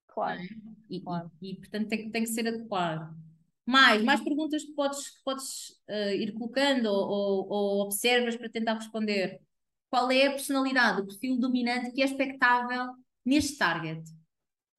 Claro. 0.08 0.40
É? 0.40 0.46
E, 0.88 1.00
claro. 1.00 1.30
E, 1.42 1.52
e, 1.52 1.56
portanto 1.56 1.88
tem, 1.88 2.10
tem 2.10 2.22
que 2.22 2.30
ser 2.30 2.46
adequado. 2.46 3.14
Mais, 3.66 4.02
mais 4.02 4.20
perguntas 4.20 4.62
que 4.62 4.72
podes, 4.72 5.10
que 5.10 5.24
podes 5.24 5.70
uh, 5.88 6.12
ir 6.14 6.32
colocando 6.34 6.86
ou, 6.86 7.08
ou, 7.08 7.48
ou, 7.48 7.80
observas 7.80 8.36
para 8.36 8.50
tentar 8.50 8.74
responder. 8.74 9.40
Qual 9.90 10.10
é 10.10 10.26
a 10.26 10.32
personalidade, 10.32 11.00
o 11.00 11.06
perfil 11.06 11.38
dominante 11.38 11.92
que 11.92 12.02
é 12.02 12.04
expectável 12.04 12.92
neste 13.24 13.56
target? 13.56 14.02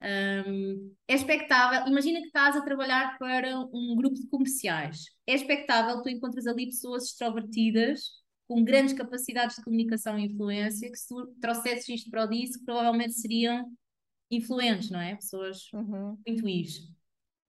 Um, 0.01 0.93
é 1.07 1.15
expectável, 1.15 1.87
imagina 1.87 2.19
que 2.19 2.27
estás 2.27 2.55
a 2.55 2.61
trabalhar 2.61 3.17
para 3.17 3.57
um 3.73 3.95
grupo 3.95 4.15
de 4.15 4.27
comerciais. 4.27 5.05
É 5.25 5.33
expectável 5.33 5.97
que 5.97 6.03
tu 6.03 6.09
encontres 6.09 6.45
ali 6.45 6.67
pessoas 6.67 7.05
extrovertidas, 7.05 8.11
com 8.47 8.63
grandes 8.63 8.93
capacidades 8.93 9.55
de 9.55 9.63
comunicação 9.63 10.17
e 10.17 10.25
influência, 10.25 10.91
que 10.91 10.97
se 10.97 11.07
tu 11.07 11.27
trouxesses 11.41 11.89
isto 11.89 12.11
para 12.11 12.25
o 12.25 12.29
disco, 12.29 12.63
provavelmente 12.63 13.13
seriam 13.13 13.71
influentes, 14.29 14.89
não 14.89 14.99
é? 14.99 15.15
Pessoas 15.15 15.71
uhum. 15.73 16.17
muito 16.25 16.47
is. 16.47 16.93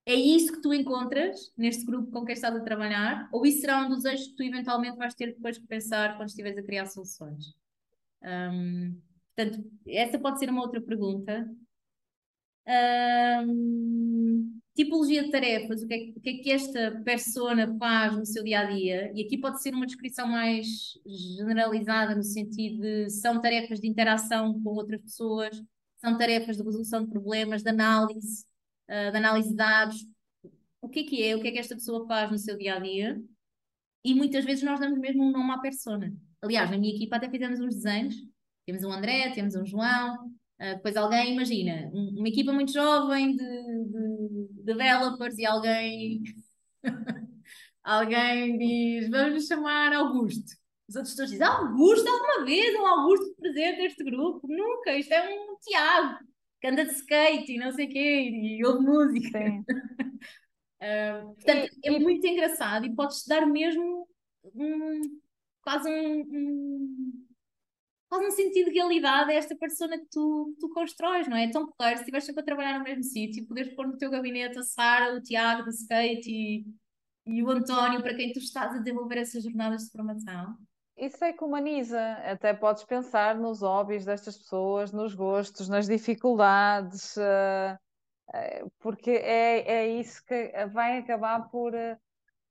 É 0.05 0.15
isso 0.15 0.53
que 0.53 0.61
tu 0.61 0.73
encontras 0.73 1.51
neste 1.57 1.85
grupo 1.85 2.09
com 2.11 2.23
quem 2.23 2.33
estás 2.33 2.55
a 2.55 2.61
trabalhar? 2.61 3.27
Ou 3.31 3.45
isso 3.45 3.59
será 3.59 3.85
um 3.85 3.89
dos 3.89 4.05
eixos 4.05 4.27
que 4.29 4.35
tu 4.35 4.43
eventualmente 4.43 4.97
vais 4.97 5.13
ter 5.13 5.33
depois 5.33 5.57
que 5.57 5.67
pensar 5.67 6.15
quando 6.15 6.29
estiveres 6.29 6.57
a 6.57 6.63
criar 6.63 6.85
soluções? 6.85 7.53
Um, 8.23 8.99
portanto, 9.35 9.69
essa 9.85 10.17
pode 10.17 10.39
ser 10.39 10.49
uma 10.49 10.61
outra 10.61 10.81
pergunta. 10.81 11.53
Um, 13.45 14.16
tipologia 14.77 15.23
de 15.23 15.31
tarefas, 15.31 15.81
o 15.81 15.87
que, 15.87 15.93
é, 15.93 15.97
o 16.15 16.21
que, 16.21 16.29
é, 16.29 16.33
que 16.37 16.51
esta 16.51 17.01
persona 17.03 17.75
faz 17.79 18.15
no 18.15 18.23
seu 18.27 18.43
dia 18.43 18.59
a 18.59 18.65
dia? 18.65 19.11
E 19.15 19.25
aqui 19.25 19.35
pode 19.35 19.59
ser 19.59 19.73
uma 19.73 19.87
descrição 19.87 20.27
mais 20.27 20.67
generalizada, 21.03 22.13
no 22.13 22.21
sentido 22.21 22.81
de 22.81 23.09
são 23.09 23.41
tarefas 23.41 23.79
de 23.79 23.87
interação 23.87 24.61
com 24.61 24.69
outras 24.69 25.01
pessoas, 25.01 25.59
são 25.97 26.15
tarefas 26.15 26.57
de 26.57 26.63
resolução 26.63 27.03
de 27.03 27.09
problemas, 27.09 27.63
de 27.63 27.69
análise, 27.69 28.45
uh, 28.87 29.11
de 29.11 29.17
análise 29.17 29.49
de 29.49 29.55
dados. 29.55 30.05
O 30.79 30.87
que 30.87 30.99
é 30.99 31.03
que 31.03 31.23
é? 31.23 31.35
O 31.35 31.41
que 31.41 31.47
é 31.47 31.51
que 31.53 31.59
esta 31.59 31.73
pessoa 31.73 32.05
faz 32.07 32.29
no 32.29 32.37
seu 32.37 32.55
dia 32.55 32.75
a 32.75 32.79
dia? 32.79 33.19
E 34.05 34.13
muitas 34.13 34.45
vezes 34.45 34.63
nós 34.63 34.79
damos 34.79 34.99
mesmo 34.99 35.23
um 35.23 35.31
nome 35.31 35.51
à 35.53 35.57
persona. 35.57 36.15
Aliás, 36.39 36.69
na 36.69 36.77
minha 36.77 36.93
equipa 36.95 37.15
até 37.15 37.27
fizemos 37.27 37.59
uns 37.59 37.73
desenhos. 37.73 38.15
Temos 38.63 38.83
um 38.83 38.91
André, 38.91 39.31
temos 39.31 39.55
um 39.55 39.65
João, 39.65 40.37
Uh, 40.59 40.73
depois 40.75 40.97
alguém, 40.97 41.33
imagina, 41.33 41.87
uma 41.93 42.27
equipa 42.27 42.51
muito 42.51 42.73
jovem 42.73 43.35
de, 43.35 43.43
de 43.43 44.06
developers 44.67 45.37
e 45.37 45.45
alguém, 45.45 46.23
alguém 47.83 48.57
diz, 48.57 49.09
vamos 49.09 49.47
chamar 49.47 49.93
Augusto. 49.93 50.51
Os 50.87 50.95
outros 50.95 51.15
todos 51.15 51.31
dizem, 51.31 51.47
Augusto, 51.47 52.07
alguma 52.07 52.45
vez 52.45 52.75
um 52.75 52.85
Augusto 52.85 53.35
presente 53.35 53.81
neste 53.81 54.03
grupo? 54.03 54.47
Nunca, 54.47 54.95
isto 54.95 55.13
é 55.13 55.29
um 55.29 55.57
Tiago, 55.59 56.19
que 56.61 56.67
anda 56.67 56.85
de 56.85 56.91
skate 56.91 57.53
e 57.53 57.57
não 57.57 57.71
sei 57.71 57.85
o 57.87 57.89
quê, 57.89 58.29
e 58.29 58.65
ouve 58.65 58.85
música. 58.85 59.39
uh, 59.39 61.33
portanto, 61.35 61.71
é 61.83 61.91
e... 61.91 61.99
muito 61.99 62.25
engraçado 62.25 62.85
e 62.85 62.95
podes 62.95 63.25
dar 63.25 63.45
mesmo 63.45 64.07
um, 64.53 65.01
quase 65.61 65.89
um, 65.89 66.21
um 66.21 67.26
faz 68.09 68.25
um 68.25 68.31
sentido 68.31 68.69
de 68.69 68.77
realidade 68.77 69.31
a 69.31 69.35
esta 69.35 69.55
persona 69.55 69.97
que 69.97 70.07
tu, 70.11 70.55
tu 70.59 70.69
constróis, 70.69 71.27
não 71.27 71.37
é? 71.37 71.45
É 71.45 71.51
tão 71.51 71.67
claro, 71.71 71.95
se 71.95 72.03
estiveres 72.03 72.25
sempre 72.25 72.41
a 72.41 72.45
trabalhar 72.45 72.77
no 72.77 72.83
mesmo 72.83 73.03
sítio, 73.03 73.45
poderes 73.47 73.73
pôr 73.75 73.87
no 73.87 73.97
teu 73.97 74.09
gabinete 74.09 74.57
a 74.57 74.63
Sara, 74.63 75.15
o 75.15 75.21
Tiago 75.21 75.63
do 75.63 75.69
skate 75.69 76.29
e, 76.29 76.65
e 77.25 77.43
o 77.43 77.49
António, 77.49 78.01
para 78.01 78.15
quem 78.15 78.31
tu 78.31 78.39
estás 78.39 78.73
a 78.73 78.79
desenvolver 78.79 79.17
essas 79.17 79.43
jornadas 79.43 79.83
de 79.83 79.91
formação. 79.91 80.55
Isso 80.97 81.23
é 81.23 81.31
que 81.31 81.43
humaniza, 81.43 82.01
até 82.23 82.53
podes 82.53 82.83
pensar 82.83 83.35
nos 83.35 83.61
hobbies 83.61 84.05
destas 84.05 84.35
pessoas, 84.37 84.91
nos 84.91 85.13
gostos, 85.13 85.69
nas 85.69 85.85
dificuldades, 85.85 87.15
uh, 87.17 87.77
uh, 88.29 88.71
porque 88.79 89.11
é, 89.11 89.59
é 89.71 89.99
isso 89.99 90.23
que 90.25 90.51
vai 90.73 90.97
acabar 90.97 91.49
por 91.49 91.75
uh, 91.75 91.95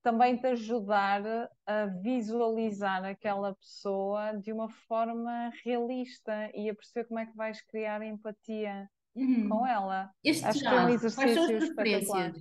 também 0.07 0.37
te 0.37 0.47
ajudar 0.47 1.21
a 1.67 1.87
visualizar 1.87 3.05
aquela 3.05 3.57
pessoa 3.57 4.35
de 4.35 4.53
uma 4.53 4.69
forma 4.69 5.51
realista 5.65 6.49
e 6.55 6.71
a 6.71 6.75
perceber 6.77 7.09
como 7.09 7.19
é 7.19 7.27
que 7.27 7.37
vais 7.37 7.61
criar 7.63 8.01
empatia 8.03 8.89
uhum. 9.17 9.49
com 9.49 9.67
ela. 9.67 10.09
Este 10.23 10.45
Acho 10.45 10.61
que 10.61 10.67
é 10.69 10.81
um 10.81 10.89
exercício 10.91 11.59
espetacular. 11.59 12.33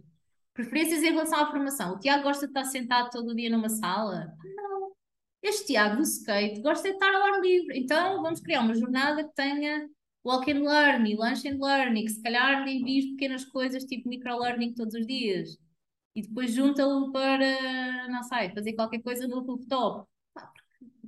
Preferências 0.53 1.01
em 1.01 1.09
relação 1.09 1.39
à 1.39 1.49
formação. 1.49 1.95
O 1.95 1.99
Tiago 1.99 2.21
gosta 2.21 2.45
de 2.45 2.51
estar 2.51 2.65
sentado 2.65 3.09
todo 3.09 3.29
o 3.29 3.35
dia 3.35 3.49
numa 3.49 3.67
sala? 3.67 4.31
Não. 4.55 4.91
Este 5.41 5.65
Tiago 5.65 5.95
do 5.95 6.03
skate 6.03 6.61
gosta 6.61 6.87
de 6.87 6.93
estar 6.93 7.15
ao 7.15 7.33
ar 7.33 7.41
livre. 7.41 7.79
Então 7.79 8.21
vamos 8.21 8.41
criar 8.41 8.61
uma 8.61 8.75
jornada 8.75 9.23
que 9.23 9.33
tenha 9.33 9.89
walk 10.23 10.51
and 10.51 10.61
learn 10.61 11.09
e 11.09 11.15
lunch 11.15 11.47
and 11.47 11.57
learn 11.59 11.99
e 11.99 12.03
que 12.03 12.11
se 12.11 12.21
calhar 12.21 12.63
lhe 12.63 12.77
envies 12.77 13.09
pequenas 13.13 13.43
coisas 13.43 13.85
tipo 13.85 14.07
micro-learning 14.07 14.75
todos 14.75 14.93
os 14.93 15.07
dias 15.07 15.64
e 16.15 16.21
depois 16.21 16.53
junta-o 16.53 17.11
para, 17.11 18.07
não 18.07 18.23
sei, 18.23 18.49
fazer 18.51 18.73
qualquer 18.73 19.01
coisa 19.01 19.27
no 19.27 19.41
rooftop. 19.41 20.07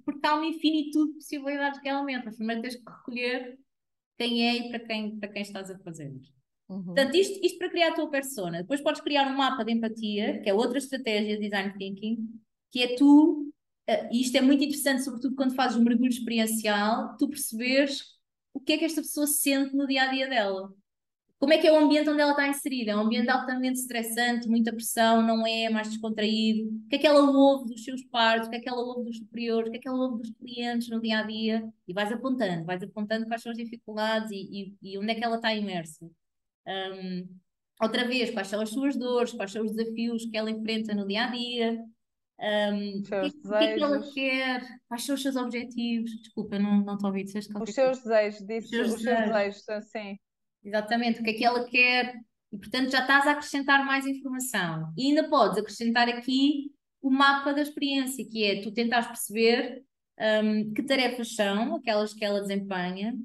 Porque 0.04 0.28
há 0.28 0.36
uma 0.36 0.46
infinitude 0.46 1.14
de 1.14 1.20
possibilidades 1.20 1.80
realmente, 1.82 2.26
mas 2.26 2.36
primeiro 2.36 2.62
tens 2.62 2.76
que 2.76 2.92
recolher 2.92 3.58
quem 4.18 4.48
é 4.48 4.56
e 4.58 4.70
para 4.70 4.80
quem, 4.80 5.18
para 5.18 5.30
quem 5.30 5.42
estás 5.42 5.72
a 5.72 5.80
fazer. 5.80 6.14
Uhum. 6.70 6.84
Portanto, 6.84 7.16
isto, 7.16 7.40
isto 7.46 7.58
para 7.58 7.70
criar 7.70 7.90
a 7.90 7.96
tua 7.96 8.10
persona. 8.10 8.62
Depois 8.62 8.82
podes 8.82 9.02
criar 9.02 9.32
um 9.32 9.38
mapa 9.38 9.64
de 9.64 9.72
empatia, 9.72 10.42
que 10.42 10.50
é 10.50 10.54
outra 10.54 10.78
estratégia 10.78 11.38
de 11.38 11.44
design 11.44 11.74
thinking, 11.78 12.28
que 12.72 12.84
é 12.84 12.96
tu, 12.96 13.50
uh, 13.90 14.08
e 14.12 14.22
isto 14.22 14.36
é 14.36 14.42
muito 14.42 14.64
interessante, 14.64 15.04
sobretudo 15.04 15.36
quando 15.36 15.56
fazes 15.56 15.78
um 15.78 15.84
mergulho 15.84 16.10
experiencial, 16.10 17.16
tu 17.18 17.30
perceberes 17.30 18.18
o 18.54 18.60
que 18.60 18.74
é 18.74 18.78
que 18.78 18.86
esta 18.86 19.02
pessoa 19.02 19.28
sente 19.28 19.76
no 19.76 19.88
dia 19.88 20.04
a 20.04 20.08
dia 20.08 20.28
dela 20.28 20.74
como 21.40 21.54
é 21.54 21.60
que 21.60 21.68
é 21.68 21.72
o 21.72 21.78
ambiente 21.78 22.10
onde 22.10 22.22
ela 22.22 22.32
está 22.32 22.48
inserida? 22.48 22.92
É 22.92 22.96
um 22.96 23.02
ambiente 23.02 23.30
altamente 23.30 23.80
estressante, 23.80 24.50
muita 24.50 24.74
pressão, 24.74 25.22
não 25.22 25.46
é, 25.46 25.70
mais 25.70 25.88
descontraído. 25.88 26.68
O 26.68 26.88
que 26.90 26.96
é 26.96 27.00
que 27.00 27.06
ela 27.06 27.22
ouve 27.22 27.72
dos 27.72 27.84
seus 27.84 28.04
pares? 28.06 28.48
O 28.48 28.50
que 28.50 28.56
é 28.56 28.60
que 28.60 28.68
ela 28.68 28.82
ouve 28.82 29.04
dos 29.04 29.18
superiores? 29.18 29.68
O 29.68 29.72
que 29.72 29.78
é 29.78 29.80
que 29.82 29.88
ela 29.88 29.98
ouve 29.98 30.24
dos 30.24 30.32
clientes 30.32 30.90
no 30.90 31.00
dia 31.00 31.20
a 31.20 31.24
dia? 31.24 31.64
E 31.88 31.94
vais 31.94 32.12
apontando, 32.12 32.66
vais 32.66 32.82
apontando 32.82 33.28
quais 33.28 33.44
são 33.44 33.52
as 33.52 33.58
dificuldades 33.58 34.32
e, 34.32 34.74
e, 34.82 34.94
e 34.94 34.98
onde 34.98 35.12
é 35.12 35.16
que 35.16 35.24
ela 35.24 35.36
está 35.36 35.54
imersa. 35.54 36.10
Um, 36.68 37.28
outra 37.82 38.08
vez, 38.08 38.32
quais 38.32 38.48
são 38.48 38.60
as 38.60 38.70
suas 38.70 38.96
dores, 38.98 39.32
quais 39.32 39.52
são 39.52 39.64
os 39.64 39.72
desafios 39.72 40.26
que 40.26 40.36
ela 40.36 40.50
enfrenta 40.50 40.96
no 40.96 41.08
dia 41.08 41.26
a 41.26 41.28
dia. 41.28 41.84
Um, 42.40 43.00
o, 43.00 43.04
que, 43.04 43.14
é 43.14 43.22
o 43.26 43.32
que 43.32 43.64
é 43.64 43.74
que 43.76 43.84
ela 43.84 44.12
quer? 44.12 44.80
Quais 44.88 45.04
são 45.04 45.14
os 45.14 45.22
seus 45.22 45.36
objetivos? 45.36 46.10
Desculpa, 46.20 46.58
não, 46.58 46.84
não 46.84 46.96
estou 46.96 47.08
a 47.08 47.12
ouvir. 47.12 47.26
Os 47.26 47.74
seus 47.74 48.00
desejos, 48.00 48.42
disse 48.48 48.66
os 48.66 48.70
seus, 48.70 48.94
os 48.96 49.02
seus 49.02 49.20
desejos, 49.20 49.64
sim. 49.92 50.18
Exatamente, 50.68 51.22
o 51.22 51.24
que 51.24 51.30
é 51.30 51.34
que 51.34 51.46
ela 51.46 51.64
quer, 51.64 52.14
e 52.52 52.58
portanto 52.58 52.92
já 52.92 53.00
estás 53.00 53.26
a 53.26 53.32
acrescentar 53.32 53.86
mais 53.86 54.06
informação. 54.06 54.92
E 54.98 55.08
ainda 55.08 55.30
podes 55.30 55.58
acrescentar 55.58 56.10
aqui 56.10 56.70
o 57.02 57.10
mapa 57.10 57.54
da 57.54 57.62
experiência, 57.62 58.28
que 58.30 58.44
é 58.44 58.62
tu 58.62 58.74
tentares 58.74 59.08
perceber 59.08 59.82
um, 60.20 60.74
que 60.74 60.84
tarefas 60.84 61.36
são 61.36 61.76
aquelas 61.76 62.14
que 62.14 62.26
ela 62.26 62.42
desempenha, 62.42 63.18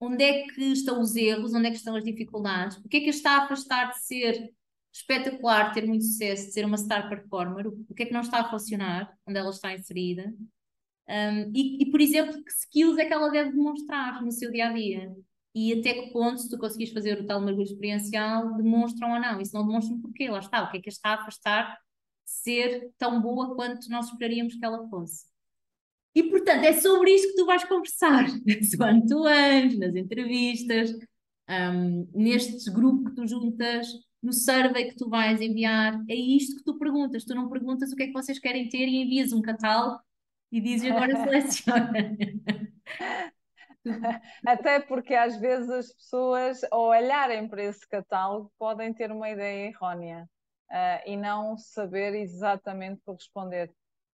onde 0.00 0.24
é 0.24 0.48
que 0.48 0.62
estão 0.72 1.00
os 1.00 1.14
erros, 1.14 1.54
onde 1.54 1.68
é 1.68 1.70
que 1.70 1.76
estão 1.76 1.94
as 1.94 2.02
dificuldades, 2.02 2.78
o 2.78 2.88
que 2.88 2.96
é 2.96 3.00
que 3.00 3.10
está 3.10 3.36
a 3.36 3.44
afastar 3.44 3.92
de 3.92 4.00
ser 4.00 4.52
espetacular, 4.92 5.72
ter 5.72 5.86
muito 5.86 6.02
sucesso, 6.02 6.46
de 6.46 6.52
ser 6.52 6.64
uma 6.64 6.76
star 6.76 7.08
performer, 7.08 7.68
o 7.68 7.94
que 7.94 8.02
é 8.02 8.06
que 8.06 8.12
não 8.12 8.22
está 8.22 8.40
a 8.40 8.50
funcionar, 8.50 9.16
onde 9.24 9.38
ela 9.38 9.50
está 9.50 9.72
inserida. 9.72 10.34
Um, 11.08 11.52
e, 11.54 11.84
e, 11.84 11.90
por 11.90 12.00
exemplo, 12.00 12.42
que 12.42 12.50
skills 12.50 12.98
é 12.98 13.04
que 13.04 13.12
ela 13.12 13.30
deve 13.30 13.52
demonstrar 13.52 14.20
no 14.24 14.32
seu 14.32 14.50
dia 14.50 14.68
a 14.68 14.72
dia 14.72 15.14
e 15.54 15.72
até 15.72 15.94
que 15.94 16.12
ponto, 16.12 16.40
se 16.40 16.48
tu 16.48 16.58
conseguires 16.58 16.92
fazer 16.92 17.20
o 17.20 17.26
tal 17.26 17.40
mergulho 17.40 17.64
experiencial, 17.64 18.56
demonstram 18.56 19.12
ou 19.12 19.20
não. 19.20 19.40
E 19.40 19.46
se 19.46 19.52
não 19.52 19.66
demonstram, 19.66 20.00
porquê? 20.00 20.30
Lá 20.30 20.38
está. 20.38 20.62
O 20.62 20.70
que 20.70 20.78
é 20.78 20.80
que 20.80 20.88
está 20.88 21.10
a 21.10 21.14
afastar 21.14 21.78
ser 22.24 22.92
tão 22.96 23.20
boa 23.20 23.54
quanto 23.56 23.88
nós 23.90 24.06
esperaríamos 24.06 24.54
que 24.54 24.64
ela 24.64 24.88
fosse? 24.88 25.26
E, 26.14 26.24
portanto, 26.24 26.64
é 26.64 26.72
sobre 26.74 27.12
isto 27.14 27.28
que 27.28 27.36
tu 27.36 27.46
vais 27.46 27.64
conversar, 27.64 28.26
quando 28.76 29.06
tu 29.06 29.24
antes, 29.26 29.78
nas 29.78 29.94
entrevistas, 29.94 30.90
um, 31.48 32.08
nestes 32.14 32.68
grupos 32.68 33.10
que 33.10 33.16
tu 33.16 33.26
juntas, 33.26 33.88
no 34.22 34.32
survey 34.32 34.90
que 34.90 34.96
tu 34.96 35.08
vais 35.08 35.40
enviar. 35.40 36.00
É 36.08 36.14
isto 36.14 36.56
que 36.56 36.64
tu 36.64 36.78
perguntas. 36.78 37.24
Tu 37.24 37.34
não 37.34 37.48
perguntas 37.48 37.92
o 37.92 37.96
que 37.96 38.04
é 38.04 38.06
que 38.06 38.12
vocês 38.12 38.38
querem 38.38 38.68
ter 38.68 38.86
e 38.86 39.02
envias 39.02 39.32
um 39.32 39.42
catálogo 39.42 40.00
e 40.52 40.60
dizes 40.60 40.90
agora 40.90 41.16
seleciona. 41.24 42.16
Até 44.46 44.80
porque 44.80 45.14
às 45.14 45.36
vezes 45.36 45.70
as 45.70 45.92
pessoas, 45.92 46.60
ao 46.70 46.88
olharem 46.88 47.48
para 47.48 47.62
esse 47.62 47.86
catálogo, 47.88 48.52
podem 48.58 48.92
ter 48.92 49.10
uma 49.10 49.30
ideia 49.30 49.68
errónea 49.68 50.28
uh, 50.70 51.08
e 51.08 51.16
não 51.16 51.56
saber 51.56 52.14
exatamente 52.14 53.00
corresponder. 53.04 53.72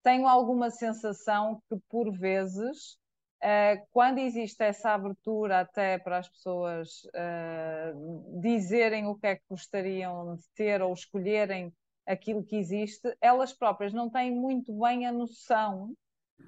Tenho 0.02 0.26
alguma 0.26 0.70
sensação 0.70 1.62
que, 1.68 1.76
por 1.88 2.10
vezes, 2.10 2.94
uh, 3.42 3.86
quando 3.90 4.18
existe 4.18 4.62
essa 4.62 4.92
abertura 4.92 5.60
até 5.60 5.98
para 5.98 6.18
as 6.18 6.28
pessoas 6.28 7.02
uh, 7.06 8.40
dizerem 8.40 9.06
o 9.06 9.14
que 9.14 9.26
é 9.26 9.36
que 9.36 9.44
gostariam 9.48 10.36
de 10.36 10.44
ter 10.54 10.80
ou 10.80 10.92
escolherem 10.92 11.72
aquilo 12.06 12.42
que 12.42 12.56
existe, 12.56 13.14
elas 13.20 13.52
próprias 13.52 13.92
não 13.92 14.08
têm 14.08 14.34
muito 14.34 14.72
bem 14.72 15.06
a 15.06 15.12
noção 15.12 15.94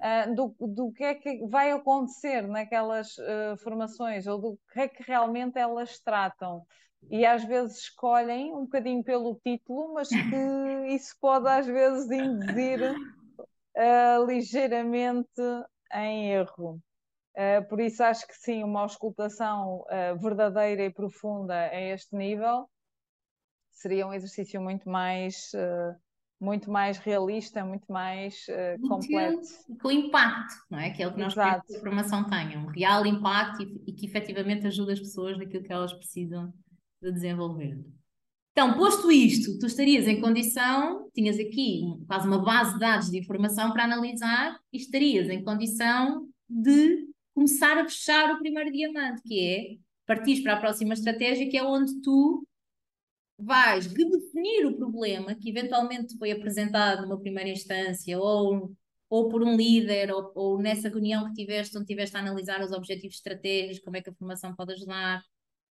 uh, 0.01 0.35
do, 0.35 0.55
do 0.59 0.91
que 0.91 1.03
é 1.03 1.15
que 1.15 1.45
vai 1.47 1.71
acontecer 1.71 2.47
naquelas 2.47 3.17
uh, 3.17 3.57
formações 3.57 4.27
ou 4.27 4.39
do 4.39 4.59
que 4.71 4.79
é 4.81 4.87
que 4.87 5.03
realmente 5.03 5.57
elas 5.57 5.99
tratam. 5.99 6.65
E 7.11 7.25
às 7.25 7.43
vezes 7.43 7.79
escolhem 7.79 8.53
um 8.53 8.61
bocadinho 8.61 9.03
pelo 9.03 9.39
título, 9.43 9.93
mas 9.93 10.07
que 10.07 10.15
isso 10.95 11.15
pode 11.19 11.47
às 11.47 11.65
vezes 11.65 12.09
induzir 12.09 12.79
uh, 12.91 14.25
ligeiramente 14.25 15.41
em 15.93 16.31
erro. 16.31 16.79
Por 17.67 17.81
isso 17.81 18.03
acho 18.03 18.27
que 18.27 18.35
sim, 18.35 18.63
uma 18.63 18.81
auscultação 18.81 19.83
verdadeira 20.21 20.83
e 20.83 20.93
profunda 20.93 21.55
a 21.55 21.81
este 21.81 22.15
nível 22.15 22.69
seria 23.83 24.07
um 24.07 24.13
exercício 24.13 24.61
muito 24.61 24.89
mais 24.89 25.51
uh, 25.53 25.99
muito 26.43 26.69
mais 26.69 26.97
realista, 26.97 27.63
muito 27.63 27.91
mais 27.91 28.45
completo. 28.87 29.47
Com 29.81 29.89
impacto, 29.89 30.55
não 30.69 30.77
é? 30.77 30.89
Que 30.89 31.01
é 31.01 31.07
o 31.07 31.13
que 31.13 31.19
nós 31.19 31.33
queremos 31.33 31.65
que 31.65 31.77
a 31.77 31.79
formação 31.79 32.29
tenha, 32.29 32.59
um 32.59 32.67
real 32.67 33.05
impacto 33.05 33.63
e, 33.63 33.83
e 33.87 33.93
que 33.93 34.05
efetivamente 34.05 34.67
ajude 34.67 34.91
as 34.91 34.99
pessoas 34.99 35.37
naquilo 35.37 35.63
que 35.63 35.71
elas 35.71 35.93
precisam 35.93 36.53
de 37.01 37.11
desenvolver. 37.11 37.79
Então, 38.51 38.75
posto 38.75 39.11
isto, 39.11 39.57
tu 39.57 39.65
estarias 39.65 40.07
em 40.07 40.21
condição, 40.21 41.09
tinhas 41.13 41.39
aqui 41.39 41.81
quase 42.05 42.27
uma 42.27 42.43
base 42.43 42.73
de 42.73 42.79
dados 42.79 43.09
de 43.09 43.17
informação 43.17 43.71
para 43.71 43.85
analisar 43.85 44.59
e 44.71 44.77
estarias 44.77 45.27
em 45.29 45.43
condição 45.43 46.27
de 46.47 47.07
começar 47.33 47.77
a 47.79 47.85
fechar 47.85 48.31
o 48.35 48.39
primeiro 48.39 48.71
diamante, 48.71 49.23
que 49.23 49.39
é 49.39 49.77
partir 50.05 50.43
para 50.43 50.53
a 50.53 50.59
próxima 50.59 50.93
estratégia, 50.93 51.49
que 51.49 51.57
é 51.57 51.63
onde 51.63 51.99
tu 52.01 52.45
vais 53.37 53.87
redefinir 53.87 54.67
o 54.67 54.77
problema 54.77 55.35
que 55.35 55.49
eventualmente 55.49 56.17
foi 56.17 56.31
apresentado 56.31 57.03
numa 57.03 57.19
primeira 57.19 57.49
instância 57.49 58.19
ou, 58.19 58.75
ou 59.09 59.29
por 59.29 59.43
um 59.43 59.55
líder 59.55 60.11
ou, 60.11 60.31
ou 60.35 60.61
nessa 60.61 60.89
reunião 60.89 61.25
que 61.27 61.33
tiveste, 61.33 61.77
onde 61.77 61.87
tiveste 61.87 62.15
a 62.15 62.19
analisar 62.19 62.61
os 62.61 62.71
objetivos 62.71 63.17
estratégicos, 63.17 63.83
como 63.83 63.97
é 63.97 64.01
que 64.01 64.09
a 64.09 64.13
formação 64.13 64.55
pode 64.55 64.73
ajudar, 64.73 65.23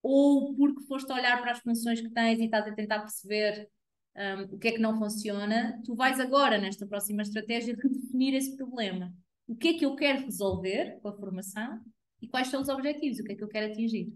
ou 0.02 0.54
porque 0.54 0.84
foste 0.86 1.12
olhar 1.12 1.40
para 1.40 1.52
as 1.52 1.60
funções 1.60 2.00
que 2.00 2.10
tens 2.10 2.38
e 2.38 2.44
estás 2.44 2.66
a 2.66 2.74
tentar 2.74 3.00
perceber 3.00 3.68
um, 4.16 4.54
o 4.54 4.58
que 4.58 4.68
é 4.68 4.72
que 4.72 4.78
não 4.78 4.98
funciona, 4.98 5.80
tu 5.84 5.94
vais 5.94 6.18
agora, 6.20 6.58
nesta 6.58 6.86
próxima 6.86 7.22
estratégia, 7.22 7.76
redefinir 7.76 8.34
esse 8.34 8.56
problema. 8.56 9.12
O 9.46 9.54
que 9.54 9.68
é 9.68 9.74
que 9.74 9.84
eu 9.84 9.94
quero 9.94 10.24
resolver 10.24 10.98
com 11.00 11.08
a 11.08 11.16
formação 11.16 11.80
e 12.20 12.28
quais 12.28 12.48
são 12.48 12.62
os 12.62 12.68
objetivos, 12.68 13.18
o 13.18 13.24
que 13.24 13.32
é 13.32 13.34
que 13.36 13.44
eu 13.44 13.48
quero 13.48 13.72
atingir. 13.72 14.12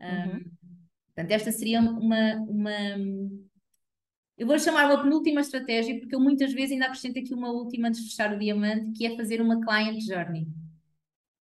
Um, 0.00 0.06
uhum. 0.06 0.44
Portanto, 1.14 1.32
esta 1.32 1.52
seria 1.52 1.80
uma, 1.80 2.34
uma. 2.48 2.72
Eu 4.38 4.46
vou 4.46 4.58
chamar 4.58 4.86
uma 4.86 5.02
penúltima 5.02 5.40
estratégia, 5.40 5.98
porque 5.98 6.14
eu 6.14 6.20
muitas 6.20 6.52
vezes 6.52 6.72
ainda 6.72 6.86
acrescento 6.86 7.18
aqui 7.18 7.34
uma 7.34 7.50
última 7.50 7.88
antes 7.88 8.02
de 8.02 8.10
fechar 8.10 8.34
o 8.34 8.38
diamante, 8.38 8.92
que 8.92 9.06
é 9.06 9.16
fazer 9.16 9.40
uma 9.40 9.60
client 9.60 10.00
journey. 10.00 10.46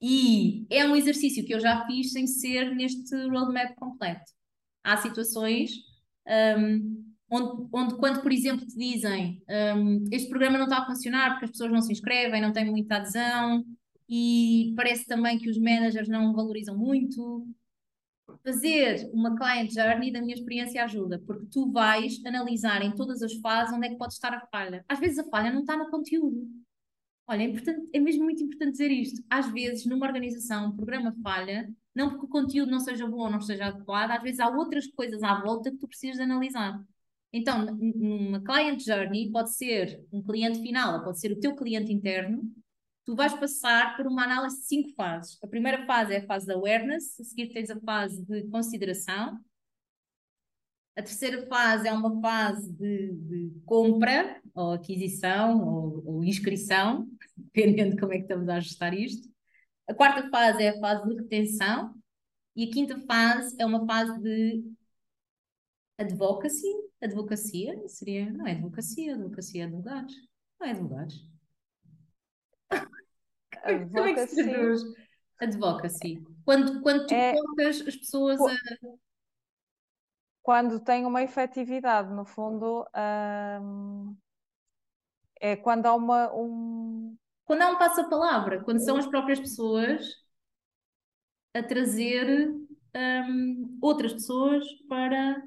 E 0.02 0.66
é 0.70 0.86
um 0.86 0.96
exercício 0.96 1.46
que 1.46 1.54
eu 1.54 1.60
já 1.60 1.86
fiz 1.86 2.12
sem 2.12 2.26
ser 2.28 2.76
neste 2.76 3.16
roadmap 3.28 3.76
completo. 3.76 4.32
Há 4.84 4.98
situações 4.98 5.72
um, 6.58 7.06
onde, 7.30 7.70
onde, 7.72 7.96
quando, 7.98 8.22
por 8.22 8.32
exemplo, 8.32 8.66
te 8.66 8.76
dizem 8.76 9.42
um, 9.78 10.04
este 10.12 10.28
programa 10.28 10.58
não 10.58 10.66
está 10.66 10.80
a 10.80 10.86
funcionar 10.86 11.32
porque 11.32 11.46
as 11.46 11.52
pessoas 11.52 11.72
não 11.72 11.82
se 11.82 11.92
inscrevem, 11.92 12.42
não 12.42 12.52
têm 12.52 12.66
muita 12.66 12.98
adesão 12.98 13.64
e 14.10 14.74
parece 14.76 15.06
também 15.06 15.38
que 15.38 15.50
os 15.50 15.58
managers 15.58 16.10
não 16.10 16.34
valorizam 16.34 16.78
muito. 16.78 17.48
Fazer 18.44 19.10
uma 19.14 19.36
client 19.36 19.72
journey, 19.72 20.12
da 20.12 20.22
minha 20.22 20.36
experiência, 20.36 20.84
ajuda, 20.84 21.20
porque 21.26 21.46
tu 21.52 21.72
vais 21.72 22.24
analisar 22.26 22.82
em 22.82 22.92
todas 22.96 23.22
as 23.22 23.34
fases 23.36 23.74
onde 23.74 23.88
é 23.88 23.90
que 23.90 23.98
pode 23.98 24.14
estar 24.14 24.34
a 24.34 24.46
falha. 24.48 24.84
Às 24.88 25.00
vezes 25.00 25.20
a 25.20 25.30
falha 25.30 25.52
não 25.52 25.62
está 25.62 25.78
no 25.78 25.90
conteúdo, 25.90 26.48
Olha, 27.32 27.44
é, 27.44 27.46
importante, 27.46 27.90
é 27.94 28.00
mesmo 28.00 28.26
muito 28.26 28.44
importante 28.44 28.74
dizer 28.74 28.92
isto. 28.92 29.24
Às 29.30 29.50
vezes, 29.54 29.86
numa 29.86 30.06
organização, 30.06 30.68
um 30.68 30.76
programa 30.76 31.16
falha, 31.24 31.74
não 31.96 32.10
porque 32.10 32.26
o 32.26 32.30
conteúdo 32.30 32.70
não 32.70 32.80
seja 32.82 33.08
bom 33.08 33.20
ou 33.20 33.30
não 33.30 33.40
esteja 33.40 33.68
adequado, 33.68 34.12
às 34.12 34.22
vezes 34.22 34.42
há 34.42 34.50
outras 34.50 34.88
coisas 34.88 35.24
à 35.24 35.42
volta 35.42 35.72
que 35.72 35.78
tu 35.78 35.88
precisas 35.88 36.20
analisar. 36.20 36.84
Então, 37.32 37.66
numa 37.66 38.42
client 38.44 38.82
journey, 38.84 39.32
pode 39.32 39.56
ser 39.56 40.04
um 40.12 40.22
cliente 40.22 40.62
final, 40.62 41.04
pode 41.06 41.22
ser 41.22 41.32
o 41.32 41.40
teu 41.40 41.56
cliente 41.56 41.94
interno, 41.94 42.44
tu 43.06 43.16
vais 43.16 43.34
passar 43.34 43.96
por 43.98 44.08
uma 44.08 44.24
análise 44.24 44.58
de 44.58 44.68
cinco 44.68 44.94
fases. 44.96 45.38
A 45.44 45.48
primeira 45.48 45.86
fase 45.86 46.14
é 46.14 46.18
a 46.18 46.26
fase 46.26 46.46
da 46.48 46.54
awareness, 46.54 47.20
a 47.20 47.24
seguir 47.24 47.48
tens 47.54 47.70
a 47.70 47.80
fase 47.80 48.24
de 48.26 48.44
consideração, 48.50 49.40
a 50.96 51.02
terceira 51.02 51.46
fase 51.48 51.88
é 51.88 51.94
uma 51.94 52.20
fase 52.20 52.70
de, 52.74 53.14
de 53.14 53.62
compra, 53.66 54.42
ou 54.54 54.74
aquisição, 54.74 55.66
ou, 55.66 56.04
ou, 56.06 56.24
inscrição, 56.24 57.08
dependendo 57.38 57.96
de 57.96 58.02
como 58.02 58.14
é 58.14 58.18
que 58.18 58.24
estamos 58.24 58.50
a 58.50 58.56
ajustar 58.56 58.94
isto. 58.94 59.30
A 59.88 59.94
quarta 59.94 60.30
fase 60.30 60.64
é 60.64 60.70
a 60.70 60.80
fase 60.80 61.08
de 61.08 61.16
retenção. 61.16 61.96
E 62.56 62.66
a 62.66 62.72
quinta 62.72 63.00
fase 63.08 63.56
é 63.58 63.66
uma 63.66 63.86
fase 63.86 64.20
de 64.22 64.64
advocacy. 65.98 66.68
Advocacia 67.02 67.88
seria. 67.88 68.30
Não 68.32 68.46
é 68.46 68.52
advocacia, 68.52 69.16
advocacia 69.16 69.64
é 69.64 69.66
advogados. 69.68 70.14
Não 70.60 70.68
é 70.68 70.72
Como 73.92 74.06
é 74.08 74.14
que 74.14 74.28
se 74.28 74.44
traduz? 74.44 74.82
Advocacy. 75.40 76.24
Quando, 76.46 76.82
quando 76.82 77.08
tu 77.08 77.14
é... 77.14 77.34
colocas 77.34 77.82
as 77.88 77.96
pessoas 77.96 78.40
a 78.40 78.56
quando 80.42 80.80
tem 80.80 81.06
uma 81.06 81.22
efetividade, 81.22 82.12
no 82.12 82.26
fundo, 82.26 82.86
é 85.40 85.56
quando 85.56 85.86
há 85.86 85.94
uma. 85.94 86.34
Um... 86.34 87.16
Quando 87.46 87.62
há 87.62 87.70
um 87.70 87.78
passo-palavra, 87.78 88.64
quando 88.64 88.84
são 88.84 88.98
as 88.98 89.06
próprias 89.06 89.40
pessoas 89.40 90.16
a 91.54 91.62
trazer 91.62 92.50
um, 92.96 93.78
outras 93.82 94.14
pessoas 94.14 94.66
para. 94.88 95.44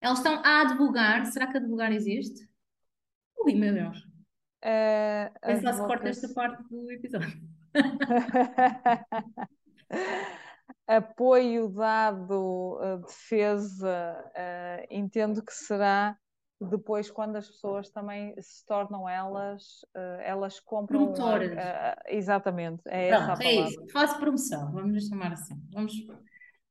Elas 0.00 0.18
estão 0.18 0.40
a 0.44 0.62
advogar. 0.62 1.26
Será 1.26 1.46
que 1.46 1.58
advogar 1.58 1.92
existe? 1.92 2.48
Ui, 3.38 3.54
meu 3.54 3.72
Deus. 3.72 4.09
É, 4.62 5.30
Pensar 5.44 5.72
se 5.72 5.80
corta 5.80 6.08
esta 6.08 6.28
parte 6.34 6.62
do 6.68 6.90
episódio. 6.92 7.40
apoio 10.86 11.68
dado, 11.68 12.78
defesa, 13.06 14.24
uh, 14.26 14.86
entendo 14.90 15.42
que 15.42 15.52
será 15.52 16.16
depois 16.60 17.10
quando 17.10 17.36
as 17.36 17.48
pessoas 17.48 17.88
também 17.90 18.34
se 18.40 18.66
tornam 18.66 19.08
elas, 19.08 19.80
uh, 19.96 20.20
elas 20.22 20.60
compram. 20.60 21.12
Promotoras. 21.12 21.52
Uh, 21.52 22.00
exatamente, 22.08 22.82
é 22.86 23.08
Pronto, 23.08 23.22
essa 23.22 23.32
a 23.32 23.36
palavra. 23.36 23.44
É 23.46 23.54
isso, 23.54 23.86
fase 23.92 24.18
promoção, 24.18 24.72
vamos 24.72 25.06
chamar 25.06 25.32
assim. 25.32 25.54
Vamos 25.72 25.92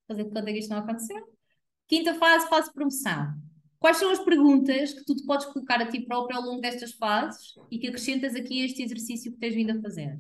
fazer 0.08 0.24
de 0.26 0.30
conta 0.30 0.46
que 0.46 0.60
isto 0.60 0.70
não 0.70 0.80
aconteceu. 0.80 1.18
Quinta 1.88 2.14
fase, 2.16 2.48
fase 2.48 2.72
promoção. 2.72 3.34
Quais 3.80 3.98
são 3.98 4.12
as 4.12 4.20
perguntas 4.20 4.94
que 4.94 5.06
tu 5.06 5.16
te 5.16 5.26
podes 5.26 5.46
colocar 5.48 5.82
a 5.82 5.88
ti 5.88 6.02
próprio 6.02 6.38
ao 6.38 6.44
longo 6.44 6.62
destas 6.62 6.92
fases 6.92 7.54
e 7.72 7.80
que 7.80 7.88
acrescentas 7.88 8.36
aqui 8.36 8.62
a 8.62 8.66
este 8.66 8.84
exercício 8.84 9.32
que 9.32 9.40
tens 9.40 9.56
vindo 9.56 9.72
a 9.72 9.82
fazer? 9.82 10.18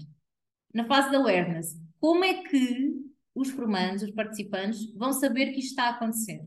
Na 0.74 0.86
fase 0.86 1.12
da 1.12 1.18
awareness, 1.18 1.76
como 1.99 2.24
é 2.24 2.41
que 2.43 2.93
os 3.36 3.49
formandos, 3.49 4.03
os 4.03 4.12
participantes, 4.12 4.91
vão 4.93 5.12
saber 5.12 5.51
que 5.51 5.60
isto 5.60 5.72
está 5.72 5.86
a 5.86 5.89
acontecer. 5.89 6.41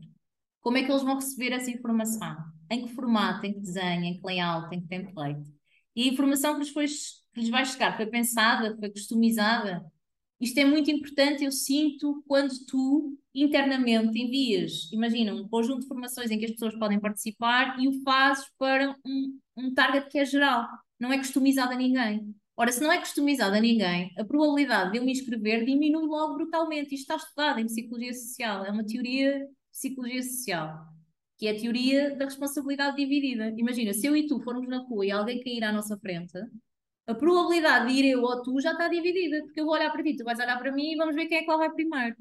Como 0.59 0.77
é 0.77 0.83
que 0.83 0.91
eles 0.91 1.03
vão 1.03 1.15
receber 1.15 1.51
essa 1.51 1.69
informação? 1.69 2.35
Em 2.69 2.85
que 2.85 2.93
formato, 2.93 3.45
em 3.45 3.53
que 3.53 3.59
desenho, 3.59 4.05
em 4.05 4.17
que 4.19 4.25
layout, 4.25 4.73
em 4.73 4.81
que 4.81 4.87
template? 4.87 5.53
E 5.95 6.09
a 6.09 6.11
informação 6.11 6.53
que 6.53 6.61
lhes, 6.61 6.69
foi, 6.69 6.85
que 6.87 7.41
lhes 7.41 7.49
vai 7.49 7.65
chegar 7.65 7.95
foi 7.95 8.07
pensada, 8.07 8.75
foi 8.77 8.89
customizada? 8.89 9.85
Isto 10.43 10.57
é 10.57 10.65
muito 10.65 10.91
importante, 10.91 11.45
eu 11.45 11.53
sinto, 11.53 12.21
quando 12.27 12.53
tu 12.65 13.17
internamente 13.33 14.19
envias, 14.19 14.91
imagina, 14.91 15.33
um 15.33 15.47
conjunto 15.47 15.83
de 15.83 15.87
formações 15.87 16.29
em 16.31 16.37
que 16.37 16.43
as 16.43 16.51
pessoas 16.51 16.75
podem 16.77 16.99
participar 16.99 17.79
e 17.79 17.87
o 17.87 18.03
fazes 18.03 18.43
para 18.59 18.93
um, 19.05 19.39
um 19.55 19.73
target 19.73 20.09
que 20.09 20.19
é 20.19 20.25
geral, 20.25 20.67
não 20.99 21.13
é 21.13 21.17
customizado 21.17 21.71
a 21.71 21.77
ninguém. 21.77 22.35
Ora, 22.57 22.73
se 22.73 22.81
não 22.81 22.91
é 22.91 22.99
customizado 22.99 23.55
a 23.55 23.61
ninguém, 23.61 24.11
a 24.17 24.25
probabilidade 24.25 24.91
de 24.91 24.97
eu 24.97 25.05
me 25.05 25.13
inscrever 25.13 25.63
diminui 25.63 26.05
logo 26.07 26.35
brutalmente. 26.35 26.93
Isto 26.93 27.13
está 27.13 27.15
estudado 27.15 27.59
em 27.59 27.65
psicologia 27.65 28.13
social, 28.13 28.65
é 28.65 28.69
uma 28.69 28.85
teoria 28.85 29.39
de 29.39 29.47
psicologia 29.71 30.23
social, 30.23 30.77
que 31.37 31.47
é 31.47 31.51
a 31.51 31.57
teoria 31.57 32.17
da 32.17 32.25
responsabilidade 32.25 32.97
dividida. 32.97 33.53
Imagina, 33.57 33.93
se 33.93 34.05
eu 34.05 34.13
e 34.13 34.27
tu 34.27 34.41
formos 34.41 34.67
na 34.67 34.79
rua 34.79 35.05
e 35.05 35.11
alguém 35.11 35.41
cair 35.41 35.63
à 35.63 35.71
nossa 35.71 35.97
frente, 35.97 36.37
a 37.07 37.13
probabilidade 37.13 37.87
de 37.87 37.99
ir 37.99 38.11
eu 38.11 38.21
ou 38.21 38.41
tu 38.41 38.59
já 38.61 38.71
está 38.71 38.87
dividida, 38.87 39.41
porque 39.43 39.59
eu 39.59 39.65
vou 39.65 39.73
olhar 39.73 39.91
para 39.91 40.03
ti, 40.03 40.15
tu 40.15 40.23
vais 40.23 40.39
olhar 40.39 40.57
para 40.57 40.71
mim 40.71 40.93
e 40.93 40.95
vamos 40.95 41.15
ver 41.15 41.25
quem 41.25 41.39
é 41.39 41.41
que 41.41 41.47
vai 41.47 41.71
primeiro. 41.71 42.15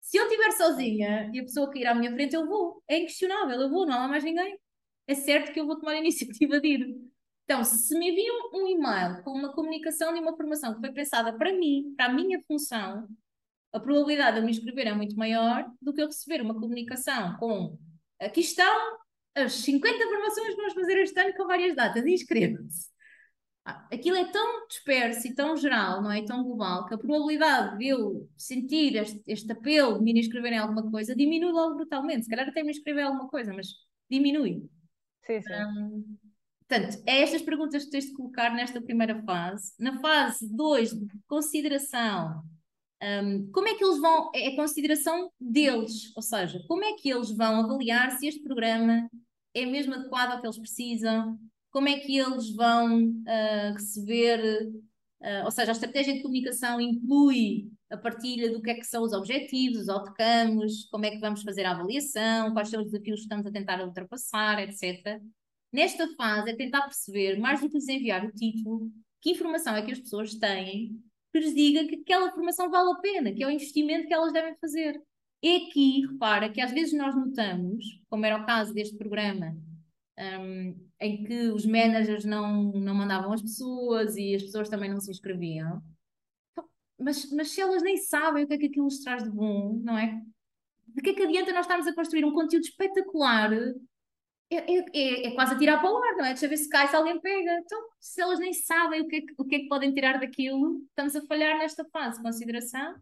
Se 0.00 0.18
eu 0.18 0.24
estiver 0.24 0.52
sozinha 0.52 1.30
e 1.32 1.40
a 1.40 1.42
pessoa 1.44 1.70
cair 1.70 1.86
à 1.86 1.94
minha 1.94 2.12
frente, 2.12 2.34
eu 2.34 2.46
vou. 2.46 2.82
É 2.88 2.98
inquestionável, 2.98 3.60
eu 3.60 3.70
vou, 3.70 3.86
não 3.86 4.02
há 4.02 4.08
mais 4.08 4.22
ninguém. 4.22 4.58
É 5.06 5.14
certo 5.14 5.52
que 5.52 5.60
eu 5.60 5.66
vou 5.66 5.78
tomar 5.78 5.92
a 5.94 5.98
iniciativa 5.98 6.60
de 6.60 6.68
ir. 6.68 6.96
Então, 7.44 7.62
se 7.64 7.98
me 7.98 8.10
enviam 8.10 8.34
um 8.54 8.66
e-mail 8.66 9.22
com 9.22 9.30
uma 9.32 9.52
comunicação 9.52 10.12
de 10.14 10.20
uma 10.20 10.36
formação 10.36 10.74
que 10.74 10.80
foi 10.80 10.92
pensada 10.92 11.32
para 11.36 11.52
mim, 11.52 11.94
para 11.96 12.06
a 12.06 12.12
minha 12.12 12.40
função, 12.42 13.06
a 13.72 13.80
probabilidade 13.80 14.34
de 14.34 14.40
eu 14.40 14.44
me 14.44 14.50
inscrever 14.50 14.86
é 14.88 14.94
muito 14.94 15.16
maior 15.16 15.70
do 15.80 15.92
que 15.92 16.00
eu 16.00 16.06
receber 16.06 16.40
uma 16.40 16.54
comunicação 16.54 17.36
com 17.38 17.78
aqui 18.20 18.40
estão 18.40 18.98
as 19.34 19.52
50 19.54 20.04
formações 20.04 20.50
que 20.50 20.56
vamos 20.56 20.74
fazer 20.74 20.98
este 20.98 21.20
ano 21.20 21.34
com 21.34 21.46
várias 21.46 21.74
datas, 21.74 22.06
inscreva-se. 22.06 22.93
Aquilo 23.64 24.16
é 24.16 24.26
tão 24.26 24.66
disperso 24.66 25.26
e 25.26 25.34
tão 25.34 25.56
geral, 25.56 26.02
não 26.02 26.12
é? 26.12 26.22
tão 26.22 26.44
global, 26.44 26.86
que 26.86 26.94
a 26.94 26.98
probabilidade 26.98 27.78
de 27.78 27.88
eu 27.88 28.28
sentir 28.36 28.94
este, 28.96 29.22
este 29.26 29.50
apelo 29.50 29.98
de 29.98 30.04
me 30.04 30.20
inscrever 30.20 30.52
em 30.52 30.58
alguma 30.58 30.90
coisa 30.90 31.16
diminui 31.16 31.50
logo 31.50 31.76
brutalmente. 31.76 32.24
Se 32.24 32.30
calhar 32.30 32.46
até 32.46 32.62
me 32.62 32.70
inscrever 32.70 33.04
em 33.04 33.06
alguma 33.06 33.28
coisa, 33.28 33.54
mas 33.54 33.68
diminui. 34.10 34.68
Sim, 35.24 35.40
sim. 35.40 35.52
Um, 35.54 36.18
portanto, 36.68 37.02
é 37.06 37.22
estas 37.22 37.40
perguntas 37.40 37.84
que 37.84 37.90
tens 37.90 38.04
de 38.04 38.12
colocar 38.12 38.54
nesta 38.54 38.82
primeira 38.82 39.22
fase. 39.22 39.72
Na 39.78 39.98
fase 39.98 40.46
2, 40.54 40.90
de 40.90 41.18
consideração, 41.26 42.42
um, 43.02 43.50
como 43.50 43.68
é 43.68 43.74
que 43.76 43.84
eles 43.84 43.98
vão, 43.98 44.30
é 44.34 44.48
a 44.48 44.56
consideração 44.56 45.30
deles, 45.40 46.14
ou 46.14 46.22
seja, 46.22 46.62
como 46.68 46.84
é 46.84 46.92
que 46.94 47.08
eles 47.08 47.30
vão 47.34 47.60
avaliar 47.60 48.10
se 48.12 48.26
este 48.26 48.42
programa 48.42 49.08
é 49.54 49.64
mesmo 49.64 49.94
adequado 49.94 50.32
ao 50.32 50.40
que 50.40 50.46
eles 50.46 50.58
precisam, 50.58 51.38
como 51.74 51.88
é 51.88 51.98
que 51.98 52.16
eles 52.16 52.54
vão 52.54 53.08
uh, 53.08 53.72
receber, 53.74 54.70
uh, 55.20 55.44
ou 55.44 55.50
seja, 55.50 55.72
a 55.72 55.74
estratégia 55.74 56.14
de 56.14 56.22
comunicação 56.22 56.80
inclui 56.80 57.68
a 57.90 57.96
partilha 57.96 58.52
do 58.52 58.62
que 58.62 58.70
é 58.70 58.74
que 58.74 58.84
são 58.84 59.02
os 59.02 59.12
objetivos, 59.12 59.80
os 59.80 59.88
outcomes, 59.88 60.84
como 60.88 61.04
é 61.04 61.10
que 61.10 61.18
vamos 61.18 61.42
fazer 61.42 61.64
a 61.64 61.72
avaliação, 61.72 62.52
quais 62.52 62.68
são 62.68 62.80
os 62.80 62.92
desafios 62.92 63.16
que 63.16 63.24
estamos 63.24 63.44
a 63.44 63.50
tentar 63.50 63.84
ultrapassar, 63.84 64.60
etc. 64.62 65.20
Nesta 65.72 66.06
fase 66.14 66.50
é 66.50 66.56
tentar 66.56 66.82
perceber, 66.82 67.40
mais 67.40 67.60
do 67.60 67.68
que 67.68 67.74
lhes 67.74 67.88
enviar 67.88 68.24
o 68.24 68.30
título, 68.30 68.92
que 69.20 69.32
informação 69.32 69.74
é 69.74 69.82
que 69.82 69.90
as 69.90 69.98
pessoas 69.98 70.32
têm 70.36 70.96
que 71.32 71.40
lhes 71.40 71.52
diga 71.56 71.88
que 71.88 71.96
aquela 71.96 72.30
formação 72.30 72.70
vale 72.70 72.92
a 72.92 73.00
pena, 73.00 73.32
que 73.32 73.42
é 73.42 73.46
o 73.48 73.50
investimento 73.50 74.06
que 74.06 74.14
elas 74.14 74.32
devem 74.32 74.54
fazer. 74.60 75.02
É 75.42 75.56
aqui, 75.56 76.06
repara, 76.06 76.48
que 76.48 76.60
às 76.60 76.70
vezes 76.70 76.96
nós 76.96 77.16
notamos, 77.16 77.84
como 78.08 78.24
era 78.24 78.40
o 78.40 78.46
caso 78.46 78.72
deste 78.72 78.96
programa, 78.96 79.56
um, 80.16 80.76
em 81.04 81.22
que 81.22 81.48
os 81.48 81.66
managers 81.66 82.24
não, 82.24 82.72
não 82.72 82.94
mandavam 82.94 83.30
as 83.30 83.42
pessoas 83.42 84.16
e 84.16 84.34
as 84.34 84.42
pessoas 84.42 84.70
também 84.70 84.88
não 84.90 84.98
se 84.98 85.10
inscreviam. 85.10 85.82
Mas, 86.98 87.30
mas 87.30 87.50
se 87.50 87.60
elas 87.60 87.82
nem 87.82 87.98
sabem 87.98 88.44
o 88.44 88.48
que 88.48 88.54
é 88.54 88.58
que 88.58 88.66
aquilo 88.66 88.86
lhes 88.86 89.02
traz 89.02 89.22
de 89.22 89.30
bom, 89.30 89.78
não 89.84 89.98
é? 89.98 90.22
De 90.88 91.02
que 91.02 91.10
é 91.10 91.14
que 91.14 91.22
adianta 91.22 91.52
nós 91.52 91.66
estarmos 91.66 91.86
a 91.86 91.94
construir 91.94 92.24
um 92.24 92.32
conteúdo 92.32 92.64
espetacular? 92.64 93.52
É, 94.50 94.56
é, 94.56 94.84
é, 94.94 95.26
é 95.26 95.30
quase 95.34 95.54
a 95.54 95.58
tirar 95.58 95.78
para 95.78 95.92
o 95.92 95.96
ar, 95.96 96.16
não 96.16 96.24
é? 96.24 96.28
Deixa 96.28 96.48
ver 96.48 96.56
se 96.56 96.70
cai, 96.70 96.88
se 96.88 96.96
alguém 96.96 97.20
pega. 97.20 97.58
Então, 97.58 97.78
se 98.00 98.22
elas 98.22 98.38
nem 98.38 98.54
sabem 98.54 99.02
o 99.02 99.06
que, 99.06 99.16
é 99.16 99.20
que, 99.20 99.34
o 99.36 99.44
que 99.44 99.56
é 99.56 99.58
que 99.58 99.68
podem 99.68 99.92
tirar 99.92 100.18
daquilo, 100.18 100.80
estamos 100.88 101.14
a 101.14 101.26
falhar 101.26 101.58
nesta 101.58 101.84
fase 101.86 102.16
de 102.16 102.22
consideração 102.22 102.94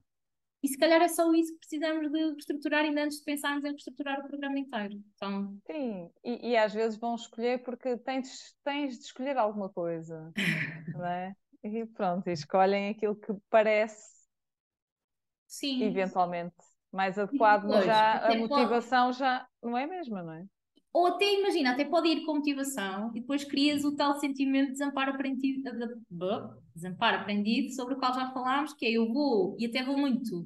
e 0.63 0.69
se 0.69 0.79
calhar 0.79 1.03
é 1.03 1.09
só 1.09 1.33
isso 1.35 1.53
que 1.55 1.59
precisamos 1.59 2.11
de 2.11 2.19
reestruturar 2.19 2.85
ainda 2.85 3.03
antes 3.03 3.19
de 3.19 3.25
pensarmos 3.25 3.65
em 3.65 3.71
reestruturar 3.71 4.21
o 4.21 4.29
programa 4.29 4.59
inteiro. 4.59 5.03
Então... 5.15 5.59
Sim, 5.67 6.11
e, 6.23 6.51
e 6.51 6.57
às 6.57 6.73
vezes 6.73 6.99
vão 6.99 7.17
escolher 7.17 7.63
porque 7.65 7.97
tens, 7.99 8.55
tens 8.63 8.99
de 8.99 9.05
escolher 9.05 9.37
alguma 9.37 9.69
coisa, 9.69 10.33
não 10.97 11.05
é? 11.05 11.35
E 11.65 11.85
pronto, 11.87 12.29
e 12.29 12.33
escolhem 12.33 12.91
aquilo 12.91 13.17
que 13.17 13.33
parece 13.51 14.23
Sim. 15.47 15.83
eventualmente 15.83 16.55
mais 16.93 17.19
adequado, 17.19 17.65
mas 17.65 17.85
já 17.85 18.27
a 18.27 18.35
motivação 18.37 19.07
pode... 19.07 19.19
já 19.19 19.49
não 19.63 19.77
é 19.77 19.85
a 19.85 19.89
mesma, 19.89 20.23
não 20.23 20.33
é? 20.33 20.47
Ou 20.93 21.07
até, 21.07 21.24
imagina, 21.38 21.70
até 21.72 21.84
pode 21.86 22.09
ir 22.09 22.24
com 22.24 22.34
motivação 22.34 23.11
e 23.14 23.20
depois 23.20 23.45
crias 23.45 23.82
o 23.82 23.97
tal 23.97 24.18
sentimento 24.20 24.66
de 24.66 24.72
desamparo 24.72 25.12
aprendido, 25.12 25.62
desamparo 26.74 27.16
aprendido 27.18 27.72
sobre 27.72 27.95
o 27.95 27.99
qual 27.99 28.12
já 28.12 28.30
falámos, 28.30 28.74
que 28.74 28.84
é 28.84 28.90
eu 28.93 29.11
vou, 29.11 29.57
e 29.59 29.66
até 29.66 29.82
vou 29.82 29.97
muito 29.97 30.40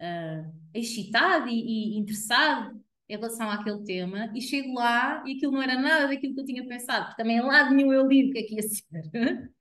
uh, 0.00 0.52
excitado 0.72 1.48
e, 1.48 1.96
e, 1.96 1.98
interessado 1.98 2.80
em 3.08 3.16
relação 3.16 3.50
àquele 3.50 3.82
tema, 3.82 4.32
e 4.34 4.40
chego 4.40 4.74
lá 4.74 5.22
e 5.26 5.36
aquilo 5.36 5.52
não 5.52 5.62
era 5.62 5.80
nada 5.80 6.06
daquilo 6.06 6.34
que 6.34 6.40
eu 6.40 6.46
tinha 6.46 6.66
pensado, 6.66 7.06
porque 7.06 7.20
também 7.20 7.40
lá 7.40 7.64
de 7.64 7.74
nenhum 7.74 7.92
eu 7.92 8.06
li 8.06 8.30
o 8.30 8.32
que 8.32 8.38
é 8.38 8.42
que 8.44 8.54
ia 8.54 8.62
ser. 8.62 8.84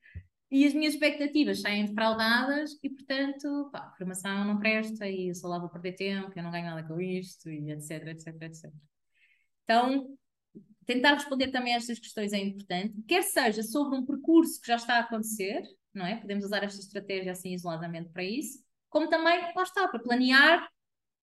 e 0.52 0.68
as 0.68 0.74
minhas 0.76 0.94
expectativas 0.94 1.62
saem 1.62 1.86
defraudadas 1.86 2.78
e, 2.84 2.90
portanto, 2.90 3.70
pá, 3.72 3.80
a 3.80 3.98
formação 3.98 4.46
não 4.46 4.60
presta 4.60 5.08
e 5.08 5.30
eu 5.30 5.36
só 5.36 5.48
lá 5.48 5.58
vou 5.58 5.70
perder 5.70 5.94
tempo, 5.94 6.32
eu 6.36 6.44
não 6.44 6.52
ganho 6.52 6.66
nada 6.66 6.88
com 6.88 7.02
isto, 7.02 7.50
e 7.50 7.72
etc, 7.72 8.08
etc, 8.08 8.42
etc. 8.44 8.72
Então, 9.64 10.08
tentar 10.86 11.14
responder 11.14 11.50
também 11.52 11.74
a 11.74 11.78
estas 11.78 12.00
questões 12.00 12.34
é 12.34 12.40
importante, 12.40 13.02
quer 13.08 13.24
seja 13.24 13.64
sobre 13.64 13.98
um 13.98 14.06
percurso 14.06 14.60
que 14.60 14.68
já 14.68 14.76
está 14.76 14.96
a 14.96 15.00
acontecer, 15.02 15.64
não 15.94 16.06
é? 16.06 16.16
Podemos 16.16 16.46
usar 16.46 16.64
esta 16.64 16.80
estratégia 16.80 17.32
assim 17.32 17.54
isoladamente 17.54 18.10
para 18.10 18.24
isso, 18.24 18.60
como 18.90 19.10
também, 19.10 19.40
lá 19.56 19.64
está, 19.64 19.88
para 19.88 20.00
planear 20.02 20.68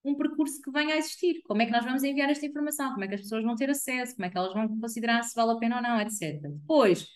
um 0.04 0.14
percurso 0.14 0.60
que 0.62 0.70
venha 0.70 0.94
a 0.94 0.98
existir. 0.98 1.42
Como 1.44 1.60
é 1.60 1.66
que 1.66 1.72
nós 1.72 1.84
vamos 1.84 2.02
enviar 2.02 2.30
esta 2.30 2.46
informação? 2.46 2.92
Como 2.92 3.04
é 3.04 3.08
que 3.08 3.14
as 3.14 3.20
pessoas 3.20 3.44
vão 3.44 3.54
ter 3.54 3.68
acesso? 3.68 4.14
Como 4.14 4.26
é 4.26 4.30
que 4.30 4.38
elas 4.38 4.54
vão 4.54 4.80
considerar 4.80 5.22
se 5.22 5.34
vale 5.34 5.52
a 5.52 5.56
pena 5.56 5.76
ou 5.76 5.82
não, 5.82 6.00
etc. 6.00 6.40
Depois, 6.40 7.06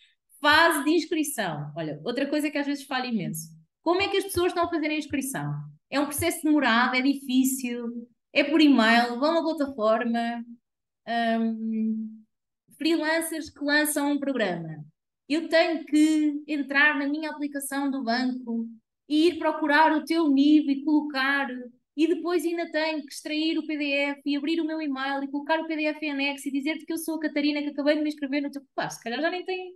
fase 0.40 0.84
de 0.84 0.90
inscrição. 0.90 1.72
Olha, 1.74 2.00
outra 2.04 2.26
coisa 2.26 2.50
que 2.50 2.58
às 2.58 2.66
vezes 2.66 2.84
falha 2.84 3.06
imenso. 3.06 3.48
Como 3.82 4.02
é 4.02 4.08
que 4.08 4.18
as 4.18 4.24
pessoas 4.24 4.48
estão 4.48 4.64
a 4.64 4.68
fazer 4.68 4.88
a 4.88 4.94
inscrição? 4.94 5.54
É 5.90 5.98
um 5.98 6.06
processo 6.06 6.42
demorado, 6.42 6.96
é 6.96 7.00
difícil, 7.00 8.08
é 8.32 8.44
por 8.44 8.60
e-mail, 8.60 9.18
vão 9.18 9.38
à 9.38 9.42
plataforma, 9.42 10.44
um, 11.08 12.22
freelancers 12.78 13.50
que 13.50 13.64
lançam 13.64 14.12
um 14.12 14.18
programa. 14.18 14.84
Eu 15.28 15.48
tenho 15.48 15.84
que 15.84 16.42
entrar 16.46 16.98
na 16.98 17.08
minha 17.08 17.30
aplicação 17.30 17.90
do 17.90 18.02
banco 18.02 18.66
e 19.08 19.28
ir 19.28 19.38
procurar 19.38 19.92
o 19.92 20.04
teu 20.04 20.28
nível 20.28 20.70
e 20.70 20.84
colocar, 20.84 21.48
e 21.96 22.06
depois 22.06 22.44
ainda 22.44 22.70
tenho 22.70 23.02
que 23.02 23.12
extrair 23.12 23.58
o 23.58 23.66
PDF 23.66 24.20
e 24.24 24.36
abrir 24.36 24.60
o 24.60 24.66
meu 24.66 24.80
e-mail 24.80 25.22
e 25.22 25.30
colocar 25.30 25.60
o 25.60 25.66
PDF 25.66 26.02
em 26.02 26.10
anexo 26.10 26.48
e 26.48 26.52
dizer-te 26.52 26.86
que 26.86 26.92
eu 26.92 26.98
sou 26.98 27.16
a 27.16 27.20
Catarina 27.20 27.62
que 27.62 27.68
acabei 27.68 27.96
de 27.96 28.02
me 28.02 28.08
inscrever 28.08 28.42
no 28.42 28.50
teu. 28.50 28.62
Pá, 28.74 28.88
se 28.88 29.02
calhar 29.02 29.20
já 29.20 29.30
nem 29.30 29.44
tenho. 29.44 29.74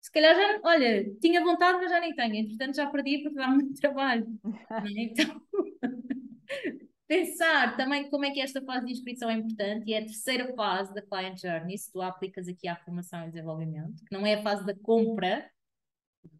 Se 0.00 0.10
calhar 0.10 0.34
já, 0.34 0.60
olha, 0.64 1.14
tinha 1.20 1.42
vontade, 1.42 1.78
mas 1.78 1.90
já 1.90 2.00
nem 2.00 2.14
tenho. 2.14 2.36
Entretanto, 2.36 2.76
já 2.76 2.86
perdi 2.90 3.22
porque 3.22 3.36
dá 3.36 3.48
muito 3.48 3.74
trabalho. 3.80 4.26
É? 4.70 5.02
Então, 5.02 5.40
pensar 7.06 7.76
também 7.76 8.08
como 8.10 8.24
é 8.24 8.30
que 8.30 8.40
esta 8.40 8.62
fase 8.62 8.86
de 8.86 8.92
inscrição 8.92 9.30
é 9.30 9.34
importante 9.34 9.88
e 9.88 9.94
é 9.94 9.98
a 9.98 10.04
terceira 10.04 10.54
fase 10.54 10.94
da 10.94 11.02
Client 11.02 11.40
Journey, 11.40 11.76
se 11.76 11.92
tu 11.92 12.00
aplicas 12.00 12.48
aqui 12.48 12.66
à 12.66 12.76
formação 12.76 13.24
e 13.24 13.30
desenvolvimento, 13.30 14.04
que 14.04 14.12
não 14.12 14.26
é 14.26 14.34
a 14.34 14.42
fase 14.42 14.64
da 14.64 14.74
compra, 14.74 15.48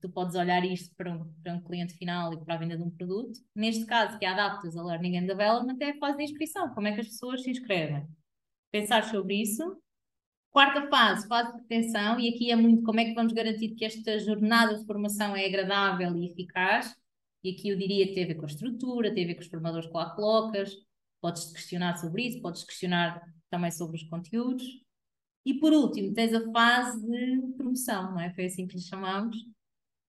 tu 0.00 0.08
podes 0.10 0.34
olhar 0.34 0.64
isto 0.64 0.94
para 0.96 1.12
um, 1.12 1.32
para 1.42 1.54
um 1.54 1.60
cliente 1.62 1.94
final 1.94 2.32
e 2.32 2.42
para 2.42 2.54
a 2.54 2.58
venda 2.58 2.76
de 2.76 2.82
um 2.82 2.90
produto. 2.90 3.38
Neste 3.54 3.84
caso, 3.84 4.18
que 4.18 4.24
Adaptas 4.24 4.76
a 4.76 4.82
Learning 4.82 5.18
and 5.18 5.26
Development, 5.26 5.76
é 5.80 5.90
a 5.90 5.98
fase 5.98 6.18
de 6.18 6.24
inscrição, 6.24 6.72
como 6.74 6.88
é 6.88 6.92
que 6.92 7.00
as 7.00 7.08
pessoas 7.08 7.42
se 7.42 7.50
inscrevem. 7.50 8.06
Pensar 8.70 9.04
sobre 9.04 9.40
isso. 9.40 9.78
Quarta 10.50 10.88
fase, 10.88 11.26
fase 11.26 11.52
de 11.52 11.58
retenção, 11.62 12.18
e 12.18 12.28
aqui 12.28 12.50
é 12.50 12.56
muito 12.56 12.84
como 12.84 13.00
é 13.00 13.04
que 13.04 13.14
vamos 13.14 13.32
garantir 13.32 13.74
que 13.74 13.84
esta 13.84 14.18
jornada 14.20 14.78
de 14.78 14.86
formação 14.86 15.34
é 15.34 15.44
agradável 15.44 16.16
e 16.16 16.26
eficaz 16.30 16.94
e 17.44 17.50
aqui 17.50 17.68
eu 17.68 17.76
diria 17.76 18.08
que 18.08 18.14
tem 18.14 18.24
a 18.24 18.28
ver 18.28 18.36
com 18.36 18.44
a 18.44 18.48
estrutura, 18.48 19.14
tem 19.14 19.24
a 19.24 19.26
ver 19.26 19.34
com 19.34 19.42
os 19.42 19.46
formadores 19.46 19.86
que 19.86 19.92
lá 19.92 20.10
colocas, 20.10 20.74
podes 21.20 21.52
questionar 21.52 21.96
sobre 21.98 22.26
isso, 22.26 22.40
podes 22.40 22.64
questionar 22.64 23.22
também 23.50 23.70
sobre 23.70 23.96
os 23.96 24.02
conteúdos. 24.04 24.64
E 25.44 25.54
por 25.54 25.72
último, 25.72 26.14
tens 26.14 26.32
a 26.32 26.50
fase 26.50 27.06
de 27.06 27.54
promoção, 27.56 28.12
não 28.12 28.20
é? 28.20 28.32
Foi 28.34 28.46
assim 28.46 28.66
que 28.66 28.76
lhe 28.76 28.82
chamamos, 28.82 29.36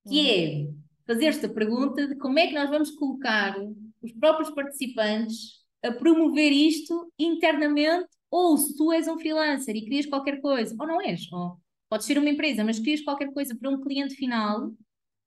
que 0.07 0.29
é 0.29 0.69
fazer 1.05 1.25
esta 1.25 1.49
pergunta 1.49 2.07
de 2.07 2.15
como 2.15 2.39
é 2.39 2.47
que 2.47 2.53
nós 2.53 2.69
vamos 2.69 2.91
colocar 2.91 3.53
os 4.01 4.11
próprios 4.13 4.49
participantes 4.51 5.61
a 5.83 5.91
promover 5.91 6.51
isto 6.51 7.11
internamente, 7.19 8.07
ou 8.31 8.57
se 8.57 8.75
tu 8.75 8.91
és 8.91 9.07
um 9.07 9.19
freelancer 9.19 9.75
e 9.75 9.81
querias 9.81 10.05
qualquer 10.05 10.39
coisa, 10.39 10.73
ou 10.79 10.87
não 10.87 11.01
és, 11.01 11.31
ou 11.31 11.59
podes 11.89 12.07
ser 12.07 12.17
uma 12.17 12.29
empresa, 12.29 12.63
mas 12.63 12.79
querias 12.79 13.01
qualquer 13.01 13.31
coisa 13.33 13.55
para 13.55 13.69
um 13.69 13.81
cliente 13.81 14.15
final, 14.15 14.73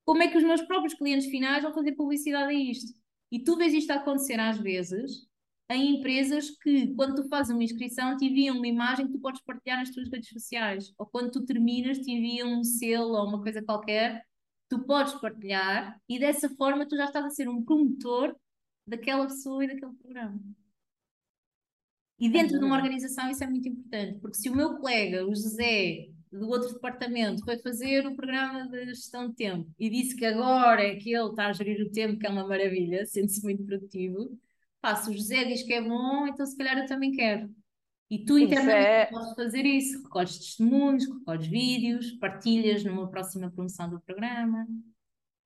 como 0.09 0.23
é 0.23 0.27
que 0.27 0.39
os 0.39 0.43
meus 0.43 0.63
próprios 0.63 0.95
clientes 0.95 1.27
finais 1.27 1.61
vão 1.61 1.71
fazer 1.71 1.91
publicidade 1.91 2.51
a 2.51 2.59
isto? 2.59 2.91
E 3.31 3.43
tu 3.43 3.55
vês 3.55 3.75
isto 3.75 3.91
acontecer 3.91 4.39
às 4.39 4.57
vezes 4.57 5.27
em 5.69 5.97
empresas 5.97 6.49
que, 6.49 6.95
quando 6.95 7.13
tu 7.13 7.29
fazes 7.29 7.53
uma 7.53 7.63
inscrição, 7.63 8.17
te 8.17 8.25
enviam 8.25 8.57
uma 8.57 8.65
imagem 8.65 9.05
que 9.05 9.13
tu 9.13 9.19
podes 9.19 9.39
partilhar 9.43 9.77
nas 9.77 9.91
tuas 9.91 10.09
redes 10.09 10.29
sociais. 10.29 10.91
Ou 10.97 11.05
quando 11.05 11.29
tu 11.29 11.45
terminas, 11.45 11.99
te 11.99 12.09
enviam 12.09 12.59
um 12.59 12.63
selo 12.63 13.13
ou 13.13 13.27
uma 13.27 13.39
coisa 13.39 13.61
qualquer, 13.61 14.25
tu 14.67 14.79
podes 14.79 15.13
partilhar 15.13 16.01
e 16.09 16.17
dessa 16.17 16.49
forma 16.55 16.87
tu 16.87 16.95
já 16.95 17.05
estás 17.05 17.25
a 17.25 17.29
ser 17.29 17.47
um 17.47 17.63
promotor 17.63 18.35
daquela 18.87 19.27
pessoa 19.27 19.63
e 19.63 19.67
daquele 19.67 19.93
programa. 19.93 20.41
E 22.17 22.27
dentro 22.29 22.57
de 22.57 22.65
uma 22.65 22.75
organização 22.75 23.29
isso 23.29 23.43
é 23.43 23.47
muito 23.47 23.69
importante, 23.69 24.17
porque 24.19 24.37
se 24.37 24.49
o 24.49 24.55
meu 24.55 24.75
colega, 24.77 25.23
o 25.23 25.35
José, 25.35 26.07
do 26.31 26.47
outro 26.47 26.73
departamento 26.73 27.43
foi 27.43 27.57
fazer 27.57 28.05
o 28.05 28.15
programa 28.15 28.67
de 28.67 28.85
gestão 28.85 29.29
de 29.29 29.35
tempo 29.35 29.69
e 29.79 29.89
disse 29.89 30.15
que 30.15 30.25
agora 30.25 30.83
é 30.83 30.95
que 30.95 31.13
ele 31.13 31.29
está 31.29 31.47
a 31.47 31.53
gerir 31.53 31.81
o 31.81 31.91
tempo, 31.91 32.19
que 32.19 32.27
é 32.27 32.29
uma 32.29 32.47
maravilha, 32.47 33.05
sente-se 33.07 33.43
muito 33.43 33.63
produtivo. 33.63 34.37
Pá, 34.81 34.95
se 34.95 35.09
o 35.09 35.13
José 35.13 35.43
diz 35.45 35.63
que 35.63 35.73
é 35.73 35.81
bom, 35.81 36.27
então 36.27 36.45
se 36.45 36.55
calhar 36.55 36.77
eu 36.77 36.85
também 36.85 37.11
quero. 37.11 37.49
E 38.09 38.25
tu 38.25 38.39
internamente 38.39 38.87
é... 38.87 39.05
podes 39.05 39.33
fazer 39.35 39.65
isso, 39.65 40.01
recolhes 40.03 40.37
testemunhos, 40.37 41.05
recolhes 41.07 41.47
vídeos, 41.47 42.11
partilhas 42.13 42.83
numa 42.83 43.07
próxima 43.09 43.51
promoção 43.51 43.89
do 43.89 43.99
programa. 44.01 44.65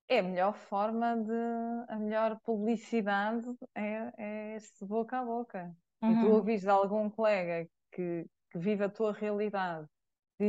É 0.08 0.20
a 0.20 0.24
melhor 0.24 0.54
forma 0.54 1.16
de. 1.18 1.92
A 1.92 1.98
melhor 1.98 2.40
publicidade 2.46 3.46
é, 3.76 4.14
é 4.18 4.56
esse 4.56 4.86
boca 4.86 5.20
a 5.20 5.26
boca. 5.26 5.76
Uhum. 6.02 6.12
E 6.12 6.20
tu 6.20 6.26
uhum. 6.28 6.34
ouvis 6.34 6.62
de 6.62 6.70
algum 6.70 7.10
colega 7.10 7.68
que, 7.92 8.26
que 8.52 8.60
vive 8.60 8.84
a 8.84 8.90
tua 8.90 9.12
realidade, 9.12 9.88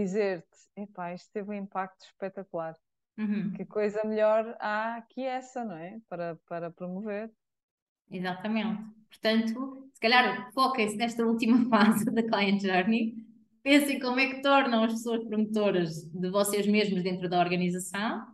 dizer-te: 0.02 0.58
epá, 0.76 1.14
isto 1.14 1.30
teve 1.32 1.50
um 1.50 1.54
impacto 1.54 2.04
espetacular. 2.04 2.76
Uhum. 3.16 3.52
Que 3.52 3.64
coisa 3.64 4.02
melhor 4.04 4.56
há 4.58 5.02
que 5.08 5.22
essa, 5.22 5.64
não 5.64 5.76
é? 5.76 6.00
Para, 6.08 6.36
para 6.48 6.70
promover. 6.70 7.30
Exatamente. 8.10 8.82
Portanto, 9.08 9.88
se 9.92 10.00
calhar 10.00 10.52
foquem-se 10.52 10.96
nesta 10.96 11.24
última 11.24 11.64
fase 11.70 12.04
da 12.06 12.22
Client 12.22 12.60
Journey. 12.60 13.14
Pensem 13.62 13.98
como 13.98 14.20
é 14.20 14.28
que 14.28 14.42
tornam 14.42 14.84
as 14.84 14.92
pessoas 14.92 15.24
promotoras 15.24 16.04
de 16.04 16.30
vocês 16.30 16.66
mesmos 16.66 17.02
dentro 17.02 17.30
da 17.30 17.40
organização, 17.40 18.26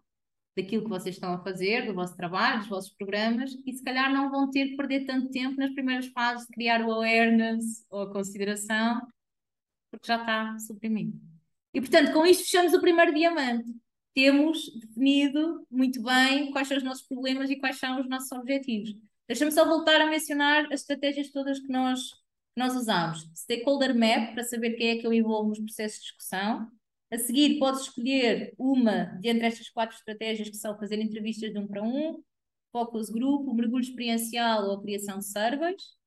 daquilo 0.57 0.83
que 0.83 0.89
vocês 0.89 1.15
estão 1.15 1.33
a 1.33 1.39
fazer, 1.39 1.87
do 1.87 1.95
vosso 1.95 2.17
trabalho, 2.17 2.59
dos 2.59 2.69
vossos 2.69 2.93
programas, 2.95 3.57
e 3.65 3.73
se 3.73 3.85
calhar 3.85 4.13
não 4.13 4.29
vão 4.29 4.51
ter 4.51 4.71
que 4.71 4.77
perder 4.77 5.05
tanto 5.05 5.31
tempo 5.31 5.57
nas 5.57 5.73
primeiras 5.73 6.09
fases 6.09 6.49
de 6.49 6.53
criar 6.53 6.83
o 6.83 6.93
awareness 6.93 7.87
ou 7.89 8.03
a 8.03 8.13
consideração, 8.13 9.01
porque 9.89 10.09
já 10.09 10.17
está 10.17 10.59
suprimido. 10.59 11.30
E 11.73 11.81
portanto, 11.81 12.13
com 12.13 12.27
isto 12.27 12.45
fechamos 12.45 12.73
o 12.75 12.81
primeiro 12.81 13.15
diamante 13.15 13.73
temos 14.15 14.71
definido 14.75 15.67
muito 15.71 16.03
bem 16.03 16.51
quais 16.51 16.69
são 16.69 16.77
os 16.77 16.83
nossos 16.83 17.07
problemas 17.07 17.51
e 17.51 17.57
quais 17.57 17.79
são 17.79 18.01
os 18.01 18.09
nossos 18.09 18.31
objetivos. 18.33 18.95
Deixa-me 19.29 19.53
só 19.53 19.65
voltar 19.65 20.01
a 20.01 20.07
mencionar 20.07 20.67
as 20.73 20.81
estratégias 20.81 21.31
todas 21.31 21.61
que 21.61 21.69
nós, 21.69 22.11
que 22.11 22.59
nós 22.59 22.75
usamos. 22.75 23.31
Stakeholder 23.35 23.95
Map, 23.95 24.35
para 24.35 24.43
saber 24.43 24.73
quem 24.73 24.91
é 24.91 24.97
que 24.99 25.07
eu 25.07 25.13
envolvo 25.13 25.51
nos 25.51 25.61
processos 25.61 25.99
de 25.99 26.05
discussão. 26.07 26.69
A 27.13 27.19
seguir, 27.19 27.59
podes 27.59 27.83
escolher 27.83 28.55
uma 28.59 29.05
de 29.21 29.29
entre 29.29 29.47
estas 29.47 29.69
quatro 29.69 29.97
estratégias, 29.97 30.49
que 30.49 30.57
são 30.57 30.79
fazer 30.79 31.01
entrevistas 31.01 31.53
de 31.53 31.59
um 31.59 31.67
para 31.67 31.83
um, 31.83 32.23
focus 32.73 33.11
group, 33.11 33.47
mergulho 33.55 33.83
experiencial 33.83 34.67
ou 34.67 34.75
a 34.75 34.83
criação 34.83 35.19
de 35.19 35.27
surveys. 35.27 36.00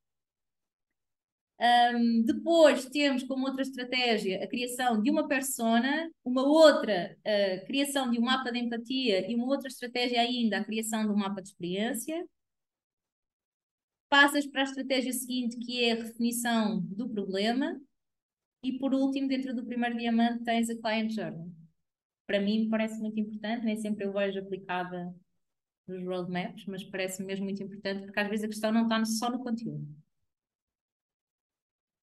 Um, 1.63 2.23
depois 2.23 2.87
temos 2.87 3.23
como 3.23 3.47
outra 3.47 3.61
estratégia 3.61 4.43
a 4.43 4.47
criação 4.47 5.01
de 5.01 5.09
uma 5.09 5.29
persona, 5.29 6.11
uma 6.21 6.43
outra 6.45 7.17
a 7.25 7.65
criação 7.65 8.11
de 8.11 8.19
um 8.19 8.23
mapa 8.23 8.51
de 8.51 8.59
empatia 8.59 9.31
e 9.31 9.33
uma 9.33 9.45
outra 9.45 9.69
estratégia 9.69 10.19
ainda 10.19 10.57
a 10.57 10.65
criação 10.65 11.05
de 11.05 11.13
um 11.13 11.15
mapa 11.15 11.41
de 11.41 11.47
experiência. 11.47 12.27
Passas 14.09 14.45
para 14.45 14.61
a 14.61 14.65
estratégia 14.65 15.13
seguinte, 15.13 15.57
que 15.57 15.85
é 15.85 15.93
a 15.93 16.03
definição 16.03 16.81
do 16.81 17.07
problema. 17.07 17.79
E 18.61 18.77
por 18.77 18.93
último, 18.93 19.29
dentro 19.29 19.55
do 19.55 19.65
primeiro 19.65 19.97
diamante, 19.97 20.43
tens 20.43 20.69
a 20.69 20.75
Client 20.75 21.11
Journey. 21.11 21.49
Para 22.27 22.41
mim, 22.41 22.67
parece 22.69 22.99
muito 22.99 23.17
importante, 23.19 23.63
nem 23.63 23.77
sempre 23.77 24.05
eu 24.05 24.11
vejo 24.11 24.39
aplicada 24.39 25.15
nos 25.87 26.03
roadmaps, 26.03 26.65
mas 26.65 26.83
parece 26.83 27.23
mesmo 27.23 27.45
muito 27.45 27.63
importante, 27.63 28.03
porque 28.03 28.19
às 28.19 28.27
vezes 28.29 28.45
a 28.45 28.49
questão 28.49 28.71
não 28.71 28.83
está 28.83 29.03
só 29.05 29.29
no 29.29 29.39
conteúdo 29.39 29.87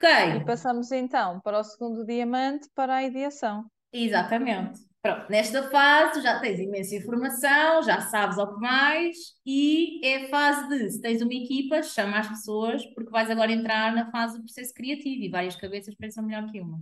Ok. 0.02 0.36
E 0.36 0.44
passamos 0.46 0.90
então 0.92 1.40
para 1.40 1.58
o 1.58 1.64
segundo 1.64 2.06
diamante, 2.06 2.68
para 2.74 2.96
a 2.96 3.02
ideação. 3.04 3.66
Exatamente. 3.92 4.80
Pronto, 5.02 5.30
nesta 5.30 5.62
fase 5.70 6.22
já 6.22 6.40
tens 6.40 6.58
imensa 6.58 6.94
informação, 6.94 7.82
já 7.82 8.00
sabes 8.02 8.38
ao 8.38 8.54
que 8.54 8.60
mais 8.60 9.16
e 9.46 10.04
é 10.04 10.26
a 10.26 10.28
fase 10.28 10.68
de, 10.68 10.90
se 10.90 11.00
tens 11.00 11.22
uma 11.22 11.32
equipa, 11.32 11.82
chama 11.82 12.18
as 12.18 12.28
pessoas, 12.28 12.84
porque 12.94 13.10
vais 13.10 13.30
agora 13.30 13.52
entrar 13.52 13.94
na 13.94 14.10
fase 14.10 14.36
do 14.36 14.44
processo 14.44 14.74
criativo 14.74 15.22
e 15.22 15.30
várias 15.30 15.56
cabeças 15.56 15.94
pensam 15.94 16.24
melhor 16.24 16.50
que 16.50 16.60
uma. 16.60 16.78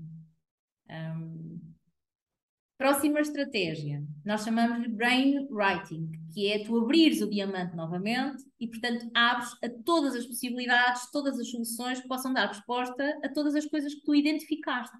Um, 0.90 1.60
Próxima 2.78 3.18
estratégia, 3.18 4.04
nós 4.24 4.44
chamamos 4.44 4.80
de 4.82 4.88
brain 4.88 5.48
writing, 5.50 6.12
que 6.32 6.46
é 6.46 6.62
tu 6.64 6.78
abrires 6.78 7.20
o 7.20 7.28
diamante 7.28 7.74
novamente 7.74 8.44
e, 8.60 8.68
portanto, 8.68 9.10
abres 9.12 9.50
a 9.64 9.68
todas 9.84 10.14
as 10.14 10.24
possibilidades, 10.24 11.10
todas 11.10 11.40
as 11.40 11.50
soluções 11.50 12.00
que 12.00 12.06
possam 12.06 12.32
dar 12.32 12.46
resposta 12.46 13.18
a 13.24 13.28
todas 13.30 13.56
as 13.56 13.66
coisas 13.66 13.92
que 13.92 14.02
tu 14.02 14.14
identificaste. 14.14 14.96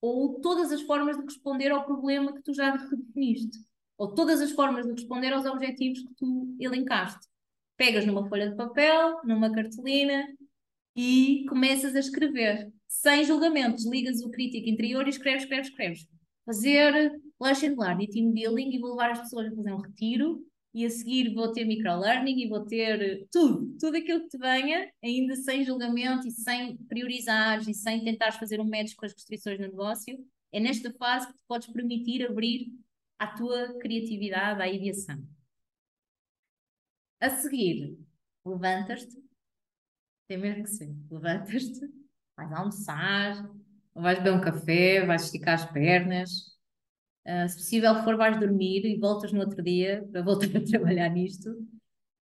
Ou 0.00 0.40
todas 0.40 0.72
as 0.72 0.80
formas 0.80 1.18
de 1.18 1.24
responder 1.24 1.70
ao 1.70 1.84
problema 1.84 2.32
que 2.32 2.42
tu 2.42 2.54
já 2.54 2.74
redefiniste. 2.74 3.58
Ou 3.98 4.14
todas 4.14 4.40
as 4.40 4.52
formas 4.52 4.86
de 4.86 4.92
responder 4.92 5.34
aos 5.34 5.44
objetivos 5.44 6.00
que 6.00 6.14
tu 6.14 6.56
elencaste. 6.58 7.28
Pegas 7.76 8.06
numa 8.06 8.26
folha 8.26 8.48
de 8.48 8.56
papel, 8.56 9.20
numa 9.22 9.52
cartolina 9.52 10.26
e 10.96 11.44
começas 11.46 11.94
a 11.94 11.98
escrever. 11.98 12.72
Sem 12.88 13.22
julgamentos, 13.22 13.84
ligas 13.84 14.22
o 14.22 14.30
crítico 14.30 14.70
interior 14.70 15.06
e 15.06 15.10
escreves, 15.10 15.42
escreves, 15.42 15.68
escreves 15.68 16.15
fazer 16.46 17.20
lesson 17.40 17.74
learning, 17.76 18.06
team 18.06 18.32
building 18.32 18.70
e 18.70 18.78
vou 18.78 18.90
levar 18.92 19.10
as 19.10 19.20
pessoas 19.20 19.52
a 19.52 19.56
fazer 19.56 19.72
um 19.72 19.80
retiro 19.80 20.46
e 20.72 20.84
a 20.84 20.90
seguir 20.90 21.34
vou 21.34 21.50
ter 21.52 21.64
microlearning 21.64 22.38
e 22.38 22.48
vou 22.48 22.64
ter 22.64 23.26
tudo, 23.32 23.76
tudo 23.78 23.96
aquilo 23.96 24.20
que 24.20 24.28
te 24.28 24.38
venha, 24.38 24.92
ainda 25.02 25.34
sem 25.34 25.64
julgamento 25.64 26.28
e 26.28 26.30
sem 26.30 26.76
priorizares 26.84 27.66
e 27.66 27.74
sem 27.74 28.04
tentares 28.04 28.36
fazer 28.36 28.60
um 28.60 28.68
match 28.68 28.94
com 28.94 29.06
as 29.06 29.12
restrições 29.12 29.58
no 29.58 29.66
negócio, 29.66 30.22
é 30.52 30.60
nesta 30.60 30.92
fase 30.92 31.28
que 31.28 31.32
te 31.34 31.42
podes 31.48 31.68
permitir 31.68 32.26
abrir 32.26 32.72
à 33.18 33.26
tua 33.26 33.78
criatividade, 33.78 34.60
à 34.60 34.68
ideação. 34.68 35.26
A 37.20 37.30
seguir, 37.30 37.98
levantas-te, 38.44 39.16
tem 40.28 40.38
mesmo 40.38 40.64
que 40.64 40.70
ser, 40.70 40.94
levantas-te, 41.10 41.80
vais 42.36 42.52
almoçar, 42.52 43.50
vais 43.96 44.18
beber 44.18 44.34
um 44.34 44.40
café, 44.40 45.04
vais 45.04 45.24
esticar 45.24 45.54
as 45.54 45.70
pernas. 45.70 46.30
Uh, 47.26 47.48
se 47.48 47.56
possível 47.56 47.94
for, 48.04 48.16
vais 48.16 48.38
dormir 48.38 48.84
e 48.84 48.98
voltas 48.98 49.32
no 49.32 49.40
outro 49.40 49.62
dia 49.62 50.06
para 50.12 50.22
voltar 50.22 50.56
a 50.56 50.60
trabalhar 50.64 51.08
nisto. 51.08 51.50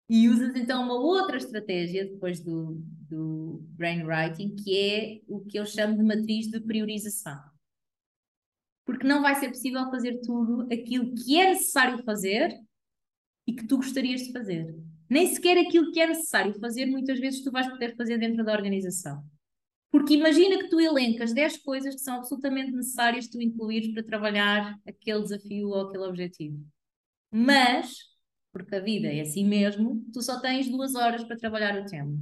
E 0.08 0.28
usas 0.28 0.54
então 0.54 0.82
uma 0.82 0.94
outra 0.94 1.36
estratégia 1.36 2.06
depois 2.06 2.40
do, 2.40 2.82
do 3.08 3.62
brainwriting, 3.70 4.54
que 4.54 4.78
é 4.78 5.20
o 5.26 5.40
que 5.40 5.58
eu 5.58 5.66
chamo 5.66 5.96
de 5.96 6.02
matriz 6.02 6.46
de 6.48 6.60
priorização. 6.60 7.38
Porque 8.84 9.06
não 9.06 9.22
vai 9.22 9.34
ser 9.34 9.48
possível 9.48 9.90
fazer 9.90 10.20
tudo 10.20 10.68
aquilo 10.72 11.14
que 11.14 11.40
é 11.40 11.48
necessário 11.50 12.02
fazer 12.04 12.54
e 13.46 13.52
que 13.54 13.66
tu 13.66 13.76
gostarias 13.76 14.22
de 14.22 14.32
fazer. 14.32 14.74
Nem 15.08 15.34
sequer 15.34 15.58
aquilo 15.58 15.90
que 15.90 16.00
é 16.00 16.06
necessário 16.06 16.58
fazer, 16.60 16.86
muitas 16.86 17.18
vezes 17.18 17.42
tu 17.42 17.50
vais 17.50 17.68
poder 17.68 17.96
fazer 17.96 18.18
dentro 18.18 18.44
da 18.44 18.52
organização. 18.52 19.22
Porque 19.94 20.14
imagina 20.14 20.58
que 20.58 20.68
tu 20.68 20.80
elencas 20.80 21.32
10 21.32 21.58
coisas 21.58 21.94
que 21.94 22.00
são 22.00 22.16
absolutamente 22.16 22.72
necessárias 22.72 23.28
tu 23.28 23.40
incluires 23.40 23.94
para 23.94 24.02
trabalhar 24.02 24.76
aquele 24.84 25.22
desafio 25.22 25.68
ou 25.68 25.82
aquele 25.82 26.02
objetivo. 26.02 26.66
Mas, 27.30 27.98
porque 28.52 28.74
a 28.74 28.80
vida 28.80 29.06
é 29.06 29.20
assim 29.20 29.46
mesmo, 29.46 30.04
tu 30.12 30.20
só 30.20 30.40
tens 30.40 30.68
duas 30.68 30.96
horas 30.96 31.22
para 31.22 31.36
trabalhar 31.36 31.80
o 31.80 31.84
tema. 31.86 32.12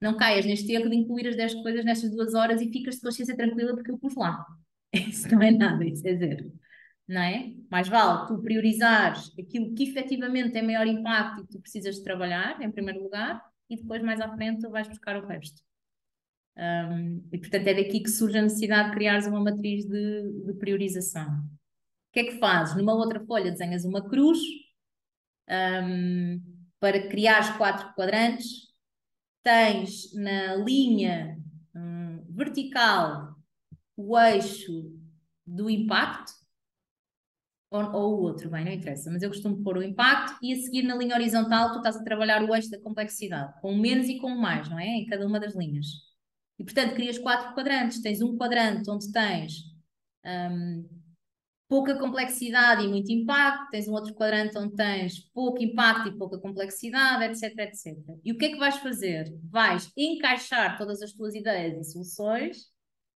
Não 0.00 0.16
caias 0.16 0.44
neste 0.44 0.72
erro 0.72 0.90
de 0.90 0.96
incluir 0.96 1.28
as 1.28 1.36
10 1.36 1.54
coisas 1.62 1.84
nestas 1.84 2.10
duas 2.10 2.34
horas 2.34 2.60
e 2.60 2.68
ficas 2.72 2.96
de 2.96 3.02
consciência 3.02 3.36
tranquila 3.36 3.74
porque 3.76 3.92
eu 3.92 3.98
pus 3.98 4.16
lá. 4.16 4.44
Isso 4.92 5.32
não 5.32 5.40
é 5.40 5.52
nada, 5.52 5.84
isso 5.84 6.04
é 6.08 6.16
zero. 6.16 6.52
Não 7.06 7.22
é? 7.22 7.54
Mais 7.70 7.86
vale 7.86 8.26
tu 8.26 8.42
priorizares 8.42 9.32
aquilo 9.38 9.72
que 9.72 9.84
efetivamente 9.84 10.50
tem 10.50 10.64
maior 10.64 10.88
impacto 10.88 11.42
e 11.42 11.46
que 11.46 11.52
tu 11.52 11.60
precisas 11.60 11.94
de 11.94 12.02
trabalhar, 12.02 12.60
em 12.60 12.72
primeiro 12.72 13.04
lugar, 13.04 13.40
e 13.70 13.76
depois 13.76 14.02
mais 14.02 14.20
à 14.20 14.34
frente 14.34 14.62
tu 14.62 14.68
vais 14.68 14.88
buscar 14.88 15.22
o 15.22 15.28
resto. 15.28 15.62
Um, 16.56 17.26
e 17.32 17.38
portanto 17.38 17.66
é 17.66 17.74
daqui 17.74 18.00
que 18.00 18.10
surge 18.10 18.38
a 18.38 18.42
necessidade 18.42 18.90
de 18.90 18.94
criares 18.94 19.26
uma 19.26 19.40
matriz 19.40 19.84
de, 19.86 20.44
de, 20.46 20.54
priorização. 20.54 21.28
O 21.28 22.12
que 22.12 22.20
é 22.20 22.24
que 22.24 22.38
fazes? 22.38 22.76
Numa 22.76 22.94
outra 22.94 23.24
folha 23.24 23.50
desenhas 23.50 23.84
uma 23.84 24.08
cruz 24.08 24.38
um, 25.50 26.40
para 26.78 27.08
criar 27.08 27.58
quatro 27.58 27.92
quadrantes. 27.94 28.72
Tens 29.42 30.14
na 30.14 30.54
linha 30.54 31.36
um, 31.74 32.24
vertical 32.30 33.34
o 33.96 34.18
eixo 34.18 34.92
do 35.46 35.68
impacto, 35.68 36.32
ou, 37.70 37.92
ou, 37.92 38.18
o 38.18 38.22
outro, 38.22 38.48
bem, 38.48 38.64
não 38.64 38.72
interessa, 38.72 39.10
mas 39.10 39.22
eu 39.22 39.28
costumo 39.28 39.62
pôr 39.62 39.76
o 39.78 39.82
impacto 39.82 40.38
e 40.40 40.52
a 40.52 40.56
seguir 40.56 40.84
na 40.84 40.94
linha 40.94 41.16
horizontal 41.16 41.72
tu 41.72 41.78
estás 41.78 41.96
a 41.96 42.04
trabalhar 42.04 42.42
o 42.42 42.54
eixo 42.54 42.70
da 42.70 42.80
complexidade, 42.80 43.60
com 43.60 43.72
o 43.72 43.78
menos 43.78 44.08
e 44.08 44.18
com 44.18 44.28
o 44.28 44.40
mais, 44.40 44.70
não 44.70 44.78
é? 44.78 44.86
Em 44.86 45.06
cada 45.06 45.26
uma 45.26 45.40
das 45.40 45.54
linhas. 45.54 46.13
E, 46.58 46.64
portanto, 46.64 46.94
crias 46.94 47.18
quatro 47.18 47.54
quadrantes. 47.54 48.00
Tens 48.00 48.22
um 48.22 48.36
quadrante 48.36 48.88
onde 48.90 49.10
tens 49.10 49.64
um, 50.24 50.88
pouca 51.68 51.98
complexidade 51.98 52.84
e 52.84 52.88
muito 52.88 53.10
impacto, 53.10 53.70
tens 53.70 53.88
um 53.88 53.92
outro 53.92 54.14
quadrante 54.14 54.56
onde 54.56 54.74
tens 54.74 55.18
pouco 55.32 55.62
impacto 55.62 56.08
e 56.08 56.16
pouca 56.16 56.38
complexidade, 56.38 57.24
etc, 57.24 57.58
etc. 57.58 57.96
E 58.24 58.32
o 58.32 58.38
que 58.38 58.46
é 58.46 58.48
que 58.50 58.58
vais 58.58 58.76
fazer? 58.76 59.32
Vais 59.50 59.90
encaixar 59.96 60.78
todas 60.78 61.02
as 61.02 61.12
tuas 61.12 61.34
ideias 61.34 61.88
e 61.88 61.92
soluções 61.92 62.70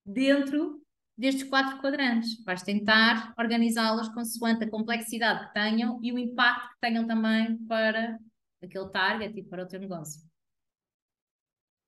dentro 0.04 0.82
destes 1.16 1.44
quatro 1.44 1.80
quadrantes. 1.80 2.42
Vais 2.44 2.62
tentar 2.62 3.34
organizá-las 3.38 4.08
consoante 4.08 4.64
a 4.64 4.70
complexidade 4.70 5.46
que 5.46 5.54
tenham 5.54 6.00
e 6.02 6.12
o 6.12 6.18
impacto 6.18 6.68
que 6.70 6.80
tenham 6.80 7.06
também 7.06 7.58
para 7.66 8.18
aquele 8.62 8.88
target 8.90 9.38
e 9.38 9.42
para 9.42 9.64
o 9.64 9.68
teu 9.68 9.80
negócio. 9.80 10.27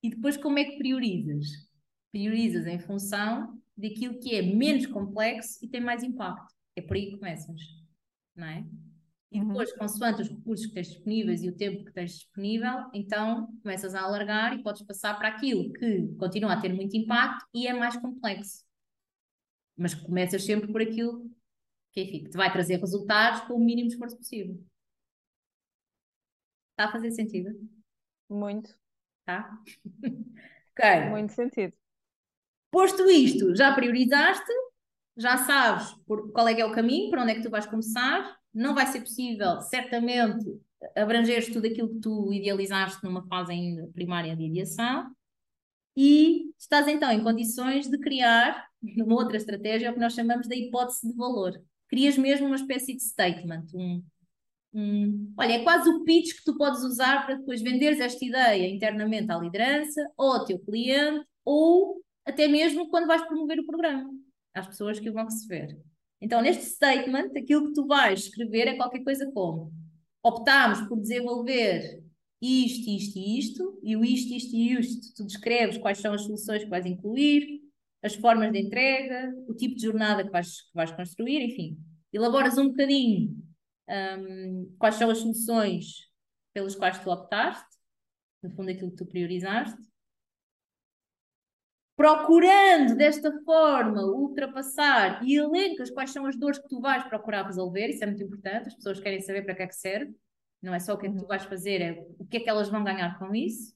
E 0.02 0.10
depois 0.10 0.36
como 0.36 0.58
é 0.58 0.64
que 0.64 0.78
priorizas? 0.78 1.46
Priorizas 2.10 2.66
em 2.66 2.78
função 2.78 3.60
daquilo 3.76 4.18
que 4.18 4.34
é 4.34 4.42
menos 4.42 4.86
complexo 4.86 5.64
e 5.64 5.68
tem 5.68 5.80
mais 5.80 6.02
impacto. 6.02 6.54
É 6.76 6.82
por 6.82 6.96
aí 6.96 7.10
que 7.10 7.18
começas, 7.18 7.60
não 8.34 8.46
é? 8.46 8.64
E 9.32 9.38
uhum. 9.38 9.48
depois, 9.48 9.72
consoante 9.72 10.22
os 10.22 10.28
recursos 10.28 10.66
que 10.66 10.74
tens 10.74 10.88
disponíveis 10.88 11.42
e 11.42 11.48
o 11.48 11.56
tempo 11.56 11.84
que 11.84 11.92
tens 11.92 12.12
disponível, 12.14 12.90
então 12.92 13.46
começas 13.62 13.94
a 13.94 14.00
alargar 14.00 14.58
e 14.58 14.62
podes 14.62 14.82
passar 14.82 15.16
para 15.16 15.28
aquilo 15.28 15.72
que 15.72 16.08
continua 16.16 16.54
a 16.54 16.60
ter 16.60 16.72
muito 16.72 16.96
impacto 16.96 17.46
e 17.54 17.66
é 17.68 17.72
mais 17.72 17.96
complexo. 17.96 18.64
Mas 19.76 19.94
começas 19.94 20.44
sempre 20.44 20.70
por 20.72 20.82
aquilo 20.82 21.30
que, 21.92 22.02
enfim, 22.02 22.24
que 22.24 22.30
te 22.30 22.36
vai 22.36 22.52
trazer 22.52 22.76
resultados 22.80 23.42
com 23.42 23.54
o 23.54 23.64
mínimo 23.64 23.88
esforço 23.88 24.16
possível. 24.16 24.60
Está 26.72 26.88
a 26.88 26.92
fazer 26.92 27.12
sentido? 27.12 27.50
Muito. 28.28 28.79
Tá? 29.30 29.48
ok. 30.72 31.10
Muito 31.10 31.32
sentido. 31.32 31.72
Posto 32.70 33.08
isto, 33.10 33.54
já 33.54 33.72
priorizaste, 33.74 34.52
já 35.16 35.36
sabes 35.38 35.92
por, 36.06 36.32
qual 36.32 36.48
é 36.48 36.54
que 36.54 36.60
é 36.60 36.64
o 36.64 36.72
caminho, 36.72 37.10
para 37.10 37.22
onde 37.22 37.32
é 37.32 37.34
que 37.36 37.42
tu 37.42 37.50
vais 37.50 37.66
começar. 37.66 38.36
Não 38.52 38.74
vai 38.74 38.86
ser 38.86 39.00
possível, 39.00 39.60
certamente, 39.60 40.44
abranger 40.96 41.52
tudo 41.52 41.66
aquilo 41.66 41.88
que 41.90 42.00
tu 42.00 42.32
idealizaste 42.32 43.02
numa 43.04 43.26
fase 43.26 43.52
ainda 43.52 43.88
primária 43.92 44.36
de 44.36 44.44
ideação. 44.44 45.10
E 45.96 46.52
estás 46.58 46.88
então 46.88 47.10
em 47.10 47.22
condições 47.22 47.88
de 47.88 47.98
criar 47.98 48.66
uma 48.82 49.14
outra 49.14 49.36
estratégia, 49.36 49.90
o 49.90 49.94
que 49.94 50.00
nós 50.00 50.14
chamamos 50.14 50.48
da 50.48 50.56
hipótese 50.56 51.08
de 51.08 51.14
valor. 51.16 51.60
Crias 51.88 52.16
mesmo 52.16 52.46
uma 52.46 52.56
espécie 52.56 52.94
de 52.94 53.02
statement, 53.02 53.66
um, 53.74 54.02
um, 54.72 55.32
olha, 55.36 55.54
é 55.54 55.64
quase 55.64 55.88
o 55.88 56.04
pitch 56.04 56.36
que 56.36 56.44
tu 56.44 56.56
podes 56.56 56.82
usar 56.82 57.26
para 57.26 57.36
depois 57.36 57.60
venderes 57.60 57.98
esta 58.00 58.24
ideia 58.24 58.68
internamente 58.68 59.30
à 59.30 59.38
liderança, 59.38 60.00
ou 60.16 60.32
ao 60.32 60.44
teu 60.44 60.58
cliente, 60.58 61.24
ou 61.44 62.00
até 62.24 62.46
mesmo 62.46 62.88
quando 62.88 63.06
vais 63.06 63.22
promover 63.26 63.58
o 63.58 63.66
programa, 63.66 64.08
às 64.54 64.66
pessoas 64.68 65.00
que 65.00 65.10
vão 65.10 65.24
receber. 65.24 65.76
Então, 66.20 66.40
neste 66.42 66.64
statement, 66.64 67.30
aquilo 67.36 67.66
que 67.66 67.72
tu 67.72 67.86
vais 67.86 68.20
escrever 68.20 68.68
é 68.68 68.76
qualquer 68.76 69.02
coisa 69.02 69.30
como 69.32 69.72
optámos 70.22 70.86
por 70.86 71.00
desenvolver 71.00 72.02
isto, 72.40 72.90
isto 72.90 73.18
e 73.18 73.38
isto, 73.38 73.80
e 73.82 73.96
o 73.96 74.04
isto, 74.04 74.32
isto 74.34 74.54
e 74.54 74.72
isto, 74.74 75.14
tu 75.14 75.24
descreves 75.24 75.78
quais 75.78 75.98
são 75.98 76.12
as 76.12 76.22
soluções 76.22 76.62
que 76.62 76.70
vais 76.70 76.86
incluir, 76.86 77.60
as 78.02 78.14
formas 78.14 78.52
de 78.52 78.58
entrega, 78.58 79.34
o 79.46 79.54
tipo 79.54 79.74
de 79.74 79.82
jornada 79.82 80.24
que 80.24 80.30
vais, 80.30 80.62
que 80.62 80.74
vais 80.74 80.90
construir, 80.92 81.42
enfim. 81.42 81.78
Elaboras 82.12 82.56
um 82.56 82.68
bocadinho 82.68 83.36
um, 83.90 84.76
quais 84.78 84.94
são 84.94 85.10
as 85.10 85.18
soluções 85.18 86.10
pelas 86.52 86.74
quais 86.74 86.98
tu 86.98 87.10
optaste, 87.10 87.76
no 88.42 88.50
fundo 88.50 88.70
aquilo 88.70 88.90
que 88.90 88.96
tu 88.96 89.06
priorizaste, 89.06 89.80
procurando 91.96 92.96
desta 92.96 93.30
forma 93.44 94.02
ultrapassar 94.02 95.22
e 95.22 95.36
elencas 95.36 95.90
quais 95.90 96.10
são 96.10 96.24
as 96.24 96.36
dores 96.36 96.58
que 96.58 96.68
tu 96.68 96.80
vais 96.80 97.04
procurar 97.04 97.44
resolver, 97.44 97.88
isso 97.88 98.02
é 98.02 98.06
muito 98.06 98.22
importante, 98.22 98.68
as 98.68 98.74
pessoas 98.74 99.00
querem 99.00 99.20
saber 99.20 99.42
para 99.42 99.54
que 99.54 99.62
é 99.62 99.66
que 99.66 99.74
serve, 99.74 100.14
não 100.62 100.74
é 100.74 100.80
só 100.80 100.94
o 100.94 100.98
que 100.98 101.06
é 101.06 101.10
que 101.10 101.16
tu 101.16 101.22
uhum. 101.22 101.28
vais 101.28 101.44
fazer, 101.44 101.80
é 101.80 102.06
o 102.18 102.26
que 102.26 102.38
é 102.38 102.40
que 102.40 102.48
elas 102.48 102.68
vão 102.68 102.84
ganhar 102.84 103.18
com 103.18 103.34
isso. 103.34 103.74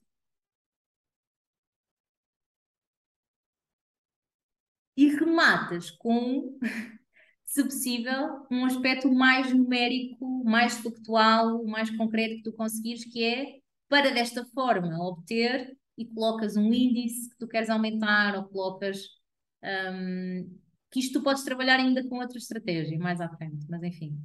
E 4.96 5.08
rematas 5.08 5.90
com 5.90 6.58
se 7.44 7.62
possível, 7.62 8.46
um 8.50 8.64
aspecto 8.64 9.12
mais 9.12 9.52
numérico, 9.52 10.44
mais 10.44 10.78
factual, 10.78 11.64
mais 11.64 11.90
concreto 11.96 12.36
que 12.36 12.42
tu 12.42 12.52
conseguires, 12.52 13.04
que 13.04 13.22
é 13.22 13.58
para 13.88 14.10
desta 14.10 14.44
forma 14.46 14.98
obter 15.06 15.76
e 15.96 16.04
colocas 16.06 16.56
um 16.56 16.72
índice 16.72 17.30
que 17.30 17.38
tu 17.38 17.46
queres 17.46 17.70
aumentar 17.70 18.36
ou 18.36 18.44
colocas 18.44 18.98
um, 19.62 20.58
que 20.90 21.00
isto 21.00 21.18
tu 21.18 21.24
podes 21.24 21.44
trabalhar 21.44 21.78
ainda 21.78 22.06
com 22.08 22.18
outra 22.18 22.38
estratégia 22.38 22.98
mais 22.98 23.20
à 23.20 23.28
frente, 23.28 23.66
mas 23.68 23.82
enfim. 23.82 24.18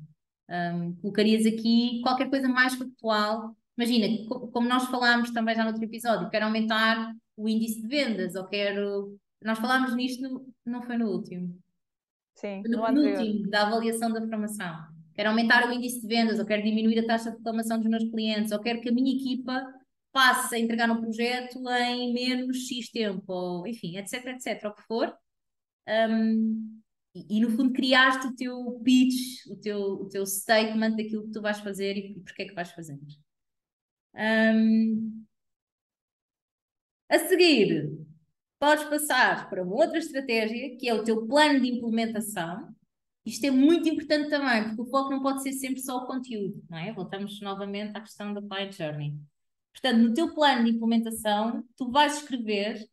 Um, 0.50 0.96
colocarias 0.96 1.46
aqui 1.46 2.02
qualquer 2.02 2.30
coisa 2.30 2.48
mais 2.48 2.74
factual. 2.74 3.56
Imagina, 3.78 4.28
como 4.28 4.68
nós 4.68 4.86
falámos 4.86 5.32
também 5.32 5.56
já 5.56 5.64
no 5.64 5.70
outro 5.70 5.84
episódio, 5.84 6.30
quero 6.30 6.46
aumentar 6.46 7.16
o 7.38 7.48
índice 7.48 7.82
de 7.82 7.88
vendas, 7.88 8.36
ou 8.36 8.46
quero. 8.48 9.18
Nós 9.44 9.58
falámos 9.58 9.96
nisto, 9.96 10.22
no... 10.22 10.54
não 10.66 10.82
foi 10.84 10.98
no 10.98 11.10
último. 11.10 11.58
Sim, 12.40 12.64
no, 12.68 12.86
penúltimo 12.86 13.50
da 13.50 13.68
avaliação 13.68 14.12
da 14.12 14.22
formação. 14.22 14.88
Quero 15.14 15.30
aumentar 15.30 15.68
o 15.68 15.74
índice 15.74 16.02
de 16.02 16.08
vendas, 16.08 16.40
ou 16.40 16.46
quero 16.46 16.64
diminuir 16.64 17.00
a 17.00 17.06
taxa 17.06 17.32
de 17.32 17.38
reclamação 17.38 17.78
dos 17.78 17.90
meus 17.90 18.10
clientes, 18.10 18.54
ou 18.54 18.60
quero 18.60 18.80
que 18.80 18.88
a 18.88 18.92
minha 18.92 19.14
equipa 19.14 19.66
passe 20.12 20.56
a 20.56 20.60
entregar 20.60 20.90
um 20.90 21.02
projeto 21.02 21.60
em 21.70 22.14
menos 22.14 22.68
X 22.68 22.90
tempo, 22.90 23.26
ou 23.28 23.68
enfim, 23.68 23.98
etc, 23.98 24.26
etc, 24.28 24.64
o 24.66 24.74
que 24.74 24.82
for. 24.84 25.14
Um, 25.88 26.82
e, 27.14 27.38
e, 27.38 27.42
no 27.42 27.50
fundo 27.50 27.74
criaste 27.74 28.28
o 28.28 28.36
teu 28.36 28.80
pitch, 28.84 29.46
o 29.48 29.56
teu, 29.58 29.80
o 29.80 30.08
teu 30.08 30.26
statement 30.26 30.96
daquilo 30.96 31.26
que 31.26 31.32
tu 31.32 31.42
vais 31.42 31.60
fazer 31.60 31.98
e, 31.98 32.18
e 32.18 32.20
porque 32.22 32.44
é 32.44 32.46
que 32.48 32.54
vais 32.54 32.72
fazer. 32.72 32.98
Um, 34.16 35.26
a 37.10 37.20
seguir, 37.20 37.90
podes 38.60 38.84
passar 38.86 39.50
para 39.50 39.64
uma 39.64 39.76
outra 39.76 39.98
estratégia, 39.98 40.78
que 40.78 40.88
é 40.88 40.94
o 40.94 41.04
teu 41.04 41.26
plano 41.26 41.62
de 41.62 41.70
implementação. 41.70 42.76
Isto 43.26 43.46
é 43.46 43.52
muito 43.52 43.88
importante 43.88 44.30
também, 44.30 44.64
porque 44.66 44.82
o 44.82 44.90
foco 44.90 45.10
não 45.10 45.22
pode 45.22 45.42
ser 45.42 45.54
sempre 45.54 45.82
só 45.82 45.98
o 45.98 46.08
conteúdo, 46.08 46.62
não 46.70 46.78
é? 46.78 46.92
Voltamos 46.94 47.40
novamente 47.42 47.96
à 47.96 48.02
questão 48.02 48.34
da 48.34 48.42
Client 48.42 48.74
Journey. 48.74 49.18
Portanto, 49.72 49.98
no 50.00 50.14
teu 50.14 50.34
plano 50.34 50.66
de 50.66 50.72
implementação, 50.72 51.64
tu 51.78 51.90
vais 51.92 52.18
escrever 52.18 52.86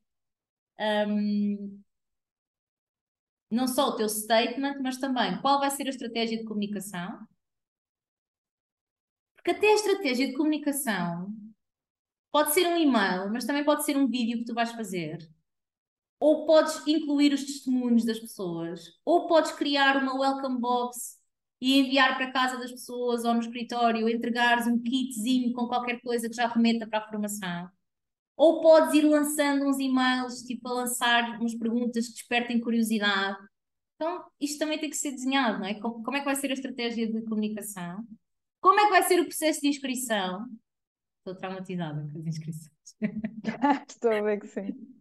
um, 1.08 1.82
não 3.50 3.66
só 3.66 3.88
o 3.88 3.96
teu 3.96 4.08
statement, 4.08 4.80
mas 4.82 4.98
também 4.98 5.40
qual 5.40 5.58
vai 5.58 5.70
ser 5.70 5.86
a 5.86 5.90
estratégia 5.90 6.38
de 6.38 6.44
comunicação. 6.44 7.26
Porque 9.36 9.52
até 9.52 9.68
a 9.68 9.74
estratégia 9.74 10.26
de 10.28 10.34
comunicação 10.34 11.32
pode 12.30 12.52
ser 12.52 12.66
um 12.66 12.76
e-mail, 12.76 13.32
mas 13.32 13.44
também 13.46 13.64
pode 13.64 13.84
ser 13.84 13.96
um 13.96 14.08
vídeo 14.08 14.38
que 14.38 14.44
tu 14.44 14.54
vais 14.54 14.70
fazer 14.72 15.18
ou 16.18 16.46
podes 16.46 16.86
incluir 16.86 17.32
os 17.32 17.44
testemunhos 17.44 18.04
das 18.04 18.18
pessoas, 18.18 18.92
ou 19.04 19.26
podes 19.26 19.52
criar 19.52 19.96
uma 20.02 20.18
welcome 20.18 20.58
box 20.58 21.16
e 21.60 21.78
enviar 21.78 22.16
para 22.16 22.32
casa 22.32 22.58
das 22.58 22.70
pessoas 22.70 23.24
ou 23.24 23.34
no 23.34 23.40
escritório, 23.40 24.08
entregares 24.08 24.66
um 24.66 24.78
kitzinho 24.78 25.52
com 25.52 25.66
qualquer 25.66 26.00
coisa 26.00 26.28
que 26.28 26.36
já 26.36 26.46
remeta 26.46 26.86
para 26.86 27.00
a 27.00 27.08
formação. 27.08 27.70
Ou 28.36 28.60
podes 28.60 28.94
ir 28.94 29.02
lançando 29.02 29.66
uns 29.66 29.78
e-mails, 29.78 30.42
tipo 30.42 30.68
a 30.68 30.74
lançar 30.74 31.40
umas 31.40 31.54
perguntas 31.54 32.08
que 32.08 32.14
despertem 32.14 32.60
curiosidade. 32.60 33.38
Então, 33.94 34.26
isto 34.38 34.58
também 34.58 34.78
tem 34.78 34.90
que 34.90 34.96
ser 34.96 35.12
desenhado, 35.12 35.58
não 35.58 35.66
é? 35.66 35.74
Como, 35.80 36.02
como 36.02 36.16
é 36.16 36.20
que 36.20 36.26
vai 36.26 36.36
ser 36.36 36.50
a 36.50 36.54
estratégia 36.54 37.10
de 37.10 37.22
comunicação? 37.22 38.06
Como 38.60 38.78
é 38.78 38.84
que 38.84 38.90
vai 38.90 39.02
ser 39.04 39.20
o 39.20 39.24
processo 39.24 39.62
de 39.62 39.68
inscrição? 39.68 40.46
Estou 41.18 41.34
traumatizada 41.34 42.06
com 42.12 42.18
as 42.18 42.26
inscrições. 42.26 42.70
Estou 43.88 44.12
a 44.12 44.20
ver 44.20 44.38
que 44.38 44.46
sim. 44.46 44.95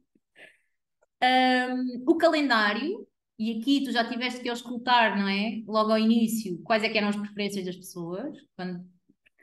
Um, 1.26 2.04
o 2.08 2.16
calendário, 2.18 3.08
e 3.38 3.58
aqui 3.60 3.84
tu 3.84 3.92
já 3.92 4.08
tiveste 4.08 4.42
que 4.42 4.50
escutar, 4.50 5.18
não 5.18 5.28
é? 5.28 5.62
Logo 5.68 5.92
ao 5.92 5.98
início, 5.98 6.62
quais 6.64 6.84
é 6.84 6.90
que 6.90 6.98
eram 6.98 7.10
as 7.10 7.16
preferências 7.16 7.66
das 7.66 7.76
pessoas. 7.76 8.38
Quando, 8.56 8.86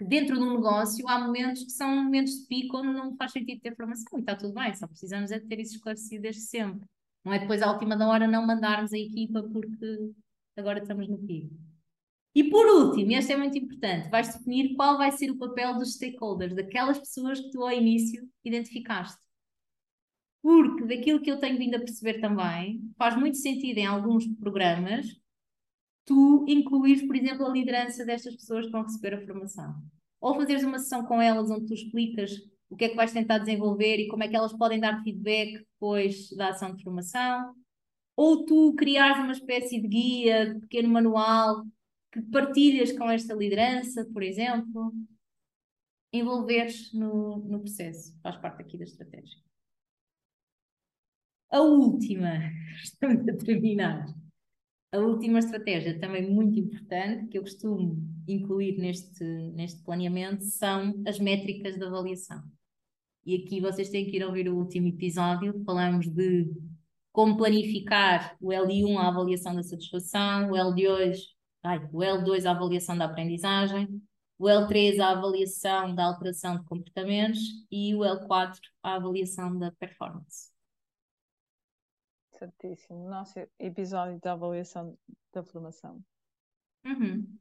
dentro 0.00 0.36
de 0.36 0.42
um 0.42 0.54
negócio 0.54 1.06
há 1.08 1.18
momentos 1.18 1.64
que 1.64 1.70
são 1.70 2.04
momentos 2.04 2.32
de 2.40 2.46
pico 2.46 2.78
onde 2.78 2.92
não 2.92 3.16
faz 3.16 3.32
sentido 3.32 3.60
ter 3.60 3.76
formação 3.76 4.18
e 4.18 4.20
está 4.20 4.34
tudo 4.36 4.54
bem, 4.54 4.74
só 4.74 4.86
precisamos 4.86 5.30
é 5.30 5.38
de 5.38 5.46
ter 5.46 5.60
isso 5.60 5.76
esclarecido 5.76 6.22
desde 6.22 6.42
sempre. 6.42 6.86
Não 7.24 7.32
é 7.32 7.38
depois 7.38 7.62
à 7.62 7.70
última 7.70 7.96
da 7.96 8.08
hora 8.08 8.26
não 8.26 8.46
mandarmos 8.46 8.92
a 8.92 8.98
equipa 8.98 9.42
porque 9.42 10.12
agora 10.56 10.80
estamos 10.80 11.08
no 11.08 11.18
pico. 11.18 11.54
E 12.34 12.44
por 12.44 12.66
último, 12.66 13.10
e 13.10 13.14
este 13.14 13.32
é 13.32 13.36
muito 13.36 13.58
importante, 13.58 14.08
vais 14.08 14.32
definir 14.34 14.74
qual 14.74 14.96
vai 14.96 15.12
ser 15.12 15.30
o 15.30 15.36
papel 15.36 15.74
dos 15.78 15.94
stakeholders, 15.94 16.54
daquelas 16.54 16.98
pessoas 16.98 17.38
que 17.38 17.50
tu 17.50 17.62
ao 17.62 17.70
início 17.70 18.26
identificaste. 18.42 19.20
Porque 20.42 20.84
daquilo 20.84 21.20
que 21.20 21.30
eu 21.30 21.38
tenho 21.38 21.56
vindo 21.56 21.76
a 21.76 21.78
perceber 21.78 22.20
também, 22.20 22.82
faz 22.98 23.16
muito 23.16 23.38
sentido 23.38 23.78
em 23.78 23.86
alguns 23.86 24.26
programas 24.26 25.06
tu 26.04 26.44
incluires, 26.48 27.06
por 27.06 27.16
exemplo, 27.16 27.46
a 27.46 27.50
liderança 27.50 28.04
destas 28.04 28.34
pessoas 28.34 28.66
que 28.66 28.72
vão 28.72 28.82
receber 28.82 29.14
a 29.14 29.26
formação. 29.26 29.74
Ou 30.20 30.34
fazeres 30.34 30.64
uma 30.64 30.78
sessão 30.78 31.04
com 31.04 31.20
elas 31.20 31.50
onde 31.50 31.66
tu 31.66 31.74
explicas 31.74 32.32
o 32.68 32.76
que 32.76 32.86
é 32.86 32.88
que 32.88 32.96
vais 32.96 33.12
tentar 33.12 33.38
desenvolver 33.38 33.98
e 33.98 34.08
como 34.08 34.22
é 34.22 34.28
que 34.28 34.36
elas 34.36 34.52
podem 34.52 34.80
dar 34.80 35.02
feedback 35.02 35.58
depois 35.58 36.30
da 36.30 36.48
ação 36.48 36.74
de 36.74 36.82
formação. 36.82 37.54
Ou 38.16 38.44
tu 38.44 38.74
criares 38.74 39.18
uma 39.18 39.32
espécie 39.32 39.80
de 39.80 39.88
guia, 39.88 40.54
de 40.54 40.60
pequeno 40.60 40.88
manual 40.88 41.64
que 42.12 42.20
partilhas 42.22 42.92
com 42.92 43.10
esta 43.10 43.34
liderança, 43.34 44.04
por 44.12 44.22
exemplo. 44.22 44.92
Envolveres 46.12 46.92
no, 46.92 47.38
no 47.38 47.60
processo, 47.60 48.14
faz 48.22 48.36
parte 48.36 48.60
aqui 48.60 48.76
da 48.76 48.84
estratégia. 48.84 49.38
A 51.52 51.60
última, 51.60 52.50
estamos 52.82 53.28
a 53.28 53.36
terminar. 53.36 54.06
A 54.90 54.98
última 54.98 55.38
estratégia, 55.38 56.00
também 56.00 56.30
muito 56.30 56.58
importante, 56.58 57.28
que 57.28 57.36
eu 57.36 57.42
costumo 57.42 57.96
incluir 58.26 58.78
neste, 58.78 59.22
neste 59.52 59.82
planeamento, 59.82 60.44
são 60.44 61.02
as 61.06 61.18
métricas 61.18 61.76
de 61.76 61.84
avaliação. 61.84 62.42
E 63.26 63.36
aqui 63.36 63.60
vocês 63.60 63.90
têm 63.90 64.06
que 64.06 64.16
ir 64.16 64.24
ouvir 64.24 64.48
o 64.48 64.56
último 64.56 64.88
episódio, 64.88 65.62
falamos 65.64 66.08
de 66.08 66.50
como 67.12 67.36
planificar 67.36 68.34
o 68.40 68.48
L1 68.48 68.96
a 68.96 69.08
avaliação 69.08 69.54
da 69.54 69.62
satisfação, 69.62 70.50
o 70.50 70.54
L2, 70.54 71.18
ai, 71.62 71.86
o 71.92 71.98
L2 71.98 72.46
a 72.46 72.52
avaliação 72.52 72.96
da 72.96 73.04
aprendizagem, 73.04 74.02
o 74.38 74.46
L3 74.46 75.00
a 75.00 75.10
avaliação 75.10 75.94
da 75.94 76.06
alteração 76.06 76.58
de 76.58 76.64
comportamentos 76.64 77.40
e 77.70 77.94
o 77.94 77.98
L4 77.98 78.56
a 78.82 78.94
avaliação 78.94 79.58
da 79.58 79.70
performance. 79.72 80.51
Certíssimo. 82.42 83.08
Nosso 83.08 83.38
episódio 83.56 84.18
da 84.20 84.32
avaliação 84.32 84.98
da 85.32 85.44
formação. 85.44 86.02
Uhum. 86.84 87.38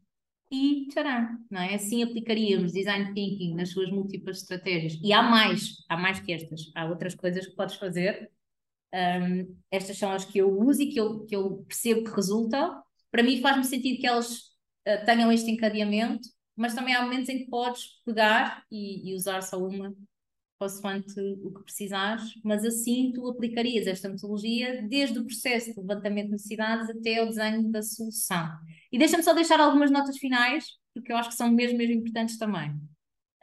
E 0.51 0.87
tcharam, 0.89 1.39
não 1.49 1.59
é? 1.59 1.73
Assim 1.73 2.03
aplicaríamos 2.03 2.71
design 2.71 3.11
thinking 3.15 3.55
nas 3.55 3.69
suas 3.69 3.89
múltiplas 3.89 4.41
estratégias. 4.41 4.99
E 5.01 5.11
há 5.11 5.23
mais, 5.23 5.83
há 5.89 5.97
mais 5.97 6.19
que 6.19 6.31
estas. 6.31 6.71
Há 6.75 6.85
outras 6.85 7.15
coisas 7.15 7.47
que 7.47 7.55
podes 7.55 7.77
fazer. 7.77 8.31
Um, 8.93 9.57
estas 9.71 9.97
são 9.97 10.11
as 10.11 10.23
que 10.23 10.37
eu 10.37 10.55
uso 10.59 10.83
e 10.83 10.91
que 10.91 10.99
eu, 10.99 11.25
que 11.25 11.35
eu 11.35 11.63
percebo 11.67 12.03
que 12.03 12.15
resultam. 12.15 12.83
Para 13.09 13.23
mim 13.23 13.41
faz-me 13.41 13.63
sentido 13.63 13.99
que 13.99 14.07
elas 14.07 14.37
uh, 14.87 15.03
tenham 15.05 15.31
este 15.31 15.49
encadeamento, 15.49 16.29
mas 16.55 16.75
também 16.75 16.93
há 16.93 17.01
momentos 17.01 17.29
em 17.29 17.39
que 17.39 17.49
podes 17.49 18.03
pegar 18.05 18.63
e, 18.69 19.09
e 19.09 19.15
usar 19.15 19.41
só 19.41 19.57
uma 19.57 19.95
consoante 20.61 21.19
o 21.19 21.51
que 21.51 21.63
precisares, 21.63 22.35
mas 22.43 22.63
assim 22.63 23.11
tu 23.15 23.27
aplicarias 23.27 23.87
esta 23.87 24.07
metodologia 24.07 24.85
desde 24.87 25.17
o 25.17 25.25
processo 25.25 25.73
de 25.73 25.79
levantamento 25.79 26.27
de 26.27 26.31
necessidades 26.33 26.87
até 26.87 27.17
ao 27.17 27.25
desenho 27.25 27.71
da 27.71 27.81
solução. 27.81 28.47
E 28.91 28.99
deixa-me 28.99 29.23
só 29.23 29.33
deixar 29.33 29.59
algumas 29.59 29.89
notas 29.89 30.19
finais, 30.19 30.65
porque 30.93 31.11
eu 31.11 31.17
acho 31.17 31.29
que 31.29 31.35
são 31.35 31.49
mesmo, 31.49 31.79
mesmo 31.79 31.95
importantes 31.95 32.37
também. 32.37 32.79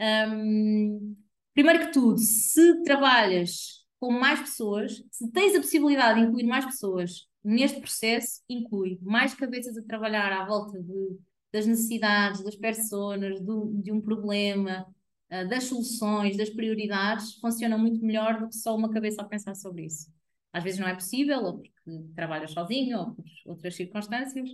Um, 0.01 1.17
primeiro 1.53 1.87
que 1.87 1.93
tudo, 1.93 2.19
se 2.19 2.85
trabalhas 2.85 3.85
com 3.99 4.13
mais 4.13 4.39
pessoas, 4.39 5.03
se 5.11 5.29
tens 5.33 5.57
a 5.57 5.61
possibilidade 5.61 6.21
de 6.21 6.27
incluir 6.27 6.47
mais 6.47 6.65
pessoas 6.65 7.27
neste 7.43 7.81
processo, 7.81 8.43
inclui 8.49 9.01
mais 9.03 9.35
cabeças 9.35 9.77
a 9.77 9.83
trabalhar 9.83 10.33
à 10.33 10.47
volta 10.47 10.81
de, 10.81 11.19
das 11.53 11.67
necessidades, 11.67 12.45
das 12.45 12.55
pessoas, 12.55 13.43
do, 13.43 13.73
de 13.83 13.91
um 13.91 14.01
problema, 14.01 14.87
das 15.29 15.65
soluções, 15.65 16.37
das 16.37 16.49
prioridades, 16.49 17.35
funcionam 17.35 17.79
muito 17.79 18.05
melhor 18.05 18.41
do 18.41 18.49
que 18.49 18.57
só 18.57 18.75
uma 18.75 18.91
cabeça 18.91 19.23
a 19.23 19.25
pensar 19.25 19.55
sobre 19.55 19.85
isso. 19.85 20.11
Às 20.53 20.65
vezes 20.65 20.81
não 20.81 20.89
é 20.89 20.95
possível, 20.95 21.43
ou 21.45 21.59
porque 21.59 21.73
trabalhas 22.15 22.53
sozinho, 22.53 22.99
ou 22.99 23.15
por 23.15 23.25
outras 23.47 23.77
circunstâncias, 23.77 24.49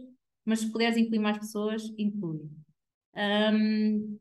mas 0.44 0.60
se 0.60 0.72
puderes 0.72 0.96
incluir 0.96 1.20
mais 1.20 1.38
pessoas, 1.38 1.82
inclui. 1.96 2.40
Um, 3.16 4.18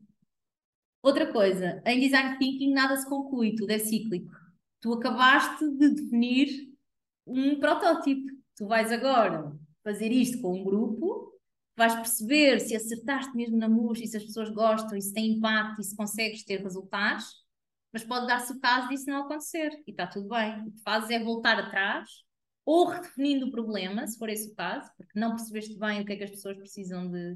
outra 1.02 1.30
coisa, 1.32 1.82
em 1.84 2.00
design 2.00 2.38
thinking 2.38 2.72
nada 2.72 2.96
se 2.96 3.08
conclui, 3.08 3.56
tudo 3.56 3.70
é 3.70 3.78
cíclico. 3.78 4.32
Tu 4.80 4.92
acabaste 4.92 5.68
de 5.76 5.90
definir 5.90 6.72
um 7.26 7.58
protótipo. 7.58 8.30
Tu 8.56 8.66
vais 8.66 8.92
agora 8.92 9.52
fazer 9.82 10.12
isto 10.12 10.40
com 10.40 10.60
um 10.60 10.64
grupo 10.64 11.33
vais 11.76 11.94
perceber 11.94 12.60
se 12.60 12.76
acertaste 12.76 13.34
mesmo 13.36 13.56
na 13.56 13.68
música, 13.68 14.06
e 14.06 14.08
se 14.08 14.16
as 14.16 14.24
pessoas 14.24 14.50
gostam, 14.50 14.96
e 14.96 15.02
se 15.02 15.12
tem 15.12 15.32
impacto, 15.32 15.80
e 15.80 15.84
se 15.84 15.96
consegues 15.96 16.44
ter 16.44 16.62
resultados, 16.62 17.26
mas 17.92 18.04
pode 18.04 18.26
dar-se 18.26 18.52
o 18.52 18.60
caso 18.60 18.88
disso 18.88 19.08
não 19.08 19.24
acontecer, 19.24 19.70
e 19.86 19.90
está 19.90 20.06
tudo 20.06 20.28
bem. 20.28 20.60
O 20.62 20.72
que 20.72 20.82
fazes 20.82 21.10
é 21.10 21.22
voltar 21.22 21.58
atrás, 21.58 22.08
ou 22.64 22.86
redefinindo 22.86 23.46
o 23.46 23.50
problema, 23.50 24.06
se 24.06 24.18
for 24.18 24.28
esse 24.28 24.50
o 24.50 24.54
caso, 24.54 24.90
porque 24.96 25.18
não 25.18 25.30
percebeste 25.30 25.78
bem 25.78 26.00
o 26.00 26.04
que 26.04 26.12
é 26.12 26.16
que 26.16 26.24
as 26.24 26.30
pessoas 26.30 26.56
precisam 26.56 27.10
de, 27.10 27.34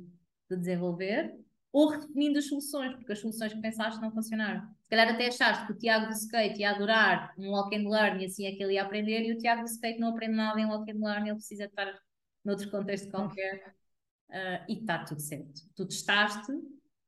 de 0.50 0.56
desenvolver, 0.56 1.34
ou 1.72 1.88
redefinindo 1.88 2.38
as 2.38 2.46
soluções, 2.46 2.94
porque 2.94 3.12
as 3.12 3.20
soluções 3.20 3.52
que 3.52 3.60
pensaste 3.60 4.00
não 4.00 4.10
funcionaram. 4.10 4.66
Se 4.82 4.88
calhar 4.88 5.08
até 5.08 5.28
achaste 5.28 5.66
que 5.66 5.72
o 5.72 5.78
Tiago 5.78 6.06
do 6.06 6.12
skate 6.12 6.60
ia 6.60 6.70
adorar 6.70 7.34
um 7.36 7.50
walk 7.50 7.76
and 7.76 7.88
learn 7.88 8.22
e 8.22 8.26
assim 8.26 8.46
é 8.46 8.52
que 8.52 8.62
ele 8.62 8.74
ia 8.74 8.82
aprender, 8.82 9.22
e 9.22 9.32
o 9.32 9.38
Tiago 9.38 9.62
do 9.62 9.68
skate 9.68 10.00
não 10.00 10.08
aprende 10.08 10.34
nada 10.34 10.58
em 10.58 10.66
walk 10.66 10.90
and 10.90 10.98
learn, 10.98 11.28
ele 11.28 11.36
precisa 11.36 11.64
estar 11.64 11.92
noutro 12.44 12.70
contexto 12.70 13.10
qualquer 13.10 13.77
uh, 14.30 14.64
e 14.68 14.80
está 14.80 15.04
tudo 15.04 15.20
certo. 15.20 15.62
Tu 15.74 15.86
testaste 15.86 16.52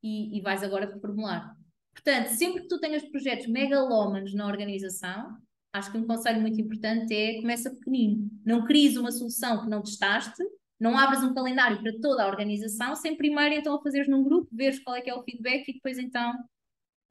e, 0.02 0.38
e 0.38 0.40
vais 0.40 0.62
agora 0.62 0.92
reformular. 0.92 1.56
Portanto, 1.92 2.28
sempre 2.28 2.62
que 2.62 2.68
tu 2.68 2.78
tenhas 2.78 3.02
projetos 3.04 3.46
megalómanos 3.46 4.32
na 4.34 4.46
organização, 4.46 5.36
acho 5.72 5.90
que 5.90 5.98
um 5.98 6.06
conselho 6.06 6.40
muito 6.40 6.60
importante 6.60 7.14
é 7.14 7.40
começa 7.40 7.70
pequenino. 7.70 8.30
Não 8.44 8.64
cries 8.64 8.96
uma 8.96 9.10
solução 9.10 9.62
que 9.62 9.68
não 9.68 9.82
testaste, 9.82 10.42
não 10.78 10.96
abras 10.96 11.22
um 11.22 11.34
calendário 11.34 11.82
para 11.82 11.92
toda 12.00 12.24
a 12.24 12.28
organização, 12.28 12.94
sem 12.96 13.16
primeiro 13.16 13.54
então 13.54 13.74
a 13.74 13.82
fazeres 13.82 14.08
num 14.08 14.24
grupo, 14.24 14.48
veres 14.50 14.78
qual 14.80 14.96
é 14.96 15.02
que 15.02 15.10
é 15.10 15.14
o 15.14 15.22
feedback 15.22 15.68
e 15.68 15.74
depois 15.74 15.98
então 15.98 16.32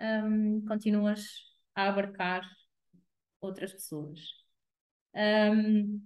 um, 0.01 0.66
continuas 0.66 1.26
a 1.76 1.89
abarcar 1.89 2.41
outras 3.39 3.72
pessoas. 3.72 4.20
Um, 5.14 6.01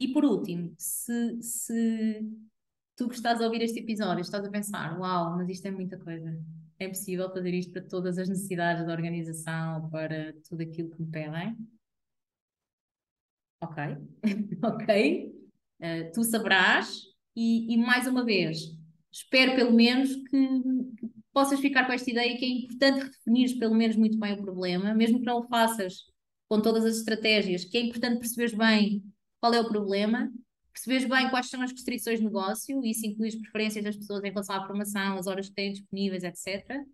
e 0.00 0.08
por 0.12 0.24
último, 0.24 0.74
se, 0.78 1.42
se 1.42 2.22
tu 2.98 3.08
que 3.08 3.14
estás 3.14 3.40
a 3.40 3.44
ouvir 3.44 3.62
este 3.62 3.78
episódio, 3.78 4.20
estás 4.20 4.44
a 4.44 4.50
pensar, 4.50 4.98
uau, 4.98 5.36
mas 5.36 5.48
isto 5.48 5.66
é 5.66 5.70
muita 5.70 5.96
coisa. 5.96 6.36
É 6.80 6.88
possível 6.88 7.32
fazer 7.32 7.54
isto 7.54 7.72
para 7.72 7.82
todas 7.82 8.18
as 8.18 8.28
necessidades 8.28 8.84
da 8.84 8.92
organização, 8.92 9.88
para 9.88 10.34
tudo 10.48 10.62
aquilo 10.62 10.90
que 10.90 11.00
me 11.00 11.08
pedem? 11.08 11.56
Ok, 13.62 13.82
ok. 14.64 15.32
Uh, 15.80 16.12
tu 16.12 16.24
saberás, 16.24 17.02
e, 17.36 17.72
e, 17.72 17.76
mais 17.76 18.08
uma 18.08 18.24
vez, 18.24 18.76
espero 19.12 19.54
pelo 19.54 19.72
menos 19.72 20.12
que, 20.16 20.48
que, 20.98 21.08
possas 21.32 21.60
ficar 21.60 21.86
com 21.86 21.92
esta 21.92 22.10
ideia 22.10 22.36
que 22.36 22.44
é 22.44 22.48
importante 22.48 23.04
redefinires 23.04 23.52
pelo 23.54 23.76
menos 23.76 23.94
muito 23.94 24.18
bem 24.18 24.32
o 24.32 24.42
problema, 24.42 24.92
mesmo 24.92 25.20
que 25.20 25.26
não 25.26 25.38
o 25.38 25.46
faças 25.46 26.02
com 26.48 26.60
todas 26.60 26.84
as 26.84 26.96
estratégias, 26.96 27.64
que 27.64 27.78
é 27.78 27.82
importante 27.82 28.18
perceberes 28.18 28.54
bem 28.54 29.04
qual 29.40 29.54
é 29.54 29.60
o 29.60 29.68
problema 29.68 30.32
perceberes 30.78 31.08
bem 31.08 31.30
quais 31.30 31.48
são 31.48 31.60
as 31.60 31.72
restrições 31.72 32.18
de 32.18 32.24
negócio, 32.24 32.84
isso 32.84 33.04
inclui 33.04 33.28
as 33.28 33.34
preferências 33.34 33.84
das 33.84 33.96
pessoas 33.96 34.22
em 34.22 34.30
relação 34.30 34.56
à 34.56 34.66
formação, 34.66 35.18
as 35.18 35.26
horas 35.26 35.48
que 35.48 35.54
têm 35.54 35.72
disponíveis, 35.72 36.22
etc. 36.22 36.84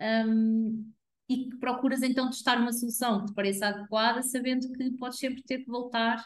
Um, 0.00 0.92
e 1.28 1.50
que 1.50 1.56
procuras 1.58 2.02
então 2.02 2.30
testar 2.30 2.58
uma 2.58 2.72
solução 2.72 3.20
que 3.20 3.26
te 3.26 3.34
pareça 3.34 3.66
adequada, 3.66 4.22
sabendo 4.22 4.72
que 4.72 4.90
podes 4.92 5.18
sempre 5.18 5.42
ter 5.42 5.58
que 5.58 5.70
voltar 5.70 6.24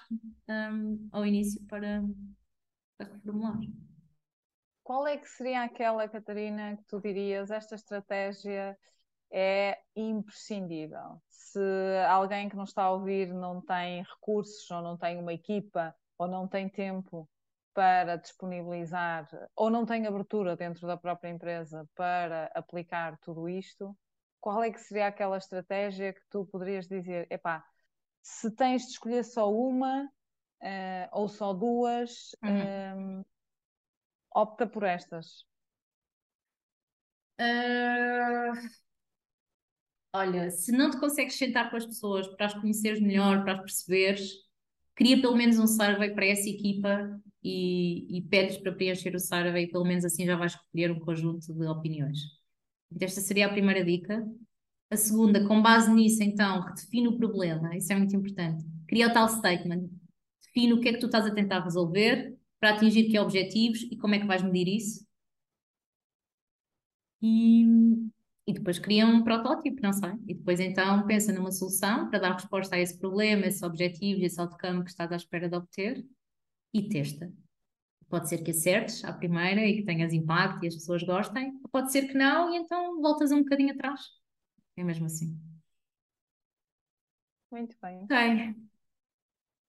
um, 0.49 1.09
ao 1.11 1.27
início 1.27 1.61
para, 1.67 2.03
para 2.97 3.13
reformular. 3.13 3.59
Qual 4.85 5.07
é 5.07 5.17
que 5.17 5.29
seria 5.29 5.63
aquela, 5.63 6.09
Catarina, 6.09 6.77
que 6.77 6.85
tu 6.85 7.01
dirias 7.01 7.51
esta 7.51 7.75
estratégia 7.75 8.79
é 9.33 9.79
imprescindível? 9.97 11.21
Se 11.29 11.61
alguém 12.09 12.49
que 12.49 12.57
nos 12.57 12.71
está 12.71 12.85
a 12.85 12.93
ouvir 12.93 13.33
não 13.33 13.61
tem 13.61 14.03
recursos 14.03 14.71
ou 14.71 14.83
não 14.83 14.97
tem 14.97 15.19
uma 15.19 15.33
equipa 15.33 15.95
ou 16.19 16.29
não 16.29 16.47
tem 16.47 16.69
tempo 16.69 17.29
para 17.75 18.17
disponibilizar, 18.17 19.29
ou 19.57 19.71
não 19.71 19.87
tem 19.87 20.07
abertura 20.07 20.57
dentro 20.57 20.87
da 20.87 20.97
própria 20.97 21.31
empresa 21.31 21.89
para 21.95 22.51
aplicar 22.55 23.19
tudo 23.19 23.49
isto, 23.49 23.97
qual 24.41 24.63
é 24.63 24.71
que 24.71 24.81
seria 24.81 25.07
aquela 25.07 25.39
estratégia 25.39 26.13
que 26.13 26.21
tu 26.29 26.45
poderias 26.47 26.87
dizer, 26.87 27.27
epá, 27.31 27.65
se 28.23 28.51
tens 28.51 28.83
de 28.83 28.93
escolher 28.93 29.25
só 29.25 29.51
uma 29.53 30.05
uh, 30.05 31.09
ou 31.13 31.29
só 31.29 31.53
duas, 31.53 32.35
uhum. 32.43 33.21
um, 33.21 33.25
opta 34.35 34.67
por 34.67 34.85
estas. 34.85 35.47
Uh, 37.41 38.53
olha, 40.13 40.51
se 40.51 40.71
não 40.73 40.91
te 40.91 41.01
consegues 41.01 41.37
sentar 41.37 41.71
com 41.71 41.77
as 41.77 41.87
pessoas 41.87 42.29
para 42.29 42.47
as 42.47 42.55
conheceres 42.55 43.01
melhor, 43.01 43.43
para 43.43 43.55
as 43.55 43.61
perceberes, 43.61 44.52
cria 44.95 45.21
pelo 45.21 45.37
menos 45.37 45.59
um 45.59 45.67
survey 45.67 46.11
para 46.15 46.27
essa 46.27 46.49
equipa 46.49 47.21
e, 47.43 48.19
e 48.19 48.23
pedes 48.23 48.57
para 48.59 48.73
preencher 48.73 49.15
o 49.15 49.21
survey, 49.21 49.67
pelo 49.67 49.85
menos 49.85 50.05
assim 50.05 50.25
já 50.25 50.37
vais 50.37 50.55
recolher 50.55 50.93
um 50.93 51.01
conjunto 51.01 51.53
de 51.53 51.67
opiniões. 51.67 52.19
Esta 53.01 53.21
seria 53.21 53.47
a 53.47 53.53
primeira 53.53 53.85
dica. 53.85 54.27
A 54.91 54.97
segunda, 54.97 55.47
com 55.47 55.63
base 55.63 55.91
nisso, 55.91 56.23
então, 56.23 56.61
redefine 56.61 57.09
o 57.09 57.17
problema, 57.17 57.75
isso 57.75 57.93
é 57.93 57.97
muito 57.97 58.15
importante. 58.15 58.63
Cria 58.87 59.09
o 59.09 59.13
tal 59.13 59.27
statement, 59.27 59.89
define 60.45 60.75
o 60.75 60.81
que 60.81 60.91
é 60.91 60.93
que 60.93 61.01
tu 61.01 61.07
estás 61.07 61.25
a 61.27 61.35
tentar 61.35 61.61
resolver 61.61 62.37
para 62.61 62.75
atingir 62.75 63.05
que 63.11 63.19
objetivos 63.19 63.83
e 63.91 63.97
como 63.97 64.15
é 64.15 64.19
que 64.21 64.27
vais 64.27 64.43
medir 64.43 64.69
isso. 64.69 65.07
E 67.23 68.12
e 68.47 68.53
depois 68.53 68.79
cria 68.79 69.07
um 69.07 69.23
protótipo, 69.23 69.81
não 69.83 69.93
sei. 69.93 70.13
E 70.27 70.35
depois 70.35 70.59
então 70.59 71.07
pensa 71.07 71.33
numa 71.33 71.53
solução 71.53 72.09
para 72.11 72.19
dar 72.19 72.33
resposta 72.33 72.77
a 72.77 72.81
esse 72.81 72.99
problema, 72.99 73.47
esse 73.47 73.65
objetivo, 73.65 74.25
esse 74.25 74.41
outcome 74.41 74.85
que 74.85 74.91
estás 74.91 75.13
à 75.13 75.17
espera 75.17 75.49
de 75.49 75.57
obter 75.57 76.05
e 76.75 76.89
testa. 76.89 77.33
Pode 78.09 78.29
ser 78.29 78.43
que 78.43 78.51
acertes 78.51 79.05
à 79.05 79.13
primeira 79.13 79.65
e 79.65 79.77
que 79.77 79.85
tenhas 79.85 80.13
impacto 80.13 80.65
e 80.65 80.69
as 80.69 80.75
pessoas 80.75 81.03
gostem, 81.03 81.59
pode 81.71 81.93
ser 81.93 82.09
que 82.09 82.15
não 82.15 82.53
e 82.53 82.57
então 82.59 83.01
voltas 83.01 83.31
um 83.31 83.39
bocadinho 83.39 83.73
atrás. 83.73 84.01
É 84.77 84.85
mesmo 84.85 85.07
assim. 85.07 85.39
Muito 87.51 87.77
bem. 87.81 88.05
Ok. 88.05 88.55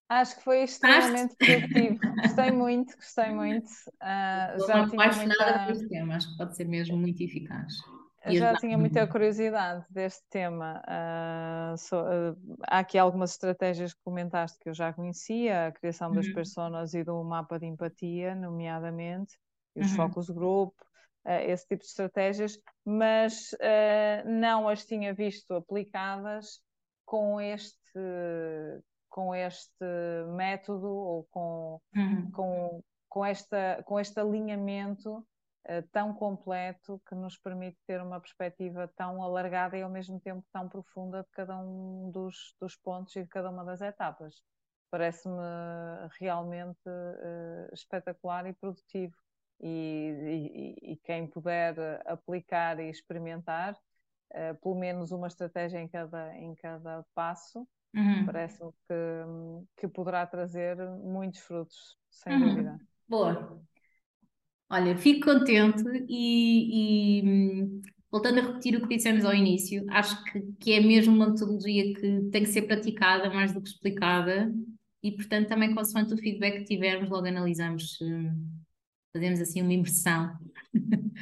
Acho 0.10 0.38
que 0.38 0.44
foi 0.44 0.64
extremamente 0.64 1.36
produtivo. 1.36 2.00
gostei 2.22 2.52
muito, 2.52 2.96
gostei 2.96 3.32
muito. 3.32 3.68
Uh, 3.68 4.68
já 4.68 4.88
tinha 4.90 5.04
apaixonada 5.04 5.46
muita... 5.46 5.66
por 5.66 5.72
este 5.72 5.90
tema, 5.90 6.16
acho 6.16 6.32
que 6.32 6.38
pode 6.38 6.56
ser 6.56 6.66
mesmo 6.66 6.98
muito 6.98 7.24
eficaz. 7.24 7.74
Eu 8.26 8.36
já 8.36 8.56
tinha 8.56 8.78
muita 8.78 9.06
curiosidade 9.06 9.86
deste 9.90 10.24
tema. 10.30 10.82
Uh, 10.88 11.78
so, 11.78 11.98
uh, 11.98 12.58
há 12.68 12.80
aqui 12.80 12.98
algumas 12.98 13.32
estratégias 13.32 13.94
que 13.94 14.00
comentaste 14.04 14.58
que 14.60 14.70
eu 14.70 14.74
já 14.74 14.94
conhecia, 14.94 15.68
a 15.68 15.72
criação 15.72 16.12
das 16.12 16.28
uhum. 16.28 16.34
personas 16.34 16.94
e 16.94 17.04
do 17.04 17.22
mapa 17.24 17.60
de 17.60 17.66
empatia, 17.66 18.34
nomeadamente, 18.34 19.38
e 19.76 19.82
os 19.82 19.92
uhum. 19.92 19.98
focus 19.98 20.30
group, 20.30 20.74
uh, 21.26 21.32
esse 21.48 21.68
tipo 21.68 21.82
de 21.82 21.90
estratégias, 21.90 22.58
mas 22.86 23.52
não 24.26 24.70
as 24.70 24.86
tinha 24.86 25.14
visto 25.14 25.54
aplicadas 25.54 26.62
com 27.06 27.40
este 27.42 27.82
com 29.10 29.36
este 29.36 29.86
método 30.36 30.88
ou 30.88 31.28
com, 31.30 31.80
uhum. 31.96 32.32
com, 32.32 32.84
com, 33.08 33.24
esta, 33.24 33.84
com 33.86 34.00
este 34.00 34.20
alinhamento 34.20 35.24
tão 35.92 36.14
completo 36.14 37.02
que 37.08 37.16
nos 37.16 37.38
permite 37.38 37.78
ter 37.88 38.02
uma 38.02 38.20
perspectiva 38.20 38.88
tão 38.96 39.22
alargada 39.24 39.78
e 39.78 39.82
ao 39.82 39.90
mesmo 39.90 40.20
tempo 40.20 40.46
tão 40.52 40.68
profunda 40.68 41.24
de 41.24 41.30
cada 41.32 41.58
um 41.58 42.12
dos, 42.12 42.56
dos 42.60 42.76
pontos 42.76 43.16
e 43.16 43.24
de 43.24 43.30
cada 43.30 43.50
uma 43.50 43.64
das 43.64 43.82
etapas. 43.82 44.44
Parece-me 44.92 45.36
realmente 46.20 46.88
uh, 46.88 47.74
espetacular 47.74 48.46
e 48.46 48.54
produtivo. 48.54 49.16
E, 49.60 50.78
e, 50.84 50.92
e, 50.92 50.98
quem 50.98 51.26
puder 51.26 51.76
aplicar 52.06 52.80
e 52.80 52.90
experimentar, 52.90 53.74
uh, 53.74 54.56
pelo 54.62 54.76
menos 54.76 55.12
uma 55.12 55.28
estratégia 55.28 55.80
em 55.80 55.88
cada, 55.88 56.36
em 56.36 56.54
cada 56.56 57.06
passo, 57.16 57.66
Uhum. 57.96 58.26
Parece-me 58.26 58.72
que, 58.88 59.82
que 59.82 59.88
poderá 59.88 60.26
trazer 60.26 60.76
muitos 60.98 61.42
frutos, 61.42 61.96
sem 62.10 62.34
uhum. 62.34 62.50
dúvida. 62.50 62.80
Boa. 63.08 63.64
Olha, 64.70 64.98
fico 64.98 65.26
contente 65.26 65.84
e, 66.10 67.20
e, 67.20 67.82
voltando 68.12 68.40
a 68.40 68.44
repetir 68.44 68.76
o 68.76 68.82
que 68.88 68.96
dissemos 68.96 69.24
ao 69.24 69.34
início, 69.34 69.86
acho 69.90 70.24
que, 70.26 70.42
que 70.60 70.74
é 70.74 70.80
mesmo 70.80 71.14
uma 71.14 71.30
metodologia 71.30 71.94
que 71.94 72.30
tem 72.32 72.44
que 72.44 72.50
ser 72.50 72.64
praticada 72.64 73.30
mais 73.30 73.54
do 73.54 73.62
que 73.62 73.70
explicada 73.70 74.52
e, 75.04 75.12
portanto, 75.12 75.50
também 75.50 75.76
consoante 75.76 76.14
o 76.14 76.18
feedback 76.18 76.60
que 76.60 76.76
tivermos, 76.76 77.10
logo 77.10 77.28
analisamos, 77.28 78.00
fazemos 79.14 79.42
assim 79.42 79.62
uma 79.62 79.74
imersão 79.74 80.32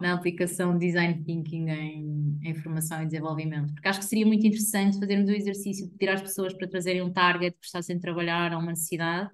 na 0.00 0.14
aplicação 0.14 0.76
de 0.76 0.86
design 0.86 1.22
thinking 1.24 1.68
em, 1.68 2.38
em 2.42 2.54
formação 2.54 3.02
e 3.02 3.06
desenvolvimento. 3.06 3.72
Porque 3.72 3.88
acho 3.88 4.00
que 4.00 4.06
seria 4.06 4.26
muito 4.26 4.46
interessante 4.46 4.98
fazermos 4.98 5.30
o 5.30 5.32
exercício 5.32 5.86
de 5.86 5.92
pedir 5.92 6.10
às 6.10 6.20
pessoas 6.20 6.52
para 6.52 6.68
trazerem 6.68 7.02
um 7.02 7.12
target 7.12 7.56
que 7.58 7.66
está 7.66 7.78
a 7.78 8.00
trabalhar 8.00 8.52
a 8.52 8.58
uma 8.58 8.70
necessidade, 8.70 9.30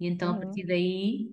e 0.00 0.08
então 0.08 0.32
uhum. 0.32 0.36
a 0.36 0.40
partir 0.40 0.66
daí, 0.66 1.30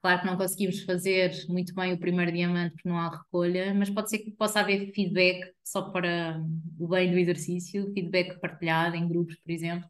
claro 0.00 0.20
que 0.20 0.26
não 0.26 0.36
conseguimos 0.36 0.82
fazer 0.82 1.32
muito 1.48 1.74
bem 1.74 1.92
o 1.92 1.98
primeiro 1.98 2.32
diamante 2.32 2.72
porque 2.72 2.88
não 2.88 2.98
há 2.98 3.10
recolha, 3.10 3.74
mas 3.74 3.90
pode 3.90 4.10
ser 4.10 4.18
que 4.18 4.30
possa 4.32 4.60
haver 4.60 4.92
feedback 4.92 5.52
só 5.64 5.90
para 5.90 6.42
o 6.78 6.88
bem 6.88 7.10
do 7.10 7.18
exercício, 7.18 7.92
feedback 7.92 8.38
partilhado 8.40 8.96
em 8.96 9.08
grupos, 9.08 9.36
por 9.36 9.50
exemplo, 9.50 9.88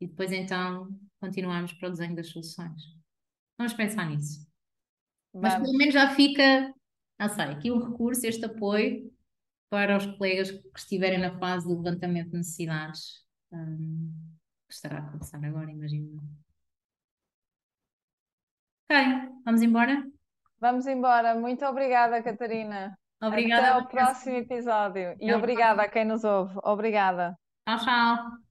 e 0.00 0.06
depois 0.06 0.32
então 0.32 0.88
continuamos 1.20 1.72
para 1.74 1.88
o 1.88 1.92
desenho 1.92 2.16
das 2.16 2.28
soluções. 2.28 2.82
Vamos 3.56 3.74
pensar 3.74 4.08
nisso. 4.08 4.46
Vamos. 5.32 5.48
Mas 5.48 5.62
pelo 5.62 5.78
menos 5.78 5.94
já 5.94 6.14
fica 6.14 6.74
não 7.22 7.28
sei, 7.28 7.44
aqui 7.44 7.70
um 7.70 7.78
recurso, 7.78 8.26
este 8.26 8.44
apoio 8.44 9.12
para 9.70 9.96
os 9.96 10.06
colegas 10.06 10.50
que 10.50 10.60
estiverem 10.76 11.18
na 11.18 11.38
fase 11.38 11.66
do 11.66 11.80
levantamento 11.80 12.30
de 12.30 12.38
necessidades, 12.38 13.22
um, 13.52 14.12
que 14.68 14.74
estará 14.74 14.98
a 14.98 15.10
começar 15.10 15.42
agora, 15.44 15.70
imagino. 15.70 16.20
Ok, 18.92 19.40
vamos 19.44 19.62
embora? 19.62 20.04
Vamos 20.60 20.86
embora. 20.86 21.34
Muito 21.34 21.64
obrigada, 21.66 22.22
Catarina. 22.22 22.98
Obrigada. 23.22 23.68
Até 23.68 23.72
ao 23.72 23.88
próximo 23.88 24.36
episódio. 24.36 25.16
E 25.20 25.32
obrigada 25.34 25.82
a 25.82 25.88
quem 25.88 26.04
nos 26.04 26.24
ouve. 26.24 26.58
Obrigada. 26.62 27.36
Tchau, 27.66 27.78
tchau. 27.78 28.42